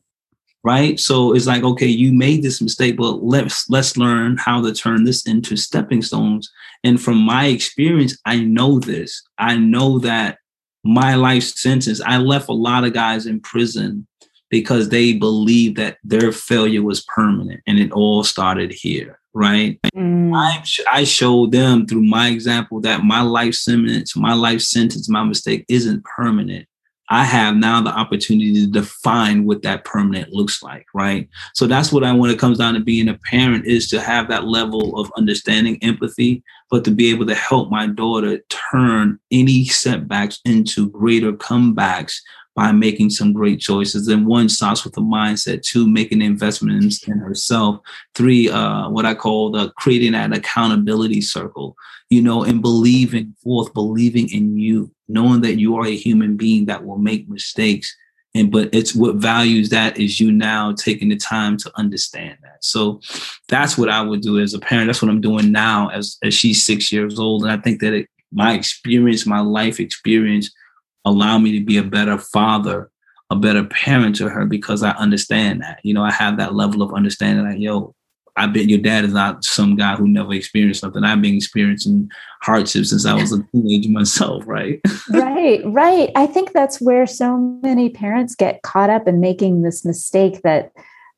right 0.65 1.01
so 1.01 1.35
it's 1.35 1.47
like 1.47 1.63
okay 1.63 1.87
you 1.87 2.13
made 2.13 2.43
this 2.43 2.61
mistake 2.61 2.97
but 2.97 3.23
let's 3.23 3.69
let's 3.69 3.97
learn 3.97 4.37
how 4.37 4.63
to 4.63 4.73
turn 4.73 5.05
this 5.05 5.27
into 5.27 5.57
stepping 5.57 6.03
stones 6.03 6.51
and 6.85 7.01
from 7.01 7.19
my 7.19 7.47
experience 7.47 8.17
i 8.27 8.39
know 8.39 8.79
this 8.79 9.23
i 9.39 9.57
know 9.57 9.99
that 9.99 10.39
my 10.85 11.15
life 11.15 11.43
sentence 11.43 12.01
i 12.03 12.17
left 12.17 12.49
a 12.49 12.53
lot 12.53 12.85
of 12.85 12.93
guys 12.93 13.27
in 13.27 13.41
prison 13.41 14.07
because 14.53 14.91
they 14.91 15.15
believed 15.15 15.79
that 15.79 15.97
their 16.05 16.31
failure 16.31 16.83
was 16.83 17.01
permanent 17.05 17.63
and 17.67 17.81
it 17.81 17.91
all 17.91 18.23
started 18.23 18.71
here 18.71 19.19
right 19.35 19.81
mm. 19.97 20.31
I, 20.37 20.63
I 20.99 21.05
showed 21.05 21.51
them 21.51 21.87
through 21.87 22.03
my 22.03 22.29
example 22.29 22.81
that 22.83 23.03
my 23.03 23.23
life 23.23 23.55
sentence 23.55 24.15
my 24.15 24.35
life 24.35 24.61
sentence 24.61 25.09
my 25.09 25.25
mistake 25.25 25.65
isn't 25.69 26.05
permanent 26.05 26.69
I 27.09 27.25
have 27.25 27.57
now 27.57 27.83
the 27.83 27.91
opportunity 27.91 28.55
to 28.55 28.67
define 28.67 29.45
what 29.45 29.61
that 29.63 29.85
permanent 29.85 30.33
looks 30.33 30.63
like, 30.63 30.87
right? 30.95 31.29
So 31.53 31.67
that's 31.67 31.93
what 31.93 32.05
I 32.05 32.13
when 32.13 32.31
it 32.31 32.39
comes 32.39 32.57
down 32.57 32.73
to 32.73 32.81
being 32.81 33.09
a 33.09 33.19
parent 33.19 33.67
is 33.67 33.87
to 33.91 34.01
have 34.01 34.29
that 34.29 34.45
level 34.45 34.99
of 34.99 35.13
understanding, 35.15 35.79
empathy, 35.83 36.43
but 36.71 36.85
to 36.85 36.91
be 36.91 37.11
able 37.11 37.27
to 37.27 37.35
help 37.35 37.71
my 37.71 37.87
daughter 37.87 38.39
turn 38.49 39.19
any 39.31 39.67
setbacks 39.67 40.41
into 40.47 40.89
greater 40.89 41.35
comebacks 41.35 42.15
by 42.55 42.71
making 42.71 43.11
some 43.11 43.33
great 43.33 43.61
choices. 43.61 44.09
And 44.09 44.27
one 44.27 44.49
starts 44.49 44.85
with 44.85 44.95
the 44.95 45.01
mindset, 45.01 45.63
two, 45.63 45.89
making 45.89 46.21
investments 46.21 47.07
in 47.09 47.19
herself, 47.19 47.81
three, 48.15 48.51
uh, 48.51 48.89
what 48.91 49.07
I 49.07 49.15
call 49.15 49.51
the 49.51 49.71
creating 49.77 50.15
an 50.15 50.33
accountability 50.33 51.23
circle, 51.23 51.77
you 52.11 52.21
know, 52.21 52.45
and 52.45 52.61
believing, 52.61 53.35
fourth, 53.43 53.73
believing 53.73 54.31
in 54.31 54.59
you, 54.59 54.93
knowing 55.09 55.41
that 55.43 55.59
you 55.59 55.77
are 55.77 55.87
a 55.87 55.97
human 55.97 56.37
being 56.37 56.67
that 56.67 56.85
will 56.85 56.99
make 56.99 57.29
mistakes. 57.29 57.97
And 58.35 58.51
but 58.51 58.71
it's 58.73 58.95
what 58.95 59.17
values 59.17 59.69
that 59.71 59.99
is 59.99 60.19
you 60.19 60.33
now 60.33 60.73
taking 60.73 61.11
the 61.11 61.17
time 61.17 61.59
to 61.59 61.73
understand 61.77 62.39
that. 62.43 62.65
So 62.65 63.01
that's 63.49 63.77
what 63.77 63.91
I 63.91 64.01
would 64.01 64.23
do 64.23 64.39
as 64.39 64.55
a 64.55 64.59
parent. 64.59 64.89
That's 64.89 65.03
what 65.03 65.11
I'm 65.11 65.21
doing 65.21 65.53
now 65.53 65.89
as, 65.89 66.17
as 66.23 66.33
she's 66.33 66.65
six 66.65 66.91
years 66.91 67.19
old. 67.19 67.43
And 67.43 67.53
I 67.53 67.59
think 67.59 67.81
that 67.81 67.93
it, 67.93 68.09
my 68.31 68.55
experience, 68.55 69.27
my 69.27 69.41
life 69.41 69.81
experience 69.81 70.51
allow 71.05 71.39
me 71.39 71.59
to 71.59 71.65
be 71.65 71.79
a 71.79 71.83
better 71.83 72.19
father, 72.19 72.91
a 73.31 73.37
better 73.37 73.65
parent 73.65 74.17
to 74.17 74.29
her 74.29 74.47
because 74.47 74.83
I 74.83 74.91
understand 74.93 75.63
that. 75.63 75.81
You 75.83 75.95
know, 75.95 76.03
I 76.03 76.13
have 76.13 76.37
that 76.39 76.55
level 76.55 76.83
of 76.83 76.95
understanding 76.95 77.49
that, 77.49 77.61
yo, 77.61 77.95
I 78.37 78.47
bet 78.47 78.69
your 78.69 78.79
dad 78.81 79.05
is 79.05 79.13
not 79.13 79.45
some 79.45 79.77
guy 79.77 79.95
who 79.95 80.09
never 80.09 80.33
experienced 80.33 80.81
something. 80.81 81.05
I've 81.05 81.21
been 81.21 81.37
experiencing 81.37 82.11
hardship 82.41 82.87
since 82.87 83.05
I 83.05 83.15
was 83.15 83.33
a 83.33 83.43
teenager 83.53 83.91
myself, 83.91 84.45
right? 84.47 84.81
right, 85.11 85.61
right. 85.67 86.11
I 86.17 86.27
think 86.27 86.53
that's 86.53 86.81
where 86.81 87.07
so 87.07 87.37
many 87.63 87.91
parents 87.91 88.35
get 88.35 88.63
caught 88.63 88.91
up 88.91 89.07
in 89.07 89.21
making 89.21 89.63
this 89.63 89.85
mistake 89.85 90.41
that 90.43 90.73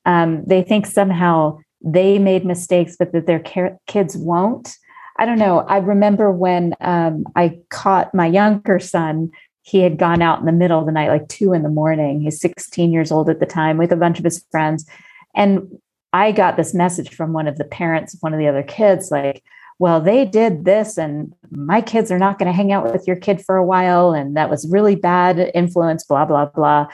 um, 0.06 0.42
they 0.44 0.62
think 0.62 0.86
somehow 0.86 1.58
they 1.84 2.18
made 2.18 2.44
mistakes, 2.44 2.96
but 2.98 3.12
that 3.12 3.26
their 3.26 3.44
kids 3.86 4.16
won't. 4.16 4.76
I 5.16 5.26
don't 5.26 5.38
know. 5.38 5.60
I 5.60 5.76
remember 5.76 6.32
when 6.32 6.74
um, 6.80 7.24
I 7.36 7.60
caught 7.70 8.14
my 8.14 8.26
younger 8.26 8.80
son 8.80 9.30
he 9.64 9.80
had 9.80 9.96
gone 9.96 10.20
out 10.20 10.40
in 10.40 10.44
the 10.44 10.52
middle 10.52 10.78
of 10.78 10.84
the 10.84 10.92
night, 10.92 11.08
like 11.08 11.26
two 11.28 11.54
in 11.54 11.62
the 11.62 11.70
morning. 11.70 12.20
He's 12.20 12.38
16 12.38 12.92
years 12.92 13.10
old 13.10 13.30
at 13.30 13.40
the 13.40 13.46
time 13.46 13.78
with 13.78 13.92
a 13.92 13.96
bunch 13.96 14.18
of 14.18 14.24
his 14.24 14.44
friends. 14.50 14.86
And 15.34 15.80
I 16.12 16.32
got 16.32 16.58
this 16.58 16.74
message 16.74 17.14
from 17.14 17.32
one 17.32 17.48
of 17.48 17.56
the 17.56 17.64
parents 17.64 18.12
of 18.12 18.20
one 18.20 18.34
of 18.34 18.38
the 18.38 18.46
other 18.46 18.62
kids, 18.62 19.10
like, 19.10 19.42
well, 19.78 20.02
they 20.02 20.26
did 20.26 20.66
this, 20.66 20.98
and 20.98 21.32
my 21.50 21.80
kids 21.80 22.12
are 22.12 22.18
not 22.18 22.38
going 22.38 22.46
to 22.46 22.52
hang 22.52 22.72
out 22.72 22.92
with 22.92 23.06
your 23.06 23.16
kid 23.16 23.42
for 23.42 23.56
a 23.56 23.64
while. 23.64 24.12
And 24.12 24.36
that 24.36 24.50
was 24.50 24.70
really 24.70 24.96
bad 24.96 25.50
influence, 25.54 26.04
blah, 26.04 26.26
blah, 26.26 26.44
blah. 26.44 26.86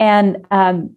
And 0.00 0.44
um, 0.50 0.96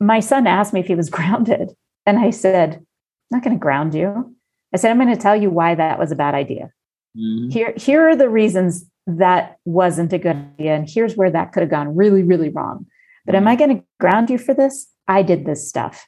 my 0.00 0.18
son 0.18 0.48
asked 0.48 0.72
me 0.72 0.80
if 0.80 0.86
he 0.86 0.96
was 0.96 1.08
grounded. 1.18 1.70
And 2.04 2.18
I 2.18 2.30
said, 2.30 2.74
I'm 2.74 2.86
not 3.30 3.44
going 3.44 3.56
to 3.56 3.60
ground 3.60 3.94
you. 3.94 4.34
I 4.74 4.76
said, 4.76 4.90
I'm 4.90 4.98
going 4.98 5.14
to 5.14 5.22
tell 5.22 5.36
you 5.36 5.50
why 5.50 5.76
that 5.76 6.00
was 6.00 6.10
a 6.10 6.16
bad 6.16 6.34
idea. 6.34 6.72
Mm-hmm. 7.16 7.50
Here, 7.50 7.74
here 7.76 8.08
are 8.08 8.16
the 8.16 8.28
reasons 8.28 8.90
that 9.06 9.56
wasn't 9.64 10.12
a 10.12 10.18
good 10.18 10.36
idea. 10.58 10.74
And 10.74 10.88
here's 10.88 11.16
where 11.16 11.30
that 11.30 11.52
could 11.52 11.62
have 11.62 11.70
gone 11.70 11.96
really, 11.96 12.22
really 12.22 12.48
wrong. 12.48 12.86
But 13.26 13.34
am 13.34 13.48
I 13.48 13.56
mm. 13.56 13.58
going 13.58 13.76
to 13.78 13.84
ground 14.00 14.30
you 14.30 14.38
for 14.38 14.54
this? 14.54 14.88
I 15.08 15.22
did 15.22 15.44
this 15.44 15.68
stuff. 15.68 16.06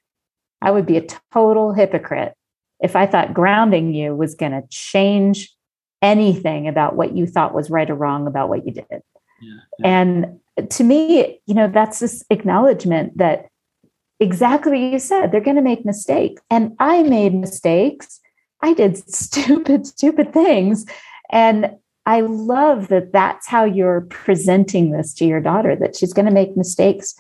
I 0.63 0.71
would 0.71 0.87
be 0.87 0.97
a 0.97 1.07
total 1.33 1.73
hypocrite 1.73 2.35
if 2.81 2.97
I 2.97 3.07
thought 3.07 3.35
grounding 3.35 3.95
you 3.95 4.15
was 4.15 4.35
going 4.35 4.53
to 4.53 4.63
change 4.71 5.55
anything 6.03 6.69
about 6.69 6.97
what 6.97 7.17
you 7.17 7.27
thought 7.27 7.55
was 7.55 7.71
right 7.71 7.89
or 7.89 7.95
wrong 7.95 8.27
about 8.27 8.49
what 8.49 8.67
you 8.67 8.73
did. 8.73 8.85
Yeah, 8.91 9.01
yeah. 9.79 10.01
And 10.01 10.71
to 10.71 10.85
me, 10.85 11.41
you 11.47 11.55
know, 11.55 11.69
that's 11.69 11.99
this 11.99 12.25
acknowledgement 12.31 13.19
that 13.19 13.47
exactly 14.21 14.73
what 14.73 14.93
you 14.93 14.99
said, 14.99 15.33
they're 15.33 15.41
going 15.41 15.57
to 15.57 15.63
make 15.63 15.85
mistakes. 15.85 16.43
And 16.51 16.75
I 16.79 17.03
made 17.03 17.35
mistakes. 17.35 18.21
I 18.63 18.75
did 18.75 18.97
stupid, 19.13 19.87
stupid 19.87 20.33
things. 20.33 20.85
And 21.31 21.77
I 22.07 22.21
love 22.21 22.89
that 22.89 23.13
that's 23.13 23.47
how 23.47 23.65
you're 23.65 24.03
presenting 24.03 24.91
this 24.91 25.15
to 25.15 25.25
your 25.25 25.41
daughter 25.41 25.75
that 25.77 25.97
she's 25.97 26.13
going 26.13 26.27
to 26.27 26.33
make 26.33 26.57
mistakes 26.57 27.15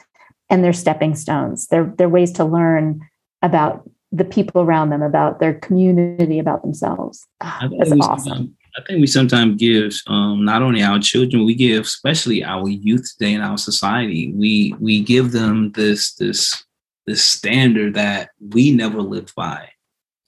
and 0.50 0.62
they're 0.62 0.72
stepping 0.72 1.14
stones. 1.14 1.68
They're, 1.68 1.92
they're 1.96 2.08
ways 2.08 2.32
to 2.32 2.44
learn 2.44 3.00
about 3.42 3.88
the 4.12 4.24
people 4.24 4.60
around 4.62 4.90
them, 4.90 5.02
about 5.02 5.40
their 5.40 5.54
community, 5.54 6.38
about 6.38 6.62
themselves. 6.62 7.26
Oh, 7.40 7.70
that's 7.78 7.92
awesome. 7.92 8.56
I 8.76 8.82
think 8.82 9.00
we 9.00 9.06
sometimes 9.06 9.56
give 9.56 9.94
um, 10.06 10.44
not 10.44 10.62
only 10.62 10.82
our 10.82 10.98
children, 10.98 11.44
we 11.44 11.54
give 11.54 11.84
especially 11.84 12.42
our 12.42 12.68
youth 12.68 13.08
today 13.12 13.34
in 13.34 13.40
our 13.40 13.56
society. 13.58 14.32
We 14.32 14.74
we 14.80 15.00
give 15.00 15.30
them 15.30 15.70
this 15.72 16.14
this 16.14 16.64
this 17.06 17.22
standard 17.24 17.94
that 17.94 18.30
we 18.40 18.72
never 18.72 19.00
lived 19.00 19.34
by, 19.36 19.68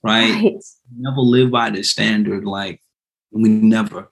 right? 0.01 0.33
right. 0.33 0.55
Never 0.97 1.19
live 1.19 1.51
by 1.51 1.71
this 1.71 1.91
standard. 1.91 2.45
Like 2.45 2.81
we 3.31 3.49
never. 3.49 4.09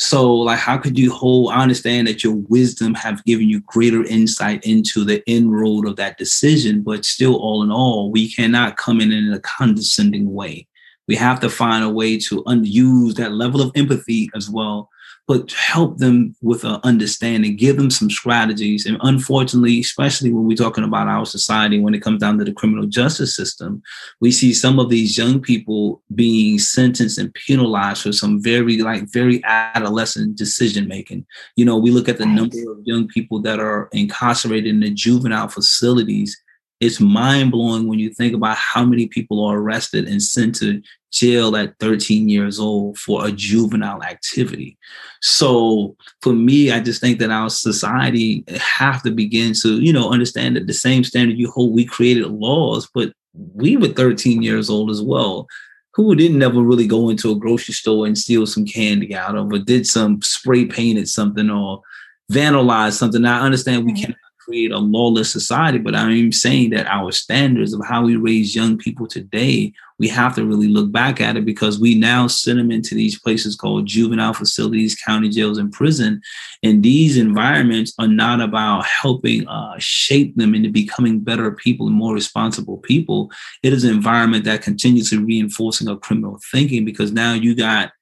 So, 0.00 0.32
like, 0.32 0.60
how 0.60 0.78
could 0.78 0.96
you 0.96 1.12
hold? 1.12 1.52
I 1.52 1.60
understand 1.60 2.06
that 2.06 2.22
your 2.22 2.34
wisdom 2.34 2.94
have 2.94 3.24
given 3.24 3.48
you 3.48 3.60
greater 3.62 4.04
insight 4.04 4.64
into 4.64 5.04
the 5.04 5.22
end 5.26 5.52
road 5.52 5.88
of 5.88 5.96
that 5.96 6.18
decision, 6.18 6.82
but 6.82 7.04
still, 7.04 7.34
all 7.34 7.64
in 7.64 7.72
all, 7.72 8.12
we 8.12 8.32
cannot 8.32 8.76
come 8.76 9.00
in 9.00 9.10
in 9.10 9.32
a 9.32 9.40
condescending 9.40 10.32
way. 10.32 10.68
We 11.08 11.16
have 11.16 11.40
to 11.40 11.50
find 11.50 11.82
a 11.82 11.90
way 11.90 12.16
to 12.18 12.44
unuse 12.44 13.14
that 13.16 13.32
level 13.32 13.60
of 13.60 13.72
empathy 13.74 14.30
as 14.36 14.48
well 14.48 14.88
but 15.28 15.52
help 15.52 15.98
them 15.98 16.34
with 16.40 16.64
an 16.64 16.80
understanding, 16.84 17.54
give 17.54 17.76
them 17.76 17.90
some 17.90 18.08
strategies. 18.08 18.86
And 18.86 18.96
unfortunately, 19.02 19.78
especially 19.78 20.32
when 20.32 20.46
we're 20.46 20.56
talking 20.56 20.84
about 20.84 21.06
our 21.06 21.26
society, 21.26 21.78
when 21.78 21.94
it 21.94 22.00
comes 22.00 22.20
down 22.20 22.38
to 22.38 22.44
the 22.44 22.52
criminal 22.52 22.86
justice 22.86 23.36
system, 23.36 23.82
we 24.20 24.32
see 24.32 24.54
some 24.54 24.78
of 24.78 24.88
these 24.88 25.18
young 25.18 25.38
people 25.38 26.02
being 26.14 26.58
sentenced 26.58 27.18
and 27.18 27.32
penalized 27.34 28.02
for 28.02 28.12
some 28.12 28.42
very, 28.42 28.78
like, 28.78 29.12
very 29.12 29.44
adolescent 29.44 30.34
decision 30.34 30.88
making. 30.88 31.26
You 31.56 31.66
know, 31.66 31.76
we 31.76 31.90
look 31.90 32.08
at 32.08 32.16
the 32.16 32.26
number 32.26 32.56
of 32.70 32.78
young 32.84 33.06
people 33.06 33.40
that 33.42 33.60
are 33.60 33.90
incarcerated 33.92 34.66
in 34.66 34.80
the 34.80 34.90
juvenile 34.90 35.48
facilities 35.48 36.40
it's 36.80 37.00
mind 37.00 37.50
blowing 37.50 37.88
when 37.88 37.98
you 37.98 38.10
think 38.10 38.34
about 38.34 38.56
how 38.56 38.84
many 38.84 39.08
people 39.08 39.44
are 39.44 39.58
arrested 39.58 40.06
and 40.06 40.22
sent 40.22 40.54
to 40.56 40.80
jail 41.10 41.56
at 41.56 41.76
13 41.80 42.28
years 42.28 42.60
old 42.60 42.98
for 42.98 43.26
a 43.26 43.32
juvenile 43.32 44.02
activity. 44.02 44.78
So 45.20 45.96
for 46.22 46.32
me, 46.32 46.70
I 46.70 46.80
just 46.80 47.00
think 47.00 47.18
that 47.18 47.30
our 47.30 47.50
society 47.50 48.44
have 48.60 49.02
to 49.02 49.10
begin 49.10 49.54
to, 49.62 49.80
you 49.80 49.92
know, 49.92 50.10
understand 50.10 50.56
that 50.56 50.66
the 50.66 50.74
same 50.74 51.02
standard 51.02 51.38
you 51.38 51.50
hold, 51.50 51.74
we 51.74 51.84
created 51.84 52.26
laws, 52.26 52.88
but 52.94 53.12
we 53.54 53.76
were 53.76 53.88
13 53.88 54.42
years 54.42 54.70
old 54.70 54.90
as 54.90 55.02
well. 55.02 55.48
Who 55.94 56.14
didn't 56.14 56.42
ever 56.42 56.62
really 56.62 56.86
go 56.86 57.08
into 57.08 57.32
a 57.32 57.36
grocery 57.36 57.74
store 57.74 58.06
and 58.06 58.16
steal 58.16 58.46
some 58.46 58.64
candy 58.64 59.16
out 59.16 59.36
of, 59.36 59.52
or 59.52 59.58
did 59.58 59.84
some 59.84 60.22
spray 60.22 60.64
painted 60.64 61.08
something 61.08 61.50
or 61.50 61.82
vandalize 62.30 62.92
something. 62.92 63.22
Now, 63.22 63.40
I 63.40 63.44
understand 63.44 63.84
we 63.84 63.94
can't 63.94 64.14
create 64.48 64.72
a 64.72 64.78
lawless 64.78 65.30
society, 65.30 65.78
but 65.78 65.94
I'm 65.94 66.32
saying 66.32 66.70
that 66.70 66.86
our 66.86 67.12
standards 67.12 67.74
of 67.74 67.84
how 67.84 68.04
we 68.04 68.16
raise 68.16 68.56
young 68.56 68.78
people 68.78 69.06
today, 69.06 69.74
we 69.98 70.08
have 70.08 70.34
to 70.36 70.46
really 70.46 70.68
look 70.68 70.90
back 70.90 71.20
at 71.20 71.36
it 71.36 71.44
because 71.44 71.78
we 71.78 71.94
now 71.94 72.28
send 72.28 72.58
them 72.58 72.70
into 72.70 72.94
these 72.94 73.18
places 73.18 73.56
called 73.56 73.86
juvenile 73.86 74.32
facilities, 74.32 74.94
county 74.94 75.28
jails, 75.28 75.58
and 75.58 75.72
prison. 75.72 76.22
And 76.62 76.82
these 76.82 77.18
environments 77.18 77.92
are 77.98 78.08
not 78.08 78.40
about 78.40 78.86
helping 78.86 79.46
uh, 79.48 79.74
shape 79.78 80.34
them 80.36 80.54
into 80.54 80.70
becoming 80.70 81.20
better 81.20 81.52
people 81.52 81.86
and 81.86 81.96
more 81.96 82.14
responsible 82.14 82.78
people. 82.78 83.30
It 83.62 83.74
is 83.74 83.84
an 83.84 83.90
environment 83.90 84.44
that 84.44 84.62
continues 84.62 85.10
to 85.10 85.24
reinforcing 85.24 85.88
a 85.88 85.96
criminal 85.96 86.40
thinking 86.50 86.86
because 86.86 87.12
now 87.12 87.34
you 87.34 87.54
got 87.54 87.92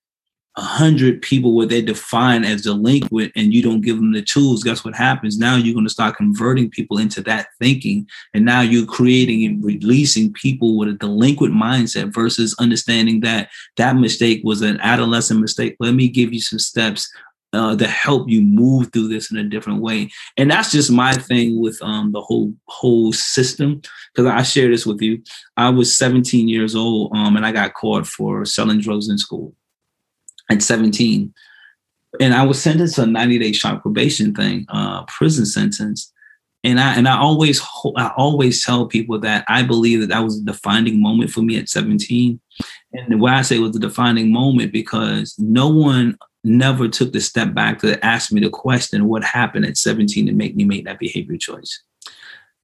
a 0.57 0.63
hundred 0.63 1.21
people 1.21 1.55
what 1.55 1.69
they 1.69 1.83
define 1.83 2.43
as 2.43 2.63
delinquent 2.63 3.31
and 3.37 3.53
you 3.53 3.63
don't 3.63 3.83
give 3.83 3.97
them 3.97 4.13
the 4.13 4.23
tools, 4.23 4.65
guess 4.65 4.85
what 4.85 4.95
happens? 4.95 5.39
Now 5.39 5.57
you're 5.57 5.75
going 5.75 5.87
to 5.87 5.91
start 5.91 6.17
converting 6.17 6.71
people 6.71 6.97
into 6.97 7.21
that 7.23 7.49
thinking. 7.61 8.09
And 8.33 8.45
now 8.45 8.63
you're 8.63 8.87
creating 8.87 9.45
and 9.45 9.63
releasing 9.63 10.33
people 10.33 10.79
with 10.79 10.89
a 10.89 10.95
delinquent 10.95 11.53
mindset 11.53 12.15
versus 12.15 12.57
understanding 12.59 13.21
that 13.21 13.51
that 13.77 13.97
mistake 13.97 14.41
was 14.45 14.63
an 14.63 14.81
adolescent 14.81 15.41
mistake. 15.41 15.77
Let 15.79 15.95
me 15.95 16.09
give 16.09 16.33
you 16.33 16.41
some 16.41 16.59
steps 16.59 17.11
uh, 17.53 17.77
to 17.77 17.87
help 17.87 18.29
you 18.29 18.41
move 18.41 18.91
through 18.93 19.09
this 19.09 19.31
in 19.31 19.37
a 19.37 19.45
different 19.45 19.83
way. 19.83 20.11
And 20.39 20.51
that's 20.51 20.73
just 20.73 20.91
my 20.91 21.13
thing 21.13 21.61
with 21.61 21.79
um, 21.83 22.13
the 22.13 22.21
whole 22.21 22.55
whole 22.67 23.13
system. 23.13 23.83
Because 24.15 24.31
I 24.31 24.43
share 24.43 24.71
this 24.71 24.87
with 24.87 25.03
you. 25.03 25.23
I 25.59 25.69
was 25.69 25.97
17 25.97 26.49
years 26.49 26.75
old 26.75 27.15
um, 27.15 27.37
and 27.37 27.45
I 27.45 27.53
got 27.53 27.75
caught 27.75 28.07
for 28.07 28.47
selling 28.47 28.81
drugs 28.81 29.11
in 29.11 29.19
school 29.19 29.55
at 30.51 30.63
17. 30.63 31.33
And 32.21 32.35
I 32.35 32.45
was 32.45 32.61
sentenced 32.61 32.97
to 32.97 33.03
a 33.03 33.07
90 33.07 33.39
day 33.39 33.53
short 33.53 33.83
probation 33.83 34.35
thing, 34.35 34.67
uh, 34.69 35.05
prison 35.05 35.47
sentence. 35.47 36.13
And 36.65 36.81
I 36.81 36.95
and 36.97 37.07
I 37.07 37.19
always 37.19 37.61
I 37.97 38.11
always 38.17 38.65
tell 38.65 38.87
people 38.87 39.21
that 39.21 39.45
I 39.49 39.63
believe 39.63 40.01
that 40.01 40.09
that 40.09 40.25
was 40.25 40.41
a 40.41 40.45
defining 40.45 41.01
moment 41.01 41.31
for 41.31 41.43
me 41.43 41.59
at 41.59 41.69
17. 41.69 42.41
And 42.93 43.21
why 43.21 43.35
I 43.35 43.43
say 43.43 43.57
it 43.57 43.61
was 43.61 43.77
a 43.77 43.81
defining 43.81 44.33
moment 44.33 44.73
because 44.73 45.35
no 45.39 45.69
one 45.69 46.17
never 46.43 46.89
took 46.89 47.13
the 47.13 47.21
step 47.21 47.55
back 47.55 47.79
to 47.81 48.05
ask 48.05 48.33
me 48.33 48.41
the 48.41 48.51
question 48.51 49.09
what 49.09 49.25
happened 49.25 49.67
at 49.67 49.77
17 49.77 50.27
to 50.27 50.33
make 50.33 50.57
me 50.57 50.65
make 50.65 50.85
that 50.87 50.99
behavior 50.99 51.37
choice. 51.37 51.83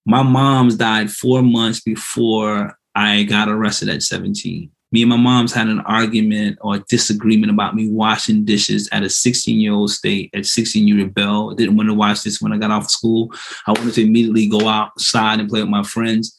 My 0.06 0.22
mom's 0.22 0.76
died 0.76 1.10
four 1.10 1.42
months 1.42 1.80
before 1.80 2.76
I 2.94 3.24
got 3.24 3.48
arrested 3.48 3.88
at 3.88 4.02
17 4.02 4.70
me 4.92 5.02
and 5.02 5.08
my 5.08 5.16
mom's 5.16 5.52
had 5.52 5.68
an 5.68 5.80
argument 5.80 6.58
or 6.60 6.78
disagreement 6.80 7.50
about 7.50 7.74
me 7.74 7.88
washing 7.88 8.44
dishes 8.44 8.88
at 8.92 9.02
a 9.02 9.10
16 9.10 9.58
year 9.58 9.72
old 9.72 9.90
state 9.90 10.30
at 10.34 10.46
16 10.46 10.86
you 10.86 11.02
rebel 11.02 11.54
didn't 11.54 11.76
want 11.76 11.88
to 11.88 11.94
wash 11.94 12.20
this 12.20 12.40
when 12.40 12.52
i 12.52 12.58
got 12.58 12.70
off 12.70 12.84
of 12.84 12.90
school. 12.90 13.32
I 13.66 13.72
wanted 13.72 13.94
to 13.94 14.02
immediately 14.02 14.46
go 14.46 14.68
outside 14.68 15.40
and 15.40 15.48
play 15.48 15.60
with 15.60 15.70
my 15.70 15.82
friends. 15.82 16.36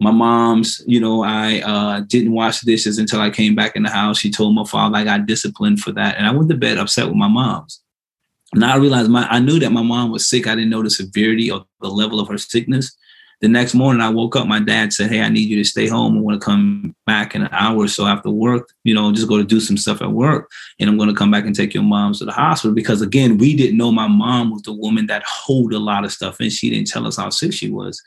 My 0.00 0.12
mom's 0.12 0.80
you 0.86 1.00
know 1.00 1.24
i 1.24 1.60
uh, 1.60 2.00
didn't 2.00 2.32
wash 2.32 2.60
dishes 2.60 2.98
until 2.98 3.20
i 3.20 3.30
came 3.30 3.54
back 3.54 3.74
in 3.74 3.82
the 3.82 3.90
house. 3.90 4.18
She 4.18 4.30
told 4.30 4.54
my 4.54 4.64
father 4.64 4.96
i 4.96 5.04
got 5.04 5.26
disciplined 5.26 5.80
for 5.80 5.92
that 5.92 6.16
and 6.16 6.26
i 6.26 6.30
went 6.30 6.48
to 6.50 6.56
bed 6.56 6.78
upset 6.78 7.06
with 7.06 7.16
my 7.16 7.28
mom's. 7.28 7.82
Now 8.54 8.74
i 8.74 8.76
realized 8.76 9.10
my 9.10 9.26
i 9.28 9.40
knew 9.40 9.58
that 9.58 9.72
my 9.72 9.82
mom 9.82 10.12
was 10.12 10.26
sick. 10.26 10.46
I 10.46 10.54
didn't 10.54 10.70
know 10.70 10.82
the 10.82 10.90
severity 10.90 11.50
or 11.50 11.64
the 11.80 11.88
level 11.88 12.20
of 12.20 12.28
her 12.28 12.38
sickness 12.38 12.96
the 13.40 13.48
next 13.48 13.74
morning 13.74 14.02
I 14.02 14.08
woke 14.08 14.34
up, 14.34 14.48
my 14.48 14.58
dad 14.58 14.92
said, 14.92 15.10
Hey, 15.10 15.20
I 15.20 15.28
need 15.28 15.48
you 15.48 15.56
to 15.58 15.64
stay 15.64 15.86
home. 15.86 16.16
I 16.16 16.20
want 16.20 16.40
to 16.40 16.44
come 16.44 16.96
back 17.06 17.36
in 17.36 17.42
an 17.42 17.48
hour 17.52 17.84
or 17.84 17.88
so 17.88 18.06
after 18.06 18.30
work, 18.30 18.68
you 18.82 18.92
know, 18.92 19.12
just 19.12 19.28
go 19.28 19.36
to 19.36 19.44
do 19.44 19.60
some 19.60 19.76
stuff 19.76 20.02
at 20.02 20.10
work. 20.10 20.50
And 20.80 20.90
I'm 20.90 20.96
going 20.96 21.08
to 21.08 21.14
come 21.14 21.30
back 21.30 21.44
and 21.44 21.54
take 21.54 21.72
your 21.72 21.84
mom 21.84 22.14
to 22.14 22.24
the 22.24 22.32
hospital. 22.32 22.74
Because 22.74 23.00
again, 23.00 23.38
we 23.38 23.54
didn't 23.54 23.78
know 23.78 23.92
my 23.92 24.08
mom 24.08 24.50
was 24.50 24.62
the 24.62 24.72
woman 24.72 25.06
that 25.06 25.22
hold 25.22 25.72
a 25.72 25.78
lot 25.78 26.04
of 26.04 26.12
stuff 26.12 26.40
and 26.40 26.52
she 26.52 26.68
didn't 26.68 26.88
tell 26.88 27.06
us 27.06 27.16
how 27.16 27.30
sick 27.30 27.52
she 27.52 27.70
was. 27.70 28.02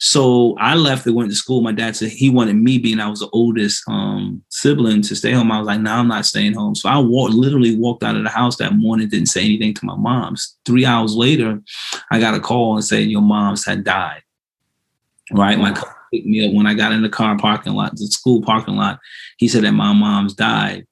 So 0.00 0.54
I 0.58 0.74
left 0.74 1.06
and 1.06 1.14
went 1.14 1.30
to 1.30 1.36
school. 1.36 1.62
My 1.62 1.72
dad 1.72 1.96
said 1.96 2.10
he 2.10 2.28
wanted 2.28 2.56
me 2.56 2.76
being 2.76 3.00
I 3.00 3.08
was 3.08 3.20
the 3.20 3.30
oldest 3.32 3.82
um, 3.88 4.42
sibling 4.50 5.00
to 5.02 5.16
stay 5.16 5.32
home. 5.32 5.50
I 5.50 5.58
was 5.60 5.66
like, 5.66 5.80
no, 5.80 5.94
nah, 5.94 6.00
I'm 6.00 6.08
not 6.08 6.26
staying 6.26 6.54
home. 6.54 6.74
So 6.74 6.90
I 6.90 6.98
walked, 6.98 7.32
literally 7.32 7.74
walked 7.74 8.02
out 8.02 8.16
of 8.16 8.22
the 8.22 8.28
house 8.28 8.58
that 8.58 8.74
morning, 8.74 9.08
didn't 9.08 9.28
say 9.28 9.44
anything 9.44 9.72
to 9.74 9.86
my 9.86 9.96
mom's. 9.96 10.58
Three 10.66 10.84
hours 10.84 11.14
later, 11.14 11.62
I 12.10 12.20
got 12.20 12.34
a 12.34 12.40
call 12.40 12.74
and 12.74 12.84
said 12.84 13.08
your 13.08 13.22
mom's 13.22 13.64
had 13.64 13.82
died 13.82 14.20
right? 15.32 15.58
My 15.58 15.72
cousin 15.72 15.94
picked 16.12 16.26
me 16.26 16.46
up 16.46 16.54
when 16.54 16.66
I 16.66 16.74
got 16.74 16.92
in 16.92 17.02
the 17.02 17.08
car 17.08 17.36
parking 17.36 17.74
lot, 17.74 17.96
the 17.96 18.06
school 18.06 18.42
parking 18.42 18.76
lot. 18.76 19.00
He 19.38 19.48
said 19.48 19.64
that 19.64 19.72
my 19.72 19.92
mom's 19.92 20.34
died. 20.34 20.86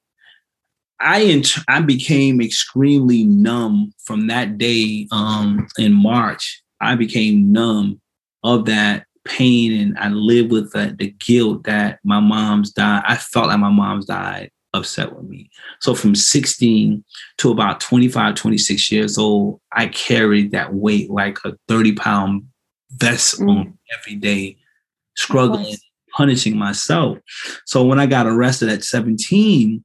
I 0.99 1.19
int- 1.19 1.57
I 1.67 1.81
became 1.81 2.41
extremely 2.41 3.23
numb 3.25 3.93
from 4.05 4.27
that 4.27 4.57
day 4.57 5.07
um, 5.11 5.67
in 5.77 5.93
March. 5.93 6.61
I 6.79 6.95
became 6.95 7.51
numb 7.51 8.01
of 8.43 8.65
that 8.65 9.05
pain 9.25 9.79
and 9.79 9.97
I 9.97 10.09
lived 10.09 10.51
with 10.51 10.71
the, 10.73 10.95
the 10.97 11.11
guilt 11.19 11.63
that 11.63 11.99
my 12.03 12.19
mom's 12.19 12.71
died. 12.71 13.03
I 13.05 13.15
felt 13.15 13.47
like 13.47 13.59
my 13.59 13.69
mom's 13.69 14.05
died 14.05 14.51
upset 14.73 15.15
with 15.15 15.25
me. 15.25 15.49
So 15.81 15.93
from 15.93 16.15
16 16.15 17.03
to 17.37 17.51
about 17.51 17.79
25, 17.79 18.35
26 18.35 18.91
years 18.91 19.17
old, 19.17 19.61
I 19.71 19.87
carried 19.87 20.51
that 20.51 20.73
weight 20.73 21.09
like 21.09 21.37
a 21.45 21.53
30 21.67 21.93
pound 21.93 22.43
vest 22.97 23.39
mm. 23.39 23.49
on 23.49 23.77
every 23.97 24.15
day, 24.15 24.57
struggling, 25.15 25.75
punishing 26.15 26.57
myself. 26.57 27.17
So 27.65 27.83
when 27.85 27.99
I 27.99 28.05
got 28.05 28.27
arrested 28.27 28.69
at 28.69 28.83
17, 28.83 29.83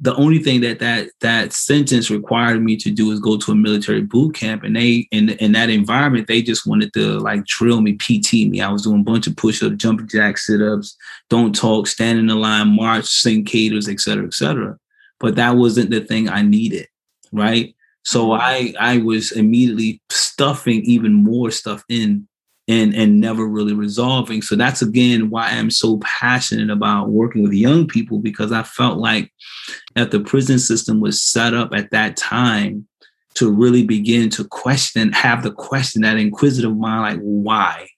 the 0.00 0.14
only 0.14 0.38
thing 0.38 0.60
that 0.60 0.78
that 0.78 1.08
that 1.20 1.52
sentence 1.52 2.10
required 2.10 2.62
me 2.62 2.76
to 2.76 2.90
do 2.90 3.10
is 3.10 3.18
go 3.18 3.36
to 3.36 3.52
a 3.52 3.56
military 3.56 4.00
boot 4.00 4.34
camp 4.34 4.62
and 4.62 4.76
they 4.76 5.08
in 5.10 5.30
in 5.30 5.52
that 5.52 5.70
environment 5.70 6.28
they 6.28 6.40
just 6.40 6.66
wanted 6.66 6.92
to 6.92 7.18
like 7.18 7.44
drill 7.46 7.80
me 7.80 7.94
pt 7.94 8.48
me 8.48 8.60
i 8.60 8.70
was 8.70 8.82
doing 8.82 9.00
a 9.00 9.04
bunch 9.04 9.26
of 9.26 9.36
push-ups 9.36 9.76
jumping 9.76 10.08
jack 10.08 10.38
sit-ups 10.38 10.96
don't 11.28 11.54
talk 11.54 11.86
stand 11.86 12.18
in 12.18 12.28
the 12.28 12.34
line 12.34 12.74
march 12.74 13.06
sing 13.06 13.44
caters 13.44 13.88
etc 13.88 14.24
etc 14.24 14.78
but 15.18 15.34
that 15.34 15.56
wasn't 15.56 15.90
the 15.90 16.00
thing 16.00 16.28
i 16.28 16.42
needed 16.42 16.86
right 17.32 17.74
so 18.04 18.28
mm-hmm. 18.28 18.40
i 18.40 18.74
i 18.78 18.98
was 18.98 19.32
immediately 19.32 20.00
stuffing 20.10 20.82
even 20.82 21.12
more 21.12 21.50
stuff 21.50 21.82
in 21.88 22.27
and 22.68 22.94
and 22.94 23.18
never 23.18 23.48
really 23.48 23.72
resolving. 23.72 24.42
So 24.42 24.54
that's 24.54 24.82
again 24.82 25.30
why 25.30 25.48
i'm 25.50 25.70
so 25.70 25.98
passionate 25.98 26.70
about 26.70 27.08
working 27.08 27.42
with 27.42 27.52
young 27.52 27.86
people 27.86 28.18
because 28.18 28.52
i 28.52 28.62
felt 28.62 28.98
like 28.98 29.32
that 29.94 30.10
the 30.10 30.20
prison 30.20 30.58
system 30.58 31.00
was 31.00 31.22
set 31.22 31.54
up 31.54 31.74
at 31.74 31.90
that 31.90 32.16
time 32.16 32.86
to 33.34 33.50
really 33.50 33.84
begin 33.84 34.28
to 34.30 34.44
question 34.44 35.12
have 35.12 35.42
the 35.42 35.52
question 35.52 36.02
that 36.02 36.16
inquisitive 36.16 36.76
mind 36.76 37.18
like 37.18 37.20
why? 37.20 37.88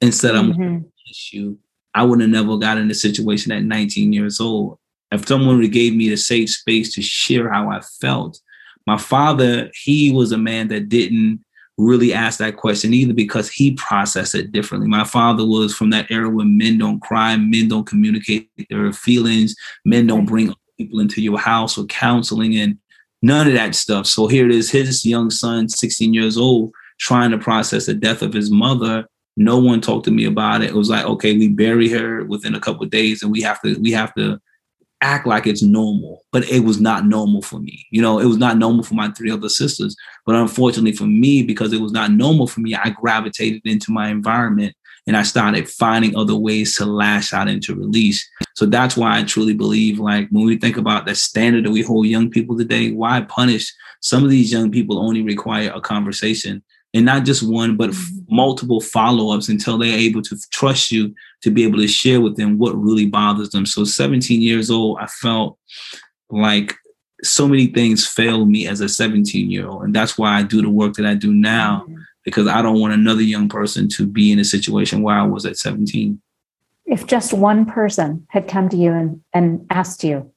Instead 0.00 0.34
of 0.34 0.46
mm-hmm. 0.46 0.78
issue. 1.10 1.56
I 1.94 2.02
would 2.02 2.20
have 2.20 2.30
never 2.30 2.56
got 2.56 2.78
in 2.78 2.90
a 2.90 2.94
situation 2.94 3.52
at 3.52 3.62
19 3.62 4.12
years 4.12 4.40
old. 4.40 4.78
If 5.12 5.28
someone 5.28 5.56
would 5.56 5.64
have 5.64 5.72
gave 5.72 5.94
me 5.94 6.08
the 6.08 6.16
safe 6.16 6.50
space 6.50 6.94
to 6.94 7.02
share 7.02 7.52
how 7.52 7.70
i 7.70 7.80
felt 8.00 8.40
my 8.86 8.96
father 8.96 9.70
he 9.74 10.10
was 10.10 10.32
a 10.32 10.38
man 10.38 10.68
that 10.68 10.88
didn't 10.88 11.43
really 11.76 12.12
ask 12.12 12.38
that 12.38 12.56
question 12.56 12.94
either 12.94 13.12
because 13.12 13.50
he 13.50 13.72
processed 13.72 14.34
it 14.34 14.52
differently. 14.52 14.88
My 14.88 15.04
father 15.04 15.44
was 15.44 15.74
from 15.74 15.90
that 15.90 16.10
era 16.10 16.28
when 16.30 16.56
men 16.56 16.78
don't 16.78 17.00
cry, 17.00 17.36
men 17.36 17.68
don't 17.68 17.86
communicate 17.86 18.48
their 18.70 18.92
feelings, 18.92 19.56
men 19.84 20.06
don't 20.06 20.26
bring 20.26 20.54
people 20.78 21.00
into 21.00 21.20
your 21.20 21.38
house 21.38 21.76
or 21.76 21.84
counseling 21.86 22.56
and 22.56 22.78
none 23.22 23.46
of 23.46 23.54
that 23.54 23.74
stuff. 23.74 24.06
So 24.06 24.26
here 24.26 24.46
it 24.46 24.54
is, 24.54 24.70
his 24.70 25.04
young 25.04 25.30
son, 25.30 25.68
16 25.68 26.14
years 26.14 26.36
old, 26.36 26.72
trying 27.00 27.30
to 27.30 27.38
process 27.38 27.86
the 27.86 27.94
death 27.94 28.22
of 28.22 28.32
his 28.32 28.50
mother. 28.50 29.06
No 29.36 29.58
one 29.58 29.80
talked 29.80 30.04
to 30.04 30.10
me 30.12 30.26
about 30.26 30.62
it. 30.62 30.70
It 30.70 30.74
was 30.74 30.90
like, 30.90 31.04
okay, 31.04 31.36
we 31.36 31.48
bury 31.48 31.88
her 31.88 32.24
within 32.24 32.54
a 32.54 32.60
couple 32.60 32.86
days 32.86 33.22
and 33.22 33.32
we 33.32 33.40
have 33.40 33.60
to, 33.62 33.74
we 33.80 33.90
have 33.92 34.14
to 34.14 34.40
act 35.04 35.26
like 35.26 35.46
it's 35.46 35.62
normal, 35.62 36.24
but 36.32 36.48
it 36.48 36.60
was 36.60 36.80
not 36.80 37.06
normal 37.06 37.42
for 37.42 37.60
me. 37.60 37.86
You 37.90 38.00
know, 38.00 38.18
it 38.18 38.24
was 38.24 38.38
not 38.38 38.56
normal 38.56 38.82
for 38.82 38.94
my 38.94 39.10
three 39.10 39.30
other 39.30 39.50
sisters. 39.50 39.94
But 40.24 40.34
unfortunately 40.34 40.92
for 40.92 41.04
me, 41.04 41.42
because 41.42 41.72
it 41.74 41.80
was 41.80 41.92
not 41.92 42.10
normal 42.10 42.46
for 42.46 42.60
me, 42.60 42.74
I 42.74 42.90
gravitated 42.90 43.62
into 43.66 43.92
my 43.92 44.08
environment 44.08 44.74
and 45.06 45.16
I 45.16 45.22
started 45.22 45.68
finding 45.68 46.16
other 46.16 46.34
ways 46.34 46.74
to 46.76 46.86
lash 46.86 47.34
out 47.34 47.48
and 47.48 47.62
to 47.64 47.74
release. 47.74 48.26
So 48.54 48.64
that's 48.64 48.96
why 48.96 49.18
I 49.18 49.24
truly 49.24 49.52
believe, 49.52 49.98
like, 49.98 50.28
when 50.30 50.46
we 50.46 50.56
think 50.56 50.78
about 50.78 51.04
the 51.04 51.14
standard 51.14 51.66
that 51.66 51.70
we 51.70 51.82
hold 51.82 52.06
young 52.06 52.30
people 52.30 52.56
today, 52.56 52.90
why 52.90 53.20
punish? 53.20 53.70
Some 54.00 54.24
of 54.24 54.30
these 54.30 54.50
young 54.50 54.70
people 54.70 54.98
only 54.98 55.22
require 55.22 55.70
a 55.74 55.80
conversation 55.80 56.62
and 56.94 57.04
not 57.04 57.24
just 57.24 57.42
one, 57.42 57.76
but 57.76 57.90
mm-hmm. 57.90 58.34
multiple 58.34 58.80
follow 58.80 59.34
ups 59.34 59.48
until 59.48 59.76
they're 59.76 59.98
able 59.98 60.22
to 60.22 60.38
trust 60.50 60.92
you 60.92 61.14
to 61.42 61.50
be 61.50 61.64
able 61.64 61.78
to 61.78 61.88
share 61.88 62.20
with 62.20 62.36
them 62.36 62.56
what 62.56 62.80
really 62.80 63.06
bothers 63.06 63.50
them. 63.50 63.66
So, 63.66 63.84
17 63.84 64.40
years 64.40 64.70
old, 64.70 64.98
I 65.00 65.06
felt 65.06 65.58
like 66.30 66.74
so 67.22 67.48
many 67.48 67.66
things 67.66 68.06
failed 68.06 68.48
me 68.48 68.66
as 68.68 68.80
a 68.80 68.88
17 68.88 69.50
year 69.50 69.66
old. 69.66 69.82
And 69.82 69.94
that's 69.94 70.16
why 70.16 70.38
I 70.38 70.42
do 70.42 70.62
the 70.62 70.70
work 70.70 70.94
that 70.94 71.06
I 71.06 71.14
do 71.14 71.32
now, 71.32 71.84
mm-hmm. 71.84 72.00
because 72.24 72.46
I 72.46 72.62
don't 72.62 72.80
want 72.80 72.94
another 72.94 73.22
young 73.22 73.48
person 73.48 73.88
to 73.90 74.06
be 74.06 74.30
in 74.30 74.38
a 74.38 74.44
situation 74.44 75.02
where 75.02 75.16
I 75.16 75.26
was 75.26 75.44
at 75.44 75.58
17. 75.58 76.20
If 76.86 77.06
just 77.06 77.32
one 77.32 77.66
person 77.66 78.26
had 78.28 78.46
come 78.46 78.68
to 78.68 78.76
you 78.76 78.92
and, 78.92 79.20
and 79.32 79.66
asked 79.70 80.04
you, 80.04 80.30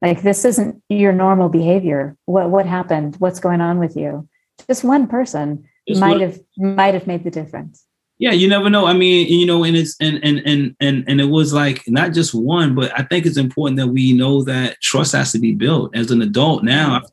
like, 0.00 0.22
this 0.22 0.44
isn't 0.44 0.82
your 0.88 1.12
normal 1.12 1.48
behavior, 1.48 2.16
what, 2.24 2.50
what 2.50 2.66
happened? 2.66 3.14
What's 3.20 3.38
going 3.38 3.60
on 3.60 3.78
with 3.78 3.94
you? 3.94 4.28
Just 4.66 4.82
one 4.82 5.06
person 5.06 5.68
might 5.88 6.20
have 6.20 6.38
might 6.56 6.94
have 6.94 7.06
made 7.06 7.24
the 7.24 7.30
difference. 7.30 7.86
Yeah 8.18 8.32
you 8.32 8.48
never 8.48 8.70
know. 8.70 8.86
I 8.86 8.92
mean 8.92 9.26
you 9.28 9.46
know 9.46 9.64
and 9.64 9.76
it's 9.76 9.96
and 10.00 10.22
and 10.22 10.40
and 10.46 10.76
and 10.80 11.04
and 11.08 11.20
it 11.20 11.26
was 11.26 11.52
like 11.52 11.82
not 11.88 12.12
just 12.12 12.34
one 12.34 12.74
but 12.74 12.92
i 12.98 13.02
think 13.02 13.26
it's 13.26 13.36
important 13.36 13.78
that 13.78 13.88
we 13.88 14.12
know 14.12 14.42
that 14.44 14.80
trust 14.80 15.12
has 15.12 15.32
to 15.32 15.38
be 15.38 15.52
built. 15.52 15.96
As 15.96 16.10
an 16.10 16.22
adult 16.22 16.62
now 16.62 16.98
mm-hmm. 16.98 17.06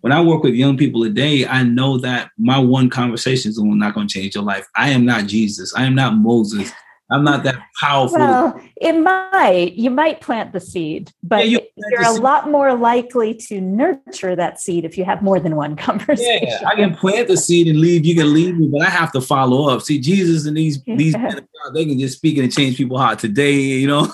when 0.00 0.12
i 0.12 0.20
work 0.20 0.42
with 0.42 0.54
young 0.54 0.76
people 0.76 1.02
today 1.02 1.46
i 1.46 1.62
know 1.62 1.98
that 1.98 2.30
my 2.38 2.58
one 2.58 2.88
conversation 2.88 3.50
is 3.50 3.58
not 3.62 3.94
going 3.94 4.08
to 4.08 4.14
change 4.14 4.34
your 4.34 4.44
life. 4.44 4.66
I 4.74 4.90
am 4.90 5.04
not 5.04 5.26
jesus. 5.26 5.74
I 5.74 5.84
am 5.84 5.94
not 5.94 6.16
moses 6.16 6.72
I'm 7.10 7.22
not 7.22 7.42
that 7.44 7.56
powerful. 7.80 8.18
Well, 8.18 8.60
it 8.80 8.92
might. 8.92 9.74
You 9.74 9.90
might 9.90 10.20
plant 10.20 10.52
the 10.52 10.60
seed, 10.60 11.12
but 11.22 11.48
yeah, 11.48 11.58
you 11.76 11.98
are 11.98 12.16
a 12.16 12.20
lot 12.20 12.50
more 12.50 12.74
likely 12.74 13.34
to 13.34 13.60
nurture 13.60 14.34
that 14.34 14.60
seed 14.60 14.84
if 14.84 14.96
you 14.96 15.04
have 15.04 15.22
more 15.22 15.38
than 15.38 15.56
one 15.56 15.76
conversation. 15.88 16.48
Yeah, 16.48 16.62
I 16.66 16.74
can 16.74 16.94
plant 16.94 17.28
the 17.28 17.36
seed 17.36 17.68
and 17.68 17.78
leave. 17.78 18.04
You 18.04 18.14
can 18.14 18.32
leave 18.32 18.56
me, 18.56 18.68
but 18.68 18.82
I 18.82 18.90
have 18.90 19.12
to 19.12 19.20
follow 19.20 19.68
up. 19.68 19.82
See, 19.82 20.00
Jesus 20.00 20.46
and 20.46 20.56
these 20.56 20.80
yeah. 20.86 20.96
these 20.96 21.16
men, 21.16 21.46
they 21.74 21.84
can 21.84 21.98
just 21.98 22.16
speak 22.16 22.38
and 22.38 22.52
change 22.52 22.76
people's 22.76 23.00
heart 23.00 23.18
today. 23.18 23.52
You 23.52 23.86
know. 23.86 24.12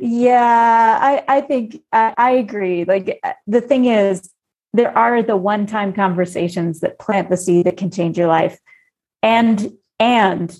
yeah, 0.00 0.98
I 1.00 1.24
I 1.26 1.40
think 1.40 1.82
I, 1.92 2.14
I 2.16 2.30
agree. 2.32 2.84
Like 2.84 3.18
uh, 3.24 3.32
the 3.48 3.60
thing 3.60 3.86
is, 3.86 4.30
there 4.72 4.96
are 4.96 5.22
the 5.22 5.36
one-time 5.36 5.92
conversations 5.92 6.80
that 6.80 7.00
plant 7.00 7.30
the 7.30 7.36
seed 7.36 7.66
that 7.66 7.76
can 7.76 7.90
change 7.90 8.16
your 8.16 8.28
life 8.28 8.58
and 9.24 9.72
and 9.98 10.56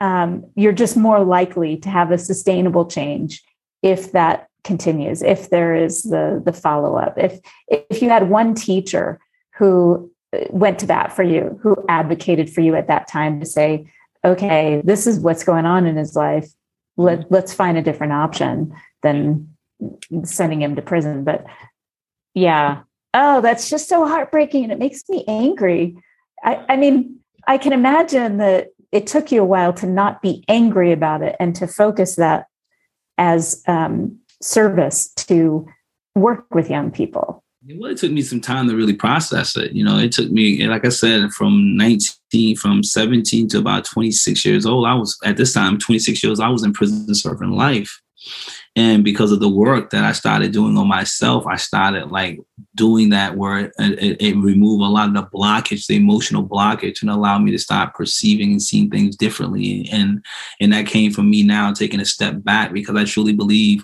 um, 0.00 0.44
you're 0.54 0.72
just 0.72 0.96
more 0.96 1.24
likely 1.24 1.76
to 1.78 1.88
have 1.88 2.12
a 2.12 2.18
sustainable 2.18 2.86
change 2.86 3.42
if 3.82 4.12
that 4.12 4.48
continues 4.64 5.22
if 5.22 5.50
there 5.50 5.74
is 5.74 6.04
the 6.04 6.40
the 6.44 6.52
follow-up. 6.52 7.18
If 7.18 7.40
if 7.68 8.00
you 8.00 8.08
had 8.08 8.30
one 8.30 8.54
teacher 8.54 9.18
who 9.54 10.10
went 10.50 10.78
to 10.78 10.86
bat 10.86 11.14
for 11.14 11.22
you 11.22 11.58
who 11.62 11.76
advocated 11.88 12.48
for 12.48 12.60
you 12.60 12.74
at 12.74 12.88
that 12.88 13.08
time 13.08 13.40
to 13.40 13.46
say 13.46 13.90
okay 14.24 14.82
this 14.84 15.06
is 15.06 15.20
what's 15.20 15.44
going 15.44 15.66
on 15.66 15.86
in 15.86 15.96
his 15.96 16.14
life. 16.14 16.48
Let, 16.96 17.30
let's 17.30 17.52
find 17.52 17.76
a 17.76 17.82
different 17.82 18.12
option 18.12 18.74
than 19.02 19.54
sending 20.24 20.62
him 20.62 20.76
to 20.76 20.82
prison. 20.82 21.24
But 21.24 21.44
yeah. 22.34 22.82
Oh 23.14 23.40
that's 23.40 23.68
just 23.68 23.88
so 23.88 24.06
heartbreaking 24.06 24.64
and 24.64 24.72
it 24.72 24.78
makes 24.78 25.08
me 25.08 25.24
angry. 25.26 25.96
I, 26.44 26.64
I 26.68 26.76
mean 26.76 27.20
I 27.46 27.58
can 27.58 27.72
imagine 27.72 28.38
that 28.38 28.68
it 28.92 29.06
took 29.06 29.30
you 29.30 29.42
a 29.42 29.46
while 29.46 29.72
to 29.74 29.86
not 29.86 30.22
be 30.22 30.44
angry 30.48 30.92
about 30.92 31.22
it 31.22 31.36
and 31.38 31.54
to 31.56 31.66
focus 31.66 32.16
that 32.16 32.46
as 33.18 33.62
um, 33.66 34.18
service 34.40 35.08
to 35.14 35.66
work 36.14 36.46
with 36.54 36.70
young 36.70 36.90
people. 36.90 37.42
Well, 37.78 37.90
it 37.90 37.98
took 37.98 38.12
me 38.12 38.22
some 38.22 38.40
time 38.40 38.68
to 38.68 38.76
really 38.76 38.94
process 38.94 39.56
it. 39.56 39.72
You 39.72 39.84
know, 39.84 39.98
it 39.98 40.12
took 40.12 40.30
me, 40.30 40.64
like 40.66 40.84
I 40.84 40.90
said, 40.90 41.32
from 41.32 41.76
19, 41.76 42.56
from 42.56 42.84
17 42.84 43.48
to 43.48 43.58
about 43.58 43.84
26 43.84 44.44
years 44.44 44.66
old. 44.66 44.86
I 44.86 44.94
was 44.94 45.18
at 45.24 45.36
this 45.36 45.52
time, 45.52 45.78
26 45.78 46.22
years, 46.22 46.38
I 46.38 46.48
was 46.48 46.62
in 46.62 46.72
prison 46.72 47.12
serving 47.14 47.50
life. 47.50 48.00
And 48.76 49.02
because 49.02 49.32
of 49.32 49.40
the 49.40 49.48
work 49.48 49.88
that 49.90 50.04
I 50.04 50.12
started 50.12 50.52
doing 50.52 50.76
on 50.76 50.86
myself, 50.86 51.46
I 51.46 51.56
started 51.56 52.12
like 52.12 52.38
doing 52.74 53.08
that 53.08 53.34
where 53.34 53.58
it, 53.58 53.72
it, 53.78 54.20
it, 54.20 54.36
removed 54.36 54.82
a 54.82 54.86
lot 54.86 55.08
of 55.08 55.14
the 55.14 55.22
blockage, 55.22 55.86
the 55.86 55.96
emotional 55.96 56.46
blockage, 56.46 57.00
and 57.00 57.10
allowed 57.10 57.38
me 57.38 57.50
to 57.52 57.58
start 57.58 57.94
perceiving 57.94 58.52
and 58.52 58.62
seeing 58.62 58.90
things 58.90 59.16
differently. 59.16 59.88
And 59.90 60.22
and 60.60 60.74
that 60.74 60.86
came 60.86 61.10
from 61.10 61.30
me 61.30 61.42
now 61.42 61.72
taking 61.72 62.00
a 62.00 62.04
step 62.04 62.44
back 62.44 62.74
because 62.74 62.96
I 62.96 63.04
truly 63.04 63.32
believe 63.32 63.82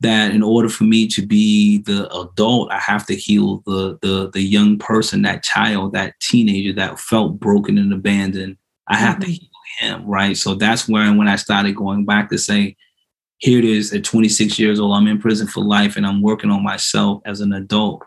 that 0.00 0.34
in 0.34 0.42
order 0.42 0.70
for 0.70 0.84
me 0.84 1.06
to 1.08 1.24
be 1.24 1.78
the 1.82 2.10
adult, 2.12 2.72
I 2.72 2.78
have 2.78 3.04
to 3.08 3.14
heal 3.14 3.62
the 3.66 3.98
the 4.00 4.30
the 4.32 4.42
young 4.42 4.78
person, 4.78 5.20
that 5.22 5.44
child, 5.44 5.92
that 5.92 6.18
teenager 6.20 6.72
that 6.76 6.98
felt 6.98 7.38
broken 7.38 7.76
and 7.76 7.92
abandoned. 7.92 8.56
I 8.88 8.96
have 8.96 9.16
mm-hmm. 9.16 9.24
to 9.24 9.30
heal 9.30 9.48
him, 9.78 10.06
right? 10.06 10.38
So 10.38 10.54
that's 10.54 10.88
where 10.88 11.12
when 11.12 11.28
I 11.28 11.36
started 11.36 11.76
going 11.76 12.06
back 12.06 12.30
to 12.30 12.38
say, 12.38 12.76
here 13.42 13.58
it 13.58 13.64
is 13.64 13.92
at 13.92 14.04
26 14.04 14.56
years 14.58 14.78
old, 14.78 14.96
I'm 14.96 15.08
in 15.08 15.18
prison 15.18 15.48
for 15.48 15.64
life 15.64 15.96
and 15.96 16.06
I'm 16.06 16.22
working 16.22 16.50
on 16.50 16.62
myself 16.62 17.22
as 17.26 17.40
an 17.40 17.52
adult. 17.52 18.04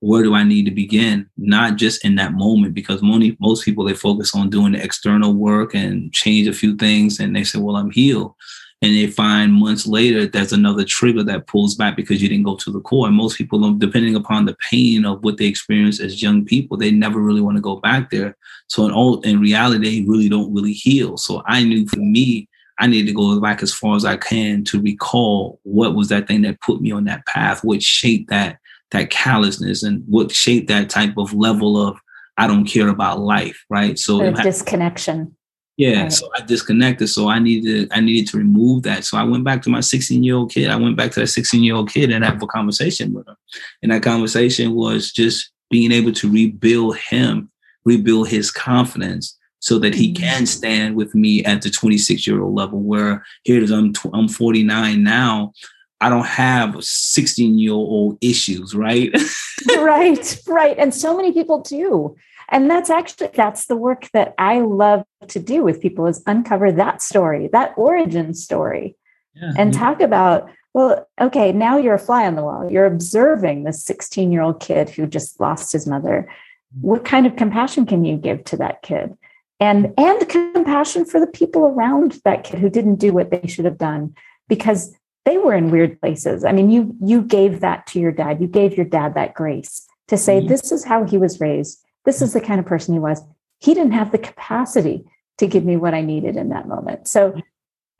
Where 0.00 0.22
do 0.22 0.34
I 0.34 0.44
need 0.44 0.66
to 0.66 0.70
begin? 0.70 1.26
Not 1.38 1.76
just 1.76 2.04
in 2.04 2.16
that 2.16 2.34
moment, 2.34 2.74
because 2.74 3.02
most, 3.02 3.34
most 3.40 3.64
people 3.64 3.84
they 3.84 3.94
focus 3.94 4.34
on 4.34 4.50
doing 4.50 4.72
the 4.72 4.84
external 4.84 5.32
work 5.32 5.74
and 5.74 6.12
change 6.12 6.46
a 6.46 6.52
few 6.52 6.76
things, 6.76 7.18
and 7.18 7.34
they 7.34 7.44
say, 7.44 7.58
"Well, 7.58 7.76
I'm 7.76 7.90
healed," 7.90 8.34
and 8.82 8.94
they 8.94 9.06
find 9.06 9.54
months 9.54 9.86
later 9.86 10.26
there's 10.26 10.52
another 10.52 10.84
trigger 10.84 11.22
that 11.22 11.46
pulls 11.46 11.74
back 11.74 11.96
because 11.96 12.22
you 12.22 12.28
didn't 12.28 12.44
go 12.44 12.56
to 12.56 12.70
the 12.70 12.82
core. 12.82 13.06
And 13.06 13.16
most 13.16 13.38
people, 13.38 13.64
um, 13.64 13.78
depending 13.78 14.14
upon 14.14 14.44
the 14.44 14.56
pain 14.70 15.06
of 15.06 15.24
what 15.24 15.38
they 15.38 15.46
experience 15.46 15.98
as 15.98 16.22
young 16.22 16.44
people, 16.44 16.76
they 16.76 16.90
never 16.90 17.20
really 17.20 17.40
want 17.40 17.56
to 17.56 17.62
go 17.62 17.76
back 17.76 18.10
there. 18.10 18.36
So 18.66 18.84
in 18.84 18.92
all 18.92 19.22
in 19.22 19.40
reality, 19.40 20.02
they 20.02 20.06
really 20.06 20.28
don't 20.28 20.52
really 20.52 20.74
heal. 20.74 21.16
So 21.16 21.42
I 21.46 21.64
knew 21.64 21.86
for 21.88 22.00
me, 22.00 22.50
I 22.78 22.86
need 22.86 23.06
to 23.06 23.12
go 23.12 23.40
back 23.40 23.62
as 23.62 23.72
far 23.72 23.96
as 23.96 24.04
I 24.04 24.16
can 24.16 24.64
to 24.64 24.80
recall 24.80 25.60
what 25.62 25.94
was 25.94 26.08
that 26.08 26.26
thing 26.26 26.42
that 26.42 26.60
put 26.60 26.80
me 26.80 26.90
on 26.90 27.04
that 27.04 27.24
path, 27.26 27.62
what 27.62 27.82
shaped 27.82 28.30
that 28.30 28.58
that 28.90 29.10
callousness 29.10 29.82
and 29.82 30.04
what 30.06 30.32
shaped 30.32 30.68
that 30.68 30.88
type 30.88 31.16
of 31.16 31.34
level 31.34 31.76
of 31.76 31.98
I 32.36 32.46
don't 32.46 32.64
care 32.64 32.88
about 32.88 33.20
life, 33.20 33.64
right? 33.70 33.98
So 33.98 34.18
the 34.18 34.32
disconnection. 34.32 35.36
Yeah, 35.76 36.02
right. 36.02 36.12
so 36.12 36.30
I 36.36 36.42
disconnected. 36.42 37.08
So 37.08 37.28
I 37.28 37.38
needed 37.38 37.88
I 37.92 38.00
needed 38.00 38.30
to 38.30 38.38
remove 38.38 38.84
that. 38.84 39.04
So 39.04 39.18
I 39.18 39.24
went 39.24 39.44
back 39.44 39.62
to 39.62 39.70
my 39.70 39.80
16 39.80 40.22
year 40.22 40.36
old 40.36 40.52
kid. 40.52 40.70
I 40.70 40.76
went 40.76 40.96
back 40.96 41.12
to 41.12 41.20
that 41.20 41.28
16 41.28 41.62
year 41.62 41.74
old 41.74 41.90
kid 41.90 42.10
and 42.10 42.24
have 42.24 42.42
a 42.42 42.46
conversation 42.46 43.12
with 43.12 43.28
him. 43.28 43.36
And 43.82 43.92
that 43.92 44.02
conversation 44.02 44.74
was 44.74 45.12
just 45.12 45.50
being 45.70 45.92
able 45.92 46.12
to 46.12 46.30
rebuild 46.30 46.96
him, 46.96 47.50
rebuild 47.84 48.28
his 48.28 48.50
confidence, 48.50 49.36
so 49.64 49.78
that 49.78 49.94
he 49.94 50.12
can 50.12 50.42
mm-hmm. 50.42 50.44
stand 50.44 50.94
with 50.94 51.14
me 51.14 51.42
at 51.44 51.62
the 51.62 51.70
26 51.70 52.26
year 52.26 52.42
old 52.42 52.54
level 52.54 52.80
where 52.80 53.24
here 53.44 53.56
it 53.56 53.62
is 53.62 53.70
I'm, 53.70 53.94
I'm 54.12 54.28
49 54.28 55.02
now 55.02 55.54
I 56.02 56.10
don't 56.10 56.26
have 56.26 56.84
16 56.84 57.58
year 57.58 57.72
old 57.72 58.18
issues, 58.20 58.74
right? 58.74 59.10
right, 59.78 60.38
right. 60.46 60.76
And 60.78 60.92
so 60.92 61.16
many 61.16 61.32
people 61.32 61.60
do. 61.60 62.14
And 62.50 62.68
that's 62.68 62.90
actually 62.90 63.30
that's 63.32 63.66
the 63.66 63.76
work 63.76 64.10
that 64.12 64.34
I 64.36 64.60
love 64.60 65.04
to 65.28 65.38
do 65.38 65.62
with 65.62 65.80
people 65.80 66.06
is 66.06 66.22
uncover 66.26 66.70
that 66.72 67.00
story, 67.00 67.48
that 67.52 67.72
origin 67.78 68.34
story. 68.34 68.96
Yeah, 69.34 69.52
and 69.56 69.72
yeah. 69.72 69.80
talk 69.80 70.02
about, 70.02 70.50
well, 70.74 71.08
okay, 71.18 71.52
now 71.52 71.78
you're 71.78 71.94
a 71.94 71.98
fly 71.98 72.26
on 72.26 72.34
the 72.34 72.42
wall. 72.42 72.70
You're 72.70 72.84
observing 72.84 73.64
this 73.64 73.82
16 73.84 74.30
year 74.30 74.42
old 74.42 74.60
kid 74.60 74.90
who 74.90 75.06
just 75.06 75.40
lost 75.40 75.72
his 75.72 75.86
mother. 75.86 76.28
Mm-hmm. 76.76 76.86
What 76.86 77.06
kind 77.06 77.24
of 77.24 77.36
compassion 77.36 77.86
can 77.86 78.04
you 78.04 78.18
give 78.18 78.44
to 78.44 78.58
that 78.58 78.82
kid? 78.82 79.16
And 79.60 79.92
and 79.96 80.28
compassion 80.28 81.04
for 81.04 81.20
the 81.20 81.26
people 81.26 81.64
around 81.64 82.20
that 82.24 82.44
kid 82.44 82.58
who 82.58 82.68
didn't 82.68 82.96
do 82.96 83.12
what 83.12 83.30
they 83.30 83.46
should 83.46 83.64
have 83.64 83.78
done 83.78 84.14
because 84.48 84.94
they 85.24 85.38
were 85.38 85.54
in 85.54 85.70
weird 85.70 86.00
places. 86.00 86.44
I 86.44 86.52
mean 86.52 86.70
you 86.70 86.94
you 87.00 87.22
gave 87.22 87.60
that 87.60 87.86
to 87.88 88.00
your 88.00 88.12
dad. 88.12 88.40
You 88.40 88.46
gave 88.46 88.76
your 88.76 88.86
dad 88.86 89.14
that 89.14 89.34
grace 89.34 89.86
to 90.08 90.16
say 90.16 90.38
mm-hmm. 90.38 90.48
this 90.48 90.72
is 90.72 90.84
how 90.84 91.04
he 91.04 91.18
was 91.18 91.40
raised. 91.40 91.82
This 92.04 92.20
is 92.20 92.32
the 92.32 92.40
kind 92.40 92.60
of 92.60 92.66
person 92.66 92.94
he 92.94 93.00
was. 93.00 93.22
He 93.60 93.74
didn't 93.74 93.92
have 93.92 94.12
the 94.12 94.18
capacity 94.18 95.04
to 95.38 95.46
give 95.46 95.64
me 95.64 95.76
what 95.76 95.94
i 95.94 96.00
needed 96.00 96.36
in 96.36 96.50
that 96.50 96.68
moment. 96.68 97.08
So 97.08 97.40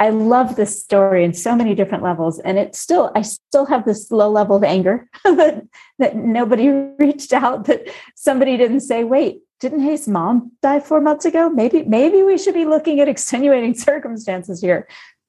i 0.01 0.11
love 0.11 0.57
this 0.57 0.83
story 0.83 1.25
in 1.25 1.33
so 1.33 1.55
many 1.55 1.75
different 1.75 2.03
levels 2.03 2.41
and 2.41 2.59
it 2.59 2.75
still 2.75 3.13
i 3.15 3.23
still 3.23 3.65
have 3.65 3.85
this 3.85 4.11
low 4.11 4.29
level 4.29 4.57
of 4.57 4.65
anger 4.65 5.09
that, 5.23 5.63
that 6.01 6.17
nobody 6.17 6.69
reached 6.99 7.33
out 7.33 7.67
that 7.67 7.89
somebody 8.17 8.57
didn't 8.57 8.81
say 8.81 9.05
wait 9.05 9.44
didn't 9.65 9.81
Hayes' 9.81 10.07
mom 10.07 10.53
die 10.61 10.79
four 10.79 11.01
months 11.01 11.25
ago? 11.25 11.49
Maybe, 11.49 11.85
maybe 11.85 12.23
we 12.23 12.37
should 12.37 12.53
be 12.53 12.67
looking 12.67 13.01
at 13.01 13.09
extenuating 13.15 13.75
circumstances 13.75 14.61
here. 14.61 14.87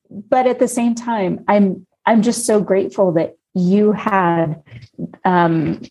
But 0.09 0.45
at 0.45 0.59
the 0.59 0.67
same 0.67 0.93
time, 0.93 1.43
I'm 1.47 1.87
I'm 2.05 2.21
just 2.21 2.45
so 2.45 2.61
grateful 2.61 3.13
that 3.13 3.35
you 3.55 3.93
had 3.93 4.61
um, 5.23 5.81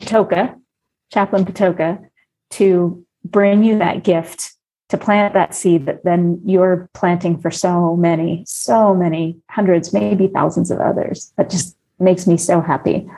Chaplain 0.00 1.44
Patoka, 1.44 2.06
to 2.50 3.04
bring 3.24 3.64
you 3.64 3.78
that 3.78 4.04
gift 4.04 4.52
to 4.90 4.98
plant 4.98 5.34
that 5.34 5.54
seed 5.54 5.86
that 5.86 6.04
then 6.04 6.40
you're 6.44 6.88
planting 6.94 7.40
for 7.40 7.50
so 7.50 7.96
many, 7.96 8.44
so 8.46 8.94
many 8.94 9.40
hundreds, 9.50 9.92
maybe 9.92 10.28
thousands 10.28 10.70
of 10.70 10.78
others. 10.78 11.32
That 11.36 11.50
just 11.50 11.76
makes 11.98 12.28
me 12.28 12.36
so 12.36 12.60
happy. 12.60 13.08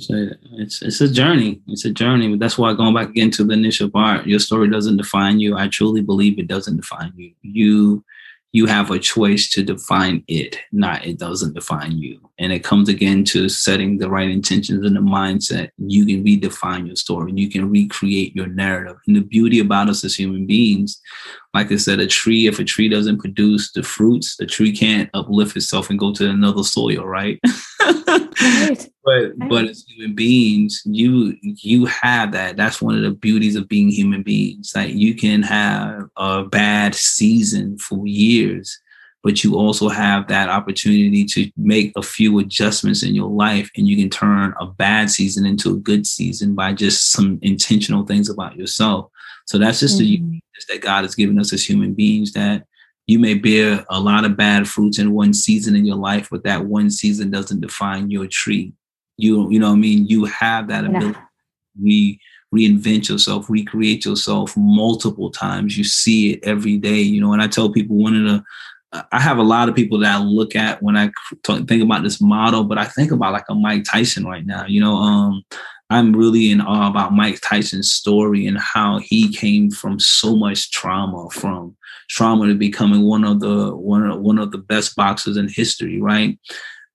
So 0.00 0.28
it's 0.52 0.82
it's 0.82 1.00
a 1.00 1.08
journey. 1.12 1.60
It's 1.68 1.84
a 1.84 1.90
journey. 1.90 2.36
That's 2.36 2.58
why 2.58 2.72
going 2.74 2.94
back 2.94 3.10
again 3.10 3.30
to 3.32 3.44
the 3.44 3.52
initial 3.54 3.90
part, 3.90 4.26
your 4.26 4.38
story 4.38 4.70
doesn't 4.70 4.96
define 4.96 5.40
you. 5.40 5.56
I 5.56 5.68
truly 5.68 6.00
believe 6.00 6.38
it 6.38 6.48
doesn't 6.48 6.76
define 6.76 7.12
you. 7.16 7.32
You 7.42 8.04
you 8.52 8.66
have 8.66 8.90
a 8.90 8.98
choice 8.98 9.48
to 9.50 9.62
define 9.62 10.24
it, 10.26 10.56
not 10.72 11.06
it 11.06 11.18
doesn't 11.18 11.54
define 11.54 11.98
you. 11.98 12.20
And 12.38 12.52
it 12.52 12.64
comes 12.64 12.88
again 12.88 13.22
to 13.26 13.48
setting 13.48 13.98
the 13.98 14.10
right 14.10 14.28
intentions 14.28 14.84
and 14.84 14.96
the 14.96 15.00
mindset. 15.00 15.70
You 15.78 16.04
can 16.04 16.24
redefine 16.24 16.86
your 16.86 16.96
story. 16.96 17.30
and 17.30 17.38
You 17.38 17.48
can 17.48 17.70
recreate 17.70 18.34
your 18.34 18.48
narrative. 18.48 18.96
And 19.06 19.14
the 19.14 19.20
beauty 19.20 19.60
about 19.60 19.88
us 19.88 20.04
as 20.04 20.16
human 20.16 20.46
beings, 20.46 21.00
like 21.54 21.70
I 21.70 21.76
said, 21.76 22.00
a 22.00 22.08
tree, 22.08 22.48
if 22.48 22.58
a 22.58 22.64
tree 22.64 22.88
doesn't 22.88 23.18
produce 23.18 23.70
the 23.72 23.84
fruits, 23.84 24.36
the 24.36 24.46
tree 24.46 24.72
can't 24.72 25.10
uplift 25.14 25.56
itself 25.56 25.88
and 25.88 25.98
go 25.98 26.12
to 26.14 26.28
another 26.28 26.64
soil, 26.64 27.06
right? 27.06 27.38
right. 27.80 28.86
But 29.02 29.32
but 29.48 29.64
as 29.64 29.84
human 29.88 30.14
beings, 30.14 30.82
you 30.84 31.34
you 31.42 31.86
have 31.86 32.32
that. 32.32 32.56
That's 32.56 32.82
one 32.82 32.96
of 32.96 33.02
the 33.02 33.10
beauties 33.10 33.56
of 33.56 33.66
being 33.66 33.88
human 33.88 34.22
beings. 34.22 34.72
Like 34.74 34.94
you 34.94 35.14
can 35.14 35.42
have 35.42 36.04
a 36.18 36.44
bad 36.44 36.94
season 36.94 37.78
for 37.78 38.06
years, 38.06 38.78
but 39.22 39.42
you 39.42 39.56
also 39.56 39.88
have 39.88 40.28
that 40.28 40.48
opportunity 40.48 41.24
to 41.24 41.50
make 41.56 41.92
a 41.96 42.02
few 42.02 42.38
adjustments 42.38 43.02
in 43.02 43.14
your 43.14 43.30
life 43.30 43.70
and 43.76 43.88
you 43.88 43.96
can 43.96 44.10
turn 44.10 44.54
a 44.60 44.66
bad 44.66 45.10
season 45.10 45.46
into 45.46 45.72
a 45.72 45.78
good 45.78 46.06
season 46.06 46.54
by 46.54 46.72
just 46.72 47.10
some 47.10 47.38
intentional 47.42 48.04
things 48.04 48.28
about 48.28 48.56
yourself. 48.56 49.10
So 49.46 49.58
that's 49.58 49.80
just 49.80 49.94
mm-hmm. 49.94 50.04
the 50.04 50.10
uniqueness 50.10 50.66
that 50.68 50.82
God 50.82 51.04
has 51.04 51.14
given 51.14 51.38
us 51.38 51.52
as 51.52 51.64
human 51.64 51.94
beings 51.94 52.32
that 52.32 52.66
you 53.10 53.18
may 53.18 53.34
bear 53.34 53.84
a 53.90 53.98
lot 53.98 54.24
of 54.24 54.36
bad 54.36 54.68
fruits 54.68 54.98
in 54.98 55.12
one 55.12 55.34
season 55.34 55.74
in 55.74 55.84
your 55.84 55.96
life, 55.96 56.28
but 56.30 56.44
that 56.44 56.66
one 56.66 56.90
season 56.90 57.28
doesn't 57.30 57.60
define 57.60 58.08
your 58.08 58.28
tree. 58.28 58.72
You, 59.16 59.50
you 59.50 59.58
know 59.58 59.72
I 59.72 59.74
mean? 59.74 60.06
You 60.06 60.26
have 60.26 60.68
that 60.68 60.84
ability. 60.84 61.18
We 61.80 62.20
reinvent 62.54 63.08
yourself, 63.08 63.50
recreate 63.50 64.04
yourself 64.04 64.56
multiple 64.56 65.30
times. 65.30 65.76
You 65.76 65.82
see 65.82 66.34
it 66.34 66.40
every 66.44 66.78
day, 66.78 67.00
you 67.00 67.20
know. 67.20 67.32
And 67.32 67.42
I 67.42 67.48
tell 67.48 67.72
people 67.72 67.96
one 67.96 68.14
of 68.14 68.22
the 68.22 68.44
I 69.12 69.20
have 69.20 69.38
a 69.38 69.42
lot 69.42 69.68
of 69.68 69.74
people 69.74 69.98
that 70.00 70.16
I 70.16 70.22
look 70.22 70.56
at 70.56 70.82
when 70.82 70.96
I 70.96 71.10
talk, 71.42 71.66
think 71.68 71.82
about 71.82 72.02
this 72.02 72.20
model, 72.20 72.64
but 72.64 72.78
I 72.78 72.84
think 72.84 73.12
about 73.12 73.32
like 73.32 73.44
a 73.48 73.54
Mike 73.54 73.84
Tyson 73.84 74.24
right 74.24 74.44
now. 74.44 74.66
You 74.66 74.80
know, 74.80 74.96
um, 74.96 75.44
I'm 75.90 76.12
really 76.12 76.50
in 76.50 76.60
awe 76.60 76.88
about 76.88 77.14
Mike 77.14 77.40
Tyson's 77.40 77.92
story 77.92 78.46
and 78.46 78.58
how 78.58 78.98
he 78.98 79.32
came 79.32 79.70
from 79.70 79.98
so 80.00 80.36
much 80.36 80.70
trauma, 80.70 81.28
from 81.30 81.76
trauma 82.10 82.48
to 82.48 82.54
becoming 82.54 83.02
one 83.02 83.24
of 83.24 83.40
the 83.40 83.74
one 83.74 84.08
of 84.08 84.20
one 84.20 84.38
of 84.38 84.50
the 84.50 84.58
best 84.58 84.96
boxers 84.96 85.36
in 85.36 85.48
history, 85.48 86.00
right? 86.00 86.38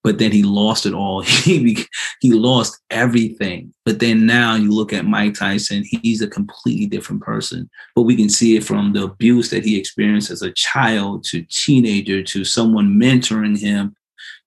But 0.04 0.18
then 0.18 0.30
he 0.30 0.44
lost 0.44 0.86
it 0.86 0.94
all. 0.94 1.20
he 1.22 1.84
he 2.20 2.32
lost 2.32 2.78
everything. 2.90 3.72
But 3.84 3.98
then 3.98 4.26
now 4.26 4.54
you 4.54 4.70
look 4.70 4.92
at 4.92 5.06
Mike 5.06 5.34
Tyson, 5.34 5.84
he's 5.84 6.22
a 6.22 6.28
completely 6.28 6.86
different 6.86 7.22
person. 7.22 7.68
But 7.94 8.02
we 8.02 8.14
can 8.14 8.28
see 8.28 8.56
it 8.56 8.64
from 8.64 8.92
the 8.92 9.04
abuse 9.04 9.50
that 9.50 9.64
he 9.64 9.78
experienced 9.78 10.30
as 10.30 10.42
a 10.42 10.52
child 10.52 11.24
to 11.24 11.44
teenager 11.48 12.22
to 12.22 12.44
someone 12.44 13.00
mentoring 13.00 13.58
him 13.58 13.96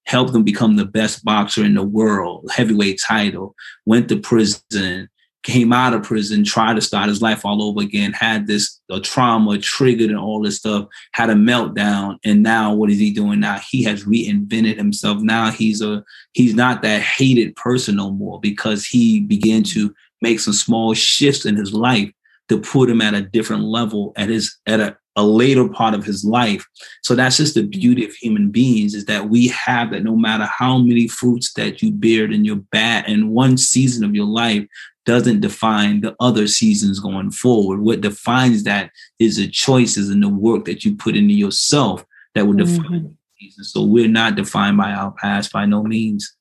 helped 0.06 0.34
him 0.34 0.44
become 0.44 0.76
the 0.76 0.86
best 0.86 1.24
boxer 1.24 1.64
in 1.64 1.76
the 1.76 1.84
world, 1.84 2.50
heavyweight 2.52 3.00
title, 3.00 3.54
went 3.86 4.10
to 4.10 4.18
prison, 4.18 5.08
came 5.44 5.72
out 5.72 5.94
of 5.94 6.04
prison, 6.04 6.44
tried 6.44 6.76
to 6.76 6.82
start 6.82 7.08
his 7.08 7.22
life 7.22 7.46
all 7.46 7.64
over 7.64 7.82
again, 7.82 8.12
had 8.14 8.48
this 8.48 8.80
trauma 9.04 9.58
triggered 9.58 10.10
and 10.10 10.20
all 10.20 10.42
this 10.42 10.58
stuff, 10.58 10.88
had 11.14 11.30
a 11.30 11.34
meltdown, 11.34 12.18
and 12.26 12.44
now 12.44 12.74
what 12.74 12.90
is 12.90 13.00
he 13.00 13.12
doing 13.12 13.40
now? 13.40 13.60
He 13.70 13.84
has 13.84 14.04
reinvented 14.04 14.78
himself. 14.78 15.22
Now 15.22 15.52
he's 15.52 15.82
a 15.82 16.04
he's 16.34 16.56
not 16.56 16.82
that 16.82 17.02
hated 17.02 17.56
person 17.56 17.96
no 17.96 18.12
more 18.12 18.40
because 18.40 18.86
he 18.86 19.22
began 19.22 19.64
to 19.64 19.94
make 20.22 20.40
some 20.40 20.54
small 20.54 20.94
shifts 20.94 21.46
in 21.46 21.56
his 21.56 21.74
life 21.74 22.12
to 22.50 22.60
put 22.60 22.90
him 22.90 23.02
at 23.02 23.14
a 23.14 23.22
different 23.22 23.64
level 23.64 24.12
at 24.18 24.30
his 24.30 24.58
at 24.68 24.80
a, 24.80 24.98
a 25.20 25.24
later 25.24 25.68
part 25.68 25.94
of 25.94 26.06
his 26.06 26.24
life. 26.24 26.66
So 27.04 27.14
that's 27.14 27.38
just 27.38 27.56
the 27.56 27.64
beauty 27.64 28.06
of 28.06 28.14
human 28.14 28.50
beings 28.50 28.94
is 28.94 29.06
that 29.06 29.30
we 29.30 29.50
have 29.50 29.92
that 29.92 30.04
no 30.04 30.16
matter 30.16 30.46
how 30.46 30.78
many 30.78 31.08
fruits 31.08 31.54
that 31.54 31.82
you 31.82 31.92
bear 31.92 32.32
in 32.32 32.46
your 32.46 32.56
bat 32.72 33.08
in 33.08 33.32
one 33.32 33.58
season 33.58 34.06
of 34.06 34.16
your 34.16 34.26
life, 34.26 34.66
doesn't 35.06 35.42
define 35.42 36.02
the 36.02 36.16
other 36.20 36.48
seasons 36.48 37.00
going 37.00 37.32
forward. 37.32 37.82
What 37.82 38.02
defines 38.02 38.64
that 38.64 38.92
is 39.18 39.38
the 39.38 39.50
choices 39.50 40.10
and 40.10 40.22
the 40.22 40.30
work 40.30 40.66
that 40.66 40.86
you 40.86 40.96
put 40.96 41.16
into 41.16 41.34
yourself 41.34 42.06
that 42.36 42.46
will 42.46 42.54
define 42.54 42.86
mm-hmm. 42.86 43.08
seasons. 43.40 43.74
So 43.74 43.84
we're 43.84 44.08
not 44.08 44.36
defined 44.36 44.78
by 44.78 44.92
our 44.92 45.12
past 45.12 45.52
by 45.52 45.66
no 45.66 45.84
means. 45.84 46.32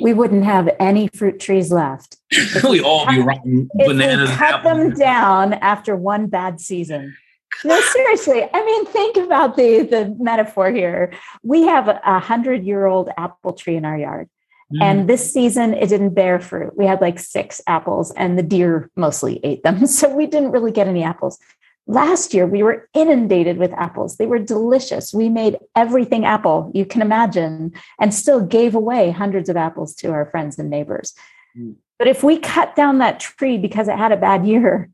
We 0.00 0.14
wouldn't 0.14 0.44
have 0.44 0.70
any 0.78 1.08
fruit 1.08 1.40
trees 1.40 1.72
left. 1.72 2.16
we 2.68 2.80
all 2.80 3.06
be 3.06 3.20
rotten 3.20 3.68
bananas. 3.74 4.30
cut 4.30 4.62
them 4.62 4.90
down 4.94 5.54
after 5.54 5.96
one 5.96 6.26
bad 6.28 6.60
season. 6.60 7.16
No, 7.64 7.80
seriously. 7.80 8.48
I 8.52 8.64
mean, 8.64 8.86
think 8.86 9.16
about 9.16 9.56
the 9.56 9.82
the 9.82 10.14
metaphor 10.18 10.70
here. 10.70 11.12
We 11.42 11.62
have 11.62 11.88
a 11.88 12.18
hundred 12.20 12.64
year 12.64 12.86
old 12.86 13.10
apple 13.16 13.52
tree 13.52 13.76
in 13.76 13.84
our 13.84 13.98
yard. 13.98 14.28
Mm. 14.72 14.82
And 14.82 15.08
this 15.08 15.32
season, 15.32 15.74
it 15.74 15.88
didn't 15.88 16.14
bear 16.14 16.38
fruit. 16.40 16.76
We 16.76 16.86
had 16.86 17.00
like 17.00 17.18
six 17.18 17.60
apples, 17.66 18.12
and 18.12 18.38
the 18.38 18.42
deer 18.42 18.90
mostly 18.96 19.40
ate 19.42 19.62
them. 19.62 19.86
So 19.86 20.14
we 20.14 20.26
didn't 20.26 20.52
really 20.52 20.72
get 20.72 20.88
any 20.88 21.02
apples. 21.02 21.38
Last 21.86 22.34
year, 22.34 22.46
we 22.46 22.62
were 22.62 22.86
inundated 22.92 23.56
with 23.56 23.72
apples. 23.72 24.18
They 24.18 24.26
were 24.26 24.38
delicious. 24.38 25.14
We 25.14 25.30
made 25.30 25.56
everything 25.74 26.26
apple 26.26 26.70
you 26.74 26.84
can 26.84 27.00
imagine 27.00 27.72
and 27.98 28.12
still 28.12 28.44
gave 28.44 28.74
away 28.74 29.10
hundreds 29.10 29.48
of 29.48 29.56
apples 29.56 29.94
to 29.96 30.12
our 30.12 30.26
friends 30.26 30.58
and 30.58 30.68
neighbors. 30.68 31.14
Mm. 31.58 31.76
But 31.98 32.08
if 32.08 32.22
we 32.22 32.38
cut 32.38 32.76
down 32.76 32.98
that 32.98 33.20
tree 33.20 33.56
because 33.56 33.88
it 33.88 33.96
had 33.96 34.12
a 34.12 34.16
bad 34.16 34.46
year. 34.46 34.90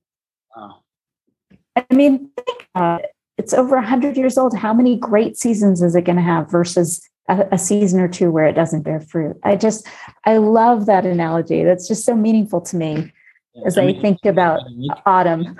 I 1.77 1.95
mean, 1.95 2.31
think 2.37 2.69
about 2.75 3.05
it. 3.05 3.11
It's 3.37 3.53
over 3.53 3.77
100 3.77 4.17
years 4.17 4.39
old. 4.39 4.57
How 4.57 4.73
many 4.73 4.97
great 4.97 5.37
seasons 5.37 5.83
is 5.83 5.95
it 5.97 6.05
going 6.05 6.17
to 6.17 6.23
have 6.23 6.51
versus 6.51 7.03
a, 7.29 7.47
a, 7.53 7.59
season 7.59 8.01
or 8.01 8.09
two 8.09 8.31
where 8.31 8.47
it 8.47 8.53
doesn't 8.53 8.83
bear 8.83 9.01
fruit. 9.01 9.37
I 9.43 9.57
just, 9.57 9.87
I 10.25 10.37
love 10.37 10.87
that 10.87 11.07
analogy. 11.07 11.65
That's 11.65 11.89
just 11.89 12.05
so 12.05 12.15
meaningful 12.15 12.61
to 12.63 12.77
me 12.77 13.13
as 13.65 13.79
I, 13.79 13.87
mean, 13.87 13.99
I 13.99 14.03
think 14.03 14.25
about 14.25 14.61
autumn. 15.07 15.57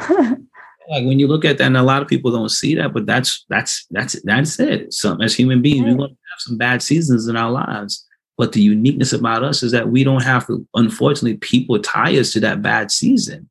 like 0.91 1.05
when 1.05 1.19
you 1.19 1.27
look 1.27 1.45
at 1.45 1.59
that, 1.59 1.65
and 1.65 1.77
a 1.77 1.83
lot 1.83 2.03
of 2.03 2.09
people 2.09 2.31
don't 2.31 2.51
see 2.51 2.75
that, 2.75 2.93
but 2.93 3.07
that's 3.07 3.45
that's 3.49 3.87
that's 3.91 4.21
that's 4.23 4.59
it. 4.59 4.93
So 4.93 5.17
as 5.23 5.35
human 5.35 5.63
beings, 5.63 5.83
right. 5.83 5.91
we 5.91 5.95
want 5.95 6.13
to 6.13 6.19
have 6.33 6.41
some 6.41 6.59
bad 6.59 6.83
seasons 6.83 7.29
in 7.29 7.37
our 7.37 7.51
lives. 7.51 8.05
But 8.37 8.53
the 8.53 8.61
uniqueness 8.61 9.13
about 9.13 9.45
us 9.45 9.63
is 9.63 9.71
that 9.73 9.91
we 9.91 10.03
don't 10.03 10.25
have 10.25 10.47
to. 10.49 10.67
Unfortunately, 10.75 11.37
people 11.37 11.79
tie 11.79 12.19
us 12.19 12.33
to 12.33 12.41
that 12.41 12.63
bad 12.63 12.91
season. 12.91 13.49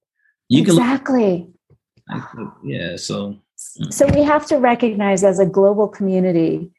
You 0.49 0.61
exactly. 0.61 0.83
can 0.83 0.91
exactly. 0.91 1.52
Yeah. 2.63 2.95
So. 2.97 3.37
Mm. 3.79 3.93
So 3.93 4.07
we 4.07 4.23
have 4.23 4.45
to 4.47 4.57
recognize 4.57 5.23
as 5.23 5.39
a 5.39 5.45
global 5.45 5.87
community 5.87 6.71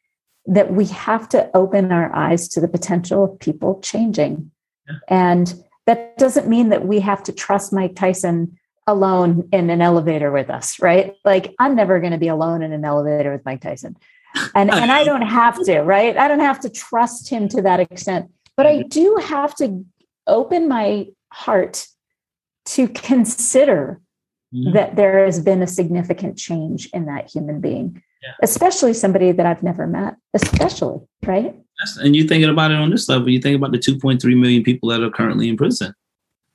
that 0.47 0.73
we 0.73 0.87
have 0.87 1.29
to 1.31 1.51
open 1.55 1.91
our 1.93 2.15
eyes 2.15 2.49
to 2.49 2.61
the 2.61 2.69
potential 2.69 3.25
of 3.25 3.39
people 3.39 3.81
changing. 3.81 4.51
Yeah. 4.89 4.97
And 5.09 5.65
that 5.87 6.19
doesn't 6.19 6.49
mean 6.49 6.69
that 6.71 6.87
we 6.87 7.01
have 7.01 7.23
to 7.25 7.33
trust 7.33 7.73
Mike 7.73 7.95
Tyson 7.95 8.59
alone 8.87 9.49
in 9.53 9.71
an 9.71 9.81
elevator 9.81 10.31
with 10.31 10.51
us, 10.51 10.79
right? 10.81 11.15
Like 11.25 11.55
I'm 11.59 11.75
never 11.75 12.01
going 12.01 12.13
to 12.13 12.19
be 12.19 12.29
alone 12.29 12.63
in 12.63 12.73
an 12.73 12.85
elevator 12.85 13.33
with 13.33 13.45
Mike 13.45 13.63
Tyson. 13.63 13.97
And 14.55 14.71
and 14.71 14.91
I 14.91 15.05
don't 15.05 15.23
have 15.23 15.63
to, 15.65 15.81
right? 15.81 16.17
I 16.17 16.27
don't 16.27 16.41
have 16.41 16.61
to 16.61 16.69
trust 16.69 17.31
him 17.31 17.49
to 17.51 17.63
that 17.63 17.81
extent. 17.81 18.31
But 18.57 18.67
I 18.67 18.83
do 18.83 19.17
have 19.23 19.55
to 19.57 19.85
open 20.27 20.69
my 20.69 21.07
heart 21.33 21.87
to 22.67 22.89
consider 22.89 24.01
mm-hmm. 24.55 24.73
that 24.73 24.97
there 24.97 25.25
has 25.25 25.41
been 25.41 25.63
a 25.63 25.67
significant 25.67 26.39
change 26.39 26.89
in 26.93 27.07
that 27.07 27.31
human 27.31 27.61
being 27.61 28.03
yeah. 28.25 28.33
especially 28.43 28.95
somebody 28.95 29.33
that 29.33 29.47
I've 29.47 29.63
never 29.63 29.87
met, 29.87 30.17
especially, 30.35 31.01
right? 31.25 31.55
and 32.01 32.15
you're 32.15 32.27
thinking 32.27 32.49
about 32.49 32.71
it 32.71 32.77
on 32.77 32.91
this 32.91 33.09
level, 33.09 33.29
you 33.29 33.41
think 33.41 33.57
about 33.57 33.73
the 33.73 33.79
2.3 33.79 34.23
million 34.39 34.63
people 34.63 34.89
that 34.89 35.03
are 35.03 35.11
currently 35.11 35.49
in 35.49 35.57
prison, 35.57 35.93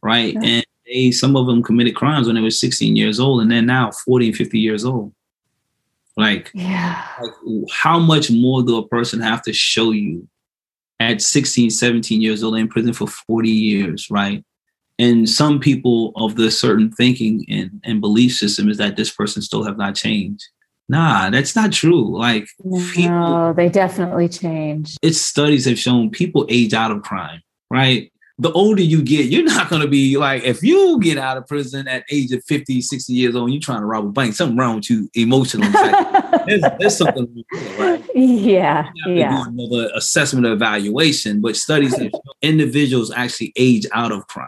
right? 0.02 0.34
Yeah. 0.34 0.42
And 0.44 0.66
they, 0.86 1.12
some 1.12 1.36
of 1.36 1.46
them 1.46 1.62
committed 1.62 1.96
crimes 1.96 2.26
when 2.26 2.36
they 2.36 2.42
were 2.42 2.50
16 2.50 2.96
years 2.96 3.20
old, 3.20 3.42
and 3.42 3.52
they're 3.52 3.62
now 3.62 3.92
40 3.92 4.28
and 4.28 4.36
50 4.36 4.60
years 4.60 4.86
old. 4.86 5.14
Like, 6.18 6.52
yeah. 6.54 7.06
Like 7.22 7.32
how 7.72 8.00
much 8.00 8.32
more 8.32 8.64
do 8.64 8.78
a 8.78 8.88
person 8.88 9.20
have 9.22 9.42
to 9.44 9.54
show 9.54 9.92
you 9.92 10.28
at 11.00 11.22
16, 11.22 11.70
17 11.70 12.22
years 12.22 12.44
old 12.44 12.58
in 12.58 12.68
prison 12.68 12.94
for 12.94 13.08
40 13.08 13.50
years, 13.50 14.10
right? 14.10 14.44
And 15.00 15.30
some 15.30 15.62
people 15.62 16.12
of 16.18 16.36
the 16.36 16.52
certain 16.52 16.92
thinking 16.92 17.46
and, 17.48 17.82
and 17.86 18.02
belief 18.02 18.36
system 18.36 18.70
is 18.70 18.78
that 18.78 18.98
this 18.98 19.10
person 19.10 19.42
still 19.42 19.64
have 19.64 19.78
not 19.78 19.96
changed. 19.96 20.44
Nah, 20.90 21.30
that's 21.30 21.56
not 21.56 21.72
true. 21.72 22.18
Like 22.18 22.48
no, 22.64 22.92
people, 22.94 23.54
they 23.54 23.70
definitely 23.70 24.28
change. 24.28 24.98
Its 25.02 25.22
studies 25.22 25.66
have 25.66 25.80
shown 25.80 26.10
people 26.10 26.46
age 26.50 26.74
out 26.74 26.92
of 26.92 27.04
crime, 27.04 27.42
right? 27.72 28.12
The 28.40 28.52
older 28.54 28.82
you 28.82 29.02
get, 29.02 29.28
you're 29.28 29.44
not 29.44 29.70
going 29.70 29.82
to 29.82 29.88
be 29.88 30.18
like, 30.18 30.44
if 30.44 30.64
you 30.64 31.00
get 31.00 31.18
out 31.18 31.38
of 31.38 31.46
prison 31.46 31.88
at 31.88 32.06
age 32.10 32.32
of 32.32 32.44
50, 32.46 32.82
60 32.82 33.14
years 33.14 33.36
old, 33.36 33.46
and 33.46 33.54
you're 33.54 33.62
trying 33.62 33.82
to 33.82 33.86
rob 33.86 34.06
a 34.06 34.10
bank, 34.10 34.34
something 34.34 34.58
wrong 34.58 34.78
with 34.78 34.90
you 34.90 35.10
emotionally. 35.14 35.70
there's, 36.48 36.62
there's, 36.80 36.98
something 36.98 37.28
wrong, 37.54 37.78
right? 37.78 38.04
Yeah. 38.16 38.90
Yeah. 39.06 39.46
Another 39.46 39.92
assessment 39.94 40.48
evaluation, 40.48 41.42
but 41.42 41.56
studies 41.56 41.96
have 41.98 42.12
individuals 42.42 43.12
actually 43.12 43.54
age 43.58 43.86
out 43.94 44.12
of 44.12 44.26
crime. 44.28 44.48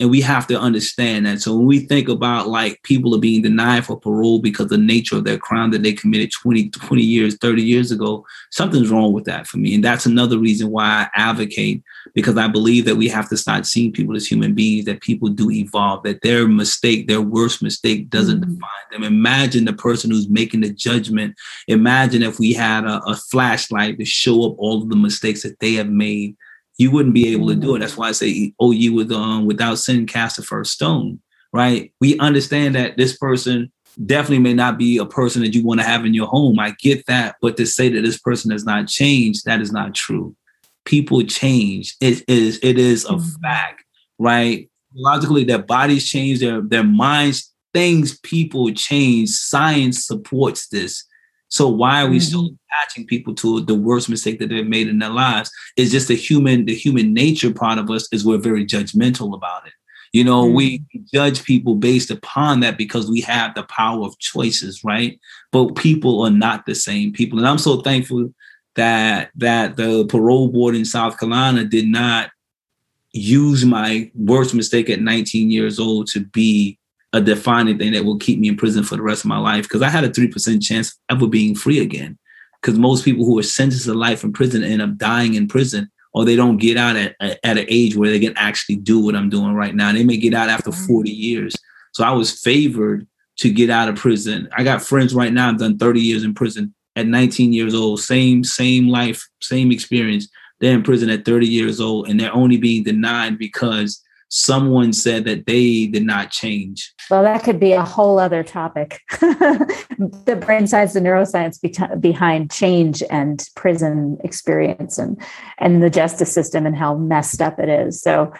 And 0.00 0.10
we 0.10 0.20
have 0.20 0.46
to 0.46 0.58
understand 0.58 1.26
that. 1.26 1.40
So 1.40 1.56
when 1.56 1.66
we 1.66 1.80
think 1.80 2.08
about 2.08 2.46
like 2.46 2.82
people 2.84 3.14
are 3.16 3.20
being 3.20 3.42
denied 3.42 3.84
for 3.84 3.98
parole 3.98 4.38
because 4.40 4.64
of 4.64 4.70
the 4.70 4.78
nature 4.78 5.16
of 5.16 5.24
their 5.24 5.38
crime 5.38 5.72
that 5.72 5.82
they 5.82 5.92
committed 5.92 6.30
20, 6.30 6.70
20 6.70 7.02
years, 7.02 7.36
30 7.38 7.62
years 7.62 7.90
ago, 7.90 8.24
something's 8.50 8.90
wrong 8.90 9.12
with 9.12 9.24
that 9.24 9.48
for 9.48 9.58
me. 9.58 9.74
And 9.74 9.82
that's 9.82 10.06
another 10.06 10.38
reason 10.38 10.70
why 10.70 10.84
I 10.84 11.08
advocate 11.14 11.82
because 12.14 12.36
I 12.36 12.46
believe 12.46 12.84
that 12.84 12.96
we 12.96 13.08
have 13.08 13.28
to 13.30 13.36
start 13.36 13.66
seeing 13.66 13.92
people 13.92 14.14
as 14.14 14.26
human 14.26 14.54
beings, 14.54 14.84
that 14.84 15.00
people 15.00 15.28
do 15.28 15.50
evolve, 15.50 16.04
that 16.04 16.22
their 16.22 16.46
mistake, 16.46 17.08
their 17.08 17.20
worst 17.20 17.60
mistake 17.60 18.08
doesn't 18.08 18.40
mm-hmm. 18.40 18.54
define 18.54 18.70
them. 18.92 19.02
Imagine 19.02 19.64
the 19.64 19.72
person 19.72 20.10
who's 20.10 20.28
making 20.28 20.60
the 20.60 20.72
judgment. 20.72 21.34
Imagine 21.66 22.22
if 22.22 22.38
we 22.38 22.52
had 22.52 22.84
a, 22.84 23.02
a 23.04 23.16
flashlight 23.16 23.98
to 23.98 24.04
show 24.04 24.44
up 24.46 24.54
all 24.58 24.82
of 24.82 24.88
the 24.88 24.96
mistakes 24.96 25.42
that 25.42 25.58
they 25.58 25.74
have 25.74 25.88
made 25.88 26.36
you 26.78 26.90
wouldn't 26.92 27.14
be 27.14 27.32
able 27.32 27.48
to 27.48 27.56
do 27.56 27.74
it. 27.74 27.80
That's 27.80 27.96
why 27.96 28.08
I 28.08 28.12
say, 28.12 28.54
"Oh, 28.58 28.70
you 28.70 28.94
with 28.94 29.12
um 29.12 29.46
without 29.46 29.78
sin 29.78 30.06
cast 30.06 30.36
the 30.36 30.42
first 30.42 30.72
stone." 30.72 31.20
Right? 31.52 31.92
We 32.00 32.18
understand 32.18 32.74
that 32.74 32.96
this 32.96 33.16
person 33.16 33.72
definitely 34.06 34.38
may 34.38 34.54
not 34.54 34.78
be 34.78 34.98
a 34.98 35.06
person 35.06 35.42
that 35.42 35.54
you 35.54 35.64
want 35.64 35.80
to 35.80 35.86
have 35.86 36.04
in 36.04 36.14
your 36.14 36.28
home. 36.28 36.58
I 36.58 36.74
get 36.78 37.06
that, 37.06 37.36
but 37.42 37.56
to 37.56 37.66
say 37.66 37.88
that 37.88 38.02
this 38.02 38.18
person 38.18 38.50
has 38.50 38.64
not 38.64 38.86
changed, 38.86 39.44
that 39.44 39.60
is 39.60 39.72
not 39.72 39.94
true. 39.94 40.36
People 40.84 41.22
change. 41.24 41.96
It 42.00 42.22
is 42.28 42.60
it 42.62 42.78
is 42.78 43.04
a 43.04 43.08
mm-hmm. 43.08 43.42
fact, 43.42 43.84
right? 44.18 44.70
Logically, 44.94 45.44
their 45.44 45.62
bodies 45.62 46.08
change, 46.08 46.40
their 46.40 46.60
their 46.60 46.84
minds, 46.84 47.52
things, 47.74 48.18
people 48.20 48.70
change. 48.72 49.30
Science 49.30 50.06
supports 50.06 50.68
this. 50.68 51.04
So 51.48 51.68
why 51.68 52.02
are 52.02 52.08
we 52.08 52.18
mm-hmm. 52.18 52.24
still 52.24 52.50
attaching 52.70 53.06
people 53.06 53.34
to 53.36 53.60
the 53.62 53.74
worst 53.74 54.08
mistake 54.08 54.38
that 54.38 54.48
they've 54.48 54.66
made 54.66 54.88
in 54.88 54.98
their 54.98 55.10
lives? 55.10 55.50
It's 55.76 55.90
just 55.90 56.08
the 56.08 56.14
human, 56.14 56.66
the 56.66 56.74
human 56.74 57.12
nature 57.12 57.52
part 57.52 57.78
of 57.78 57.90
us 57.90 58.08
is 58.12 58.24
we're 58.24 58.38
very 58.38 58.66
judgmental 58.66 59.34
about 59.34 59.66
it. 59.66 59.72
You 60.12 60.24
know, 60.24 60.44
mm-hmm. 60.44 60.54
we 60.54 60.84
judge 61.12 61.44
people 61.44 61.74
based 61.74 62.10
upon 62.10 62.60
that 62.60 62.78
because 62.78 63.10
we 63.10 63.20
have 63.22 63.54
the 63.54 63.64
power 63.64 64.04
of 64.06 64.18
choices, 64.18 64.82
right? 64.84 65.18
But 65.52 65.76
people 65.76 66.22
are 66.22 66.30
not 66.30 66.66
the 66.66 66.74
same 66.74 67.12
people. 67.12 67.38
And 67.38 67.48
I'm 67.48 67.58
so 67.58 67.80
thankful 67.80 68.32
that 68.76 69.30
that 69.36 69.76
the 69.76 70.06
parole 70.06 70.48
board 70.48 70.74
in 70.76 70.84
South 70.84 71.18
Carolina 71.18 71.64
did 71.64 71.88
not 71.88 72.30
use 73.12 73.64
my 73.64 74.10
worst 74.14 74.54
mistake 74.54 74.88
at 74.88 75.00
19 75.00 75.50
years 75.50 75.78
old 75.78 76.06
to 76.08 76.20
be 76.20 76.78
a 77.18 77.20
defining 77.20 77.78
thing 77.78 77.92
that 77.92 78.04
will 78.04 78.18
keep 78.18 78.38
me 78.38 78.48
in 78.48 78.56
prison 78.56 78.84
for 78.84 78.96
the 78.96 79.02
rest 79.02 79.24
of 79.24 79.28
my 79.28 79.38
life 79.38 79.64
because 79.64 79.82
I 79.82 79.88
had 79.88 80.04
a 80.04 80.08
3% 80.08 80.62
chance 80.62 80.88
of 81.10 81.16
ever 81.16 81.26
being 81.26 81.54
free 81.54 81.80
again. 81.80 82.16
Because 82.60 82.78
most 82.78 83.04
people 83.04 83.24
who 83.24 83.38
are 83.38 83.44
sentenced 83.44 83.84
to 83.84 83.94
life 83.94 84.24
in 84.24 84.32
prison 84.32 84.64
end 84.64 84.82
up 84.82 84.96
dying 84.96 85.34
in 85.34 85.46
prison 85.46 85.90
or 86.12 86.24
they 86.24 86.36
don't 86.36 86.56
get 86.56 86.76
out 86.76 86.96
at, 86.96 87.14
at 87.20 87.38
an 87.58 87.66
age 87.68 87.96
where 87.96 88.10
they 88.10 88.18
can 88.18 88.36
actually 88.36 88.76
do 88.76 88.98
what 88.98 89.14
I'm 89.14 89.28
doing 89.28 89.54
right 89.54 89.74
now. 89.74 89.92
They 89.92 90.04
may 90.04 90.16
get 90.16 90.34
out 90.34 90.48
after 90.48 90.70
mm-hmm. 90.70 90.86
40 90.86 91.10
years. 91.10 91.54
So 91.92 92.04
I 92.04 92.12
was 92.12 92.40
favored 92.40 93.06
to 93.38 93.52
get 93.52 93.70
out 93.70 93.88
of 93.88 93.96
prison. 93.96 94.48
I 94.56 94.64
got 94.64 94.82
friends 94.82 95.14
right 95.14 95.32
now, 95.32 95.48
I've 95.48 95.58
done 95.58 95.78
30 95.78 96.00
years 96.00 96.24
in 96.24 96.34
prison 96.34 96.74
at 96.96 97.06
19 97.06 97.52
years 97.52 97.74
old, 97.74 98.00
same, 98.00 98.42
same 98.42 98.88
life, 98.88 99.22
same 99.40 99.70
experience. 99.70 100.28
They're 100.60 100.74
in 100.74 100.82
prison 100.82 101.10
at 101.10 101.24
30 101.24 101.46
years 101.46 101.80
old 101.80 102.08
and 102.08 102.18
they're 102.18 102.34
only 102.34 102.56
being 102.56 102.82
denied 102.82 103.38
because 103.38 104.02
someone 104.28 104.92
said 104.92 105.24
that 105.24 105.46
they 105.46 105.86
did 105.86 106.04
not 106.04 106.30
change. 106.30 106.92
Well, 107.10 107.22
that 107.22 107.42
could 107.42 107.58
be 107.58 107.72
a 107.72 107.82
whole 107.82 108.18
other 108.18 108.42
topic. 108.42 109.00
the 109.20 110.40
brain 110.40 110.66
science 110.66 110.92
the 110.92 111.00
neuroscience 111.00 111.60
be- 111.60 111.96
behind 111.98 112.50
change 112.50 113.02
and 113.10 113.46
prison 113.56 114.18
experience 114.22 114.98
and 114.98 115.20
and 115.58 115.82
the 115.82 115.90
justice 115.90 116.32
system 116.32 116.66
and 116.66 116.76
how 116.76 116.96
messed 116.96 117.40
up 117.40 117.58
it 117.58 117.68
is. 117.68 118.00
So 118.00 118.32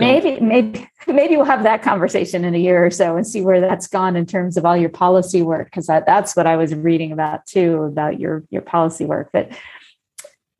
maybe 0.00 0.40
maybe 0.40 0.88
maybe 1.06 1.36
we'll 1.36 1.44
have 1.44 1.62
that 1.62 1.82
conversation 1.82 2.44
in 2.44 2.54
a 2.54 2.58
year 2.58 2.84
or 2.84 2.90
so 2.90 3.16
and 3.16 3.26
see 3.26 3.40
where 3.40 3.60
that's 3.60 3.86
gone 3.86 4.16
in 4.16 4.26
terms 4.26 4.56
of 4.56 4.64
all 4.64 4.76
your 4.76 4.90
policy 4.90 5.40
work 5.40 5.66
because 5.66 5.86
that, 5.86 6.04
that's 6.04 6.34
what 6.34 6.46
I 6.46 6.56
was 6.56 6.74
reading 6.74 7.12
about 7.12 7.46
too 7.46 7.82
about 7.82 8.18
your 8.18 8.42
your 8.50 8.62
policy 8.62 9.04
work. 9.04 9.30
But 9.32 9.52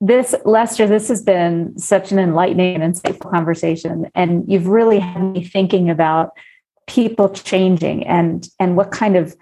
this 0.03 0.35
lester 0.45 0.89
this 0.89 1.07
has 1.07 1.23
been 1.23 1.79
such 1.79 2.11
an 2.11 2.19
enlightening 2.19 2.83
and 2.83 2.93
insightful 2.93 3.31
conversation 3.31 4.11
and 4.17 4.45
you've 4.49 4.67
really 4.67 4.99
had 4.99 5.23
me 5.23 5.45
thinking 5.45 5.89
about 5.89 6.33
people 6.89 7.29
changing 7.29 8.05
and 8.05 8.49
and 8.59 8.77
what 8.77 8.91
kind 8.91 9.17
of 9.17 9.37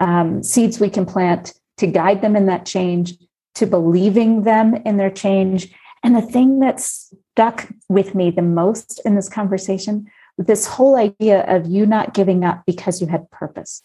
um, 0.00 0.42
seeds 0.42 0.80
we 0.80 0.88
can 0.88 1.04
plant 1.04 1.52
to 1.76 1.86
guide 1.86 2.22
them 2.22 2.34
in 2.34 2.46
that 2.46 2.64
change 2.64 3.12
to 3.56 3.66
believing 3.66 4.44
them 4.44 4.74
in 4.86 4.96
their 4.96 5.10
change 5.10 5.70
and 6.02 6.16
the 6.16 6.22
thing 6.22 6.60
that 6.60 6.80
stuck 6.80 7.68
with 7.90 8.14
me 8.14 8.30
the 8.30 8.40
most 8.40 9.02
in 9.04 9.16
this 9.16 9.28
conversation 9.28 10.10
this 10.38 10.66
whole 10.66 10.96
idea 10.96 11.42
of 11.42 11.66
you 11.66 11.84
not 11.84 12.14
giving 12.14 12.42
up 12.42 12.62
because 12.64 13.02
you 13.02 13.06
had 13.06 13.30
purpose 13.30 13.82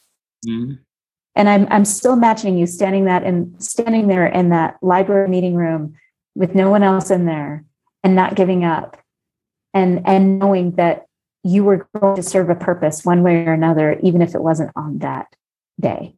mm-hmm. 0.47 0.76
and 1.36 1.49
I'm, 1.49 1.68
I'm 1.70 1.84
still 1.84 2.13
imagining 2.13 2.57
you 2.57 2.68
standing 2.68 3.03
that 3.03 3.24
and 3.24 3.61
standing 3.61 4.07
there 4.07 4.26
in 4.26 4.47
that 4.51 4.78
library 4.82 5.28
meeting 5.28 5.55
room 5.55 5.97
with 6.36 6.53
no 6.53 6.69
one 6.69 6.83
else 6.83 7.09
in 7.09 7.25
there 7.25 7.65
and 8.03 8.15
not 8.15 8.36
giving 8.36 8.63
up 8.63 8.97
and 9.73 10.01
and 10.05 10.39
knowing 10.39 10.71
that 10.75 11.05
you 11.43 11.63
were 11.63 11.88
going 11.99 12.15
to 12.15 12.23
serve 12.23 12.49
a 12.49 12.55
purpose 12.55 13.05
one 13.05 13.23
way 13.23 13.45
or 13.45 13.53
another 13.53 13.99
even 14.03 14.21
if 14.21 14.36
it 14.36 14.41
wasn't 14.41 14.71
on 14.75 14.99
that 14.99 15.27
day. 15.79 16.15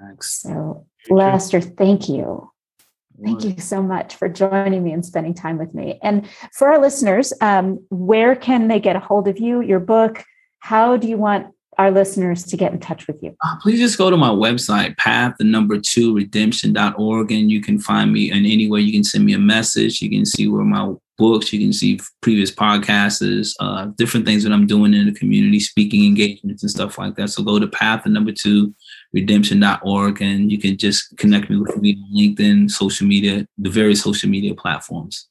Thanks. 0.00 0.40
so 0.40 0.86
lester 1.10 1.60
thank 1.60 2.08
you. 2.08 2.50
Thank 3.22 3.42
you 3.42 3.56
so 3.58 3.82
much 3.82 4.14
for 4.14 4.28
joining 4.28 4.84
me 4.84 4.92
and 4.92 5.04
spending 5.04 5.34
time 5.34 5.58
with 5.58 5.74
me. 5.74 5.98
And 6.04 6.28
for 6.52 6.68
our 6.68 6.80
listeners 6.80 7.32
um, 7.40 7.84
where 7.90 8.36
can 8.36 8.68
they 8.68 8.78
get 8.78 8.96
a 8.96 9.00
hold 9.00 9.26
of 9.26 9.38
you 9.38 9.60
your 9.60 9.80
book? 9.80 10.24
How 10.60 10.96
do 10.96 11.08
you 11.08 11.16
want 11.16 11.52
our 11.78 11.90
listeners 11.90 12.44
to 12.44 12.56
get 12.56 12.72
in 12.72 12.80
touch 12.80 13.06
with 13.06 13.16
you? 13.22 13.34
Uh, 13.44 13.56
please 13.62 13.78
just 13.78 13.96
go 13.96 14.10
to 14.10 14.16
my 14.16 14.30
website, 14.30 14.96
path, 14.98 15.34
the 15.38 15.44
number 15.44 15.78
two, 15.78 16.14
redemption.org, 16.14 17.32
and 17.32 17.50
you 17.50 17.60
can 17.60 17.78
find 17.78 18.12
me 18.12 18.30
in 18.30 18.44
any 18.44 18.68
way. 18.68 18.80
You 18.80 18.92
can 18.92 19.04
send 19.04 19.24
me 19.24 19.32
a 19.32 19.38
message. 19.38 20.02
You 20.02 20.10
can 20.10 20.26
see 20.26 20.48
where 20.48 20.64
my 20.64 20.92
books, 21.18 21.52
you 21.52 21.60
can 21.60 21.72
see 21.72 22.00
previous 22.20 22.50
podcasts, 22.50 23.52
uh, 23.60 23.86
different 23.96 24.24
things 24.24 24.44
that 24.44 24.52
I'm 24.52 24.66
doing 24.66 24.94
in 24.94 25.06
the 25.06 25.12
community, 25.12 25.60
speaking 25.60 26.04
engagements 26.04 26.62
and 26.62 26.70
stuff 26.70 26.96
like 26.98 27.16
that. 27.16 27.28
So 27.28 27.42
go 27.42 27.58
to 27.58 27.66
path, 27.66 28.04
the 28.04 28.10
number 28.10 28.32
two, 28.32 28.74
redemption.org, 29.12 30.22
and 30.22 30.50
you 30.50 30.58
can 30.58 30.76
just 30.76 31.16
connect 31.16 31.50
me 31.50 31.58
with 31.58 31.76
me 31.76 32.00
on 32.02 32.16
LinkedIn, 32.16 32.70
social 32.70 33.06
media, 33.06 33.46
the 33.58 33.70
various 33.70 34.02
social 34.02 34.28
media 34.30 34.54
platforms. 34.54 35.28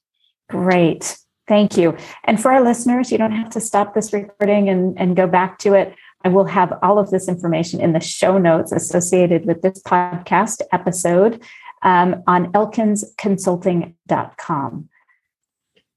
Great. 0.49 1.17
Thank 1.47 1.77
you. 1.77 1.95
And 2.25 2.41
for 2.41 2.51
our 2.51 2.61
listeners, 2.61 3.11
you 3.11 3.17
don't 3.17 3.31
have 3.31 3.49
to 3.51 3.61
stop 3.61 3.93
this 3.93 4.11
recording 4.11 4.67
and, 4.67 4.99
and 4.99 5.15
go 5.15 5.27
back 5.27 5.59
to 5.59 5.73
it. 5.73 5.95
I 6.27 6.29
will 6.29 6.43
have 6.43 6.77
all 6.83 6.99
of 6.99 7.09
this 7.09 7.29
information 7.29 7.79
in 7.79 7.93
the 7.93 8.01
show 8.01 8.37
notes 8.37 8.73
associated 8.73 9.45
with 9.45 9.61
this 9.61 9.81
podcast 9.81 10.61
episode 10.73 11.41
um, 11.83 12.21
on 12.27 12.51
elkinsconsulting.com. 12.51 14.89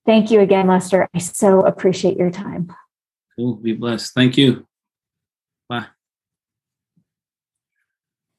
Thank 0.07 0.31
you 0.31 0.39
again, 0.39 0.68
Lester. 0.68 1.09
I 1.12 1.18
so 1.18 1.62
appreciate 1.62 2.16
your 2.16 2.31
time. 2.31 2.72
Cool. 3.35 3.57
Be 3.57 3.72
blessed. 3.72 4.14
Thank 4.14 4.39
you. 4.39 4.68
Bye. 5.68 5.87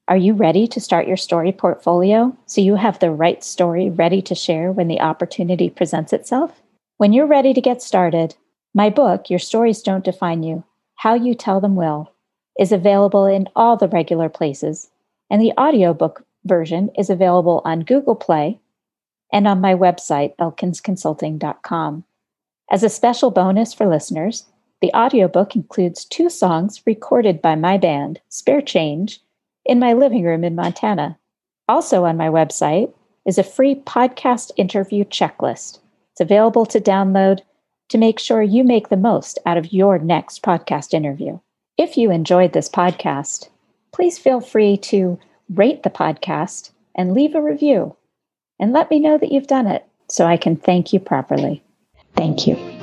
Are 0.07 0.15
you 0.15 0.33
ready 0.33 0.65
to 0.65 0.79
start 0.79 1.09
your 1.09 1.17
story 1.17 1.51
portfolio 1.51 2.37
so 2.45 2.61
you 2.61 2.75
have 2.75 2.99
the 2.99 3.11
right 3.11 3.43
story 3.43 3.89
ready 3.89 4.21
to 4.21 4.33
share 4.33 4.71
when 4.71 4.87
the 4.87 5.01
opportunity 5.01 5.69
presents 5.69 6.13
itself? 6.13 6.61
When 6.95 7.11
you're 7.11 7.27
ready 7.27 7.53
to 7.53 7.59
get 7.59 7.81
started, 7.81 8.35
my 8.73 8.89
book, 8.89 9.29
Your 9.29 9.39
Stories 9.39 9.81
Don't 9.81 10.05
Define 10.05 10.43
You, 10.43 10.63
how 11.01 11.15
You 11.15 11.33
Tell 11.33 11.59
Them 11.59 11.75
Will 11.75 12.13
is 12.59 12.71
available 12.71 13.25
in 13.25 13.49
all 13.55 13.75
the 13.75 13.87
regular 13.87 14.29
places, 14.29 14.91
and 15.31 15.41
the 15.41 15.51
audiobook 15.59 16.23
version 16.45 16.91
is 16.95 17.09
available 17.09 17.63
on 17.65 17.79
Google 17.79 18.13
Play 18.13 18.59
and 19.33 19.47
on 19.47 19.59
my 19.59 19.73
website, 19.73 20.35
elkinsconsulting.com. 20.35 22.03
As 22.69 22.83
a 22.83 22.89
special 22.89 23.31
bonus 23.31 23.73
for 23.73 23.87
listeners, 23.87 24.45
the 24.79 24.93
audiobook 24.93 25.55
includes 25.55 26.05
two 26.05 26.29
songs 26.29 26.83
recorded 26.85 27.41
by 27.41 27.55
my 27.55 27.79
band, 27.79 28.21
Spare 28.29 28.61
Change, 28.61 29.21
in 29.65 29.79
my 29.79 29.93
living 29.93 30.23
room 30.23 30.43
in 30.43 30.53
Montana. 30.53 31.17
Also 31.67 32.05
on 32.05 32.15
my 32.15 32.27
website 32.27 32.93
is 33.25 33.39
a 33.39 33.43
free 33.43 33.73
podcast 33.73 34.51
interview 34.55 35.03
checklist. 35.05 35.79
It's 36.11 36.21
available 36.21 36.67
to 36.67 36.79
download 36.79 37.41
to 37.91 37.97
make 37.97 38.19
sure 38.19 38.41
you 38.41 38.63
make 38.63 38.87
the 38.87 38.95
most 38.95 39.37
out 39.45 39.57
of 39.57 39.73
your 39.73 39.99
next 39.99 40.41
podcast 40.41 40.93
interview. 40.93 41.37
If 41.77 41.97
you 41.97 42.09
enjoyed 42.09 42.53
this 42.53 42.69
podcast, 42.69 43.49
please 43.91 44.17
feel 44.17 44.39
free 44.39 44.77
to 44.77 45.19
rate 45.49 45.83
the 45.83 45.89
podcast 45.89 46.71
and 46.95 47.13
leave 47.13 47.35
a 47.35 47.41
review. 47.41 47.97
And 48.59 48.71
let 48.71 48.89
me 48.89 48.99
know 48.99 49.17
that 49.17 49.31
you've 49.33 49.47
done 49.47 49.67
it 49.67 49.85
so 50.07 50.25
I 50.25 50.37
can 50.37 50.55
thank 50.55 50.93
you 50.93 51.01
properly. 51.01 51.63
Thank 52.15 52.47
you. 52.47 52.80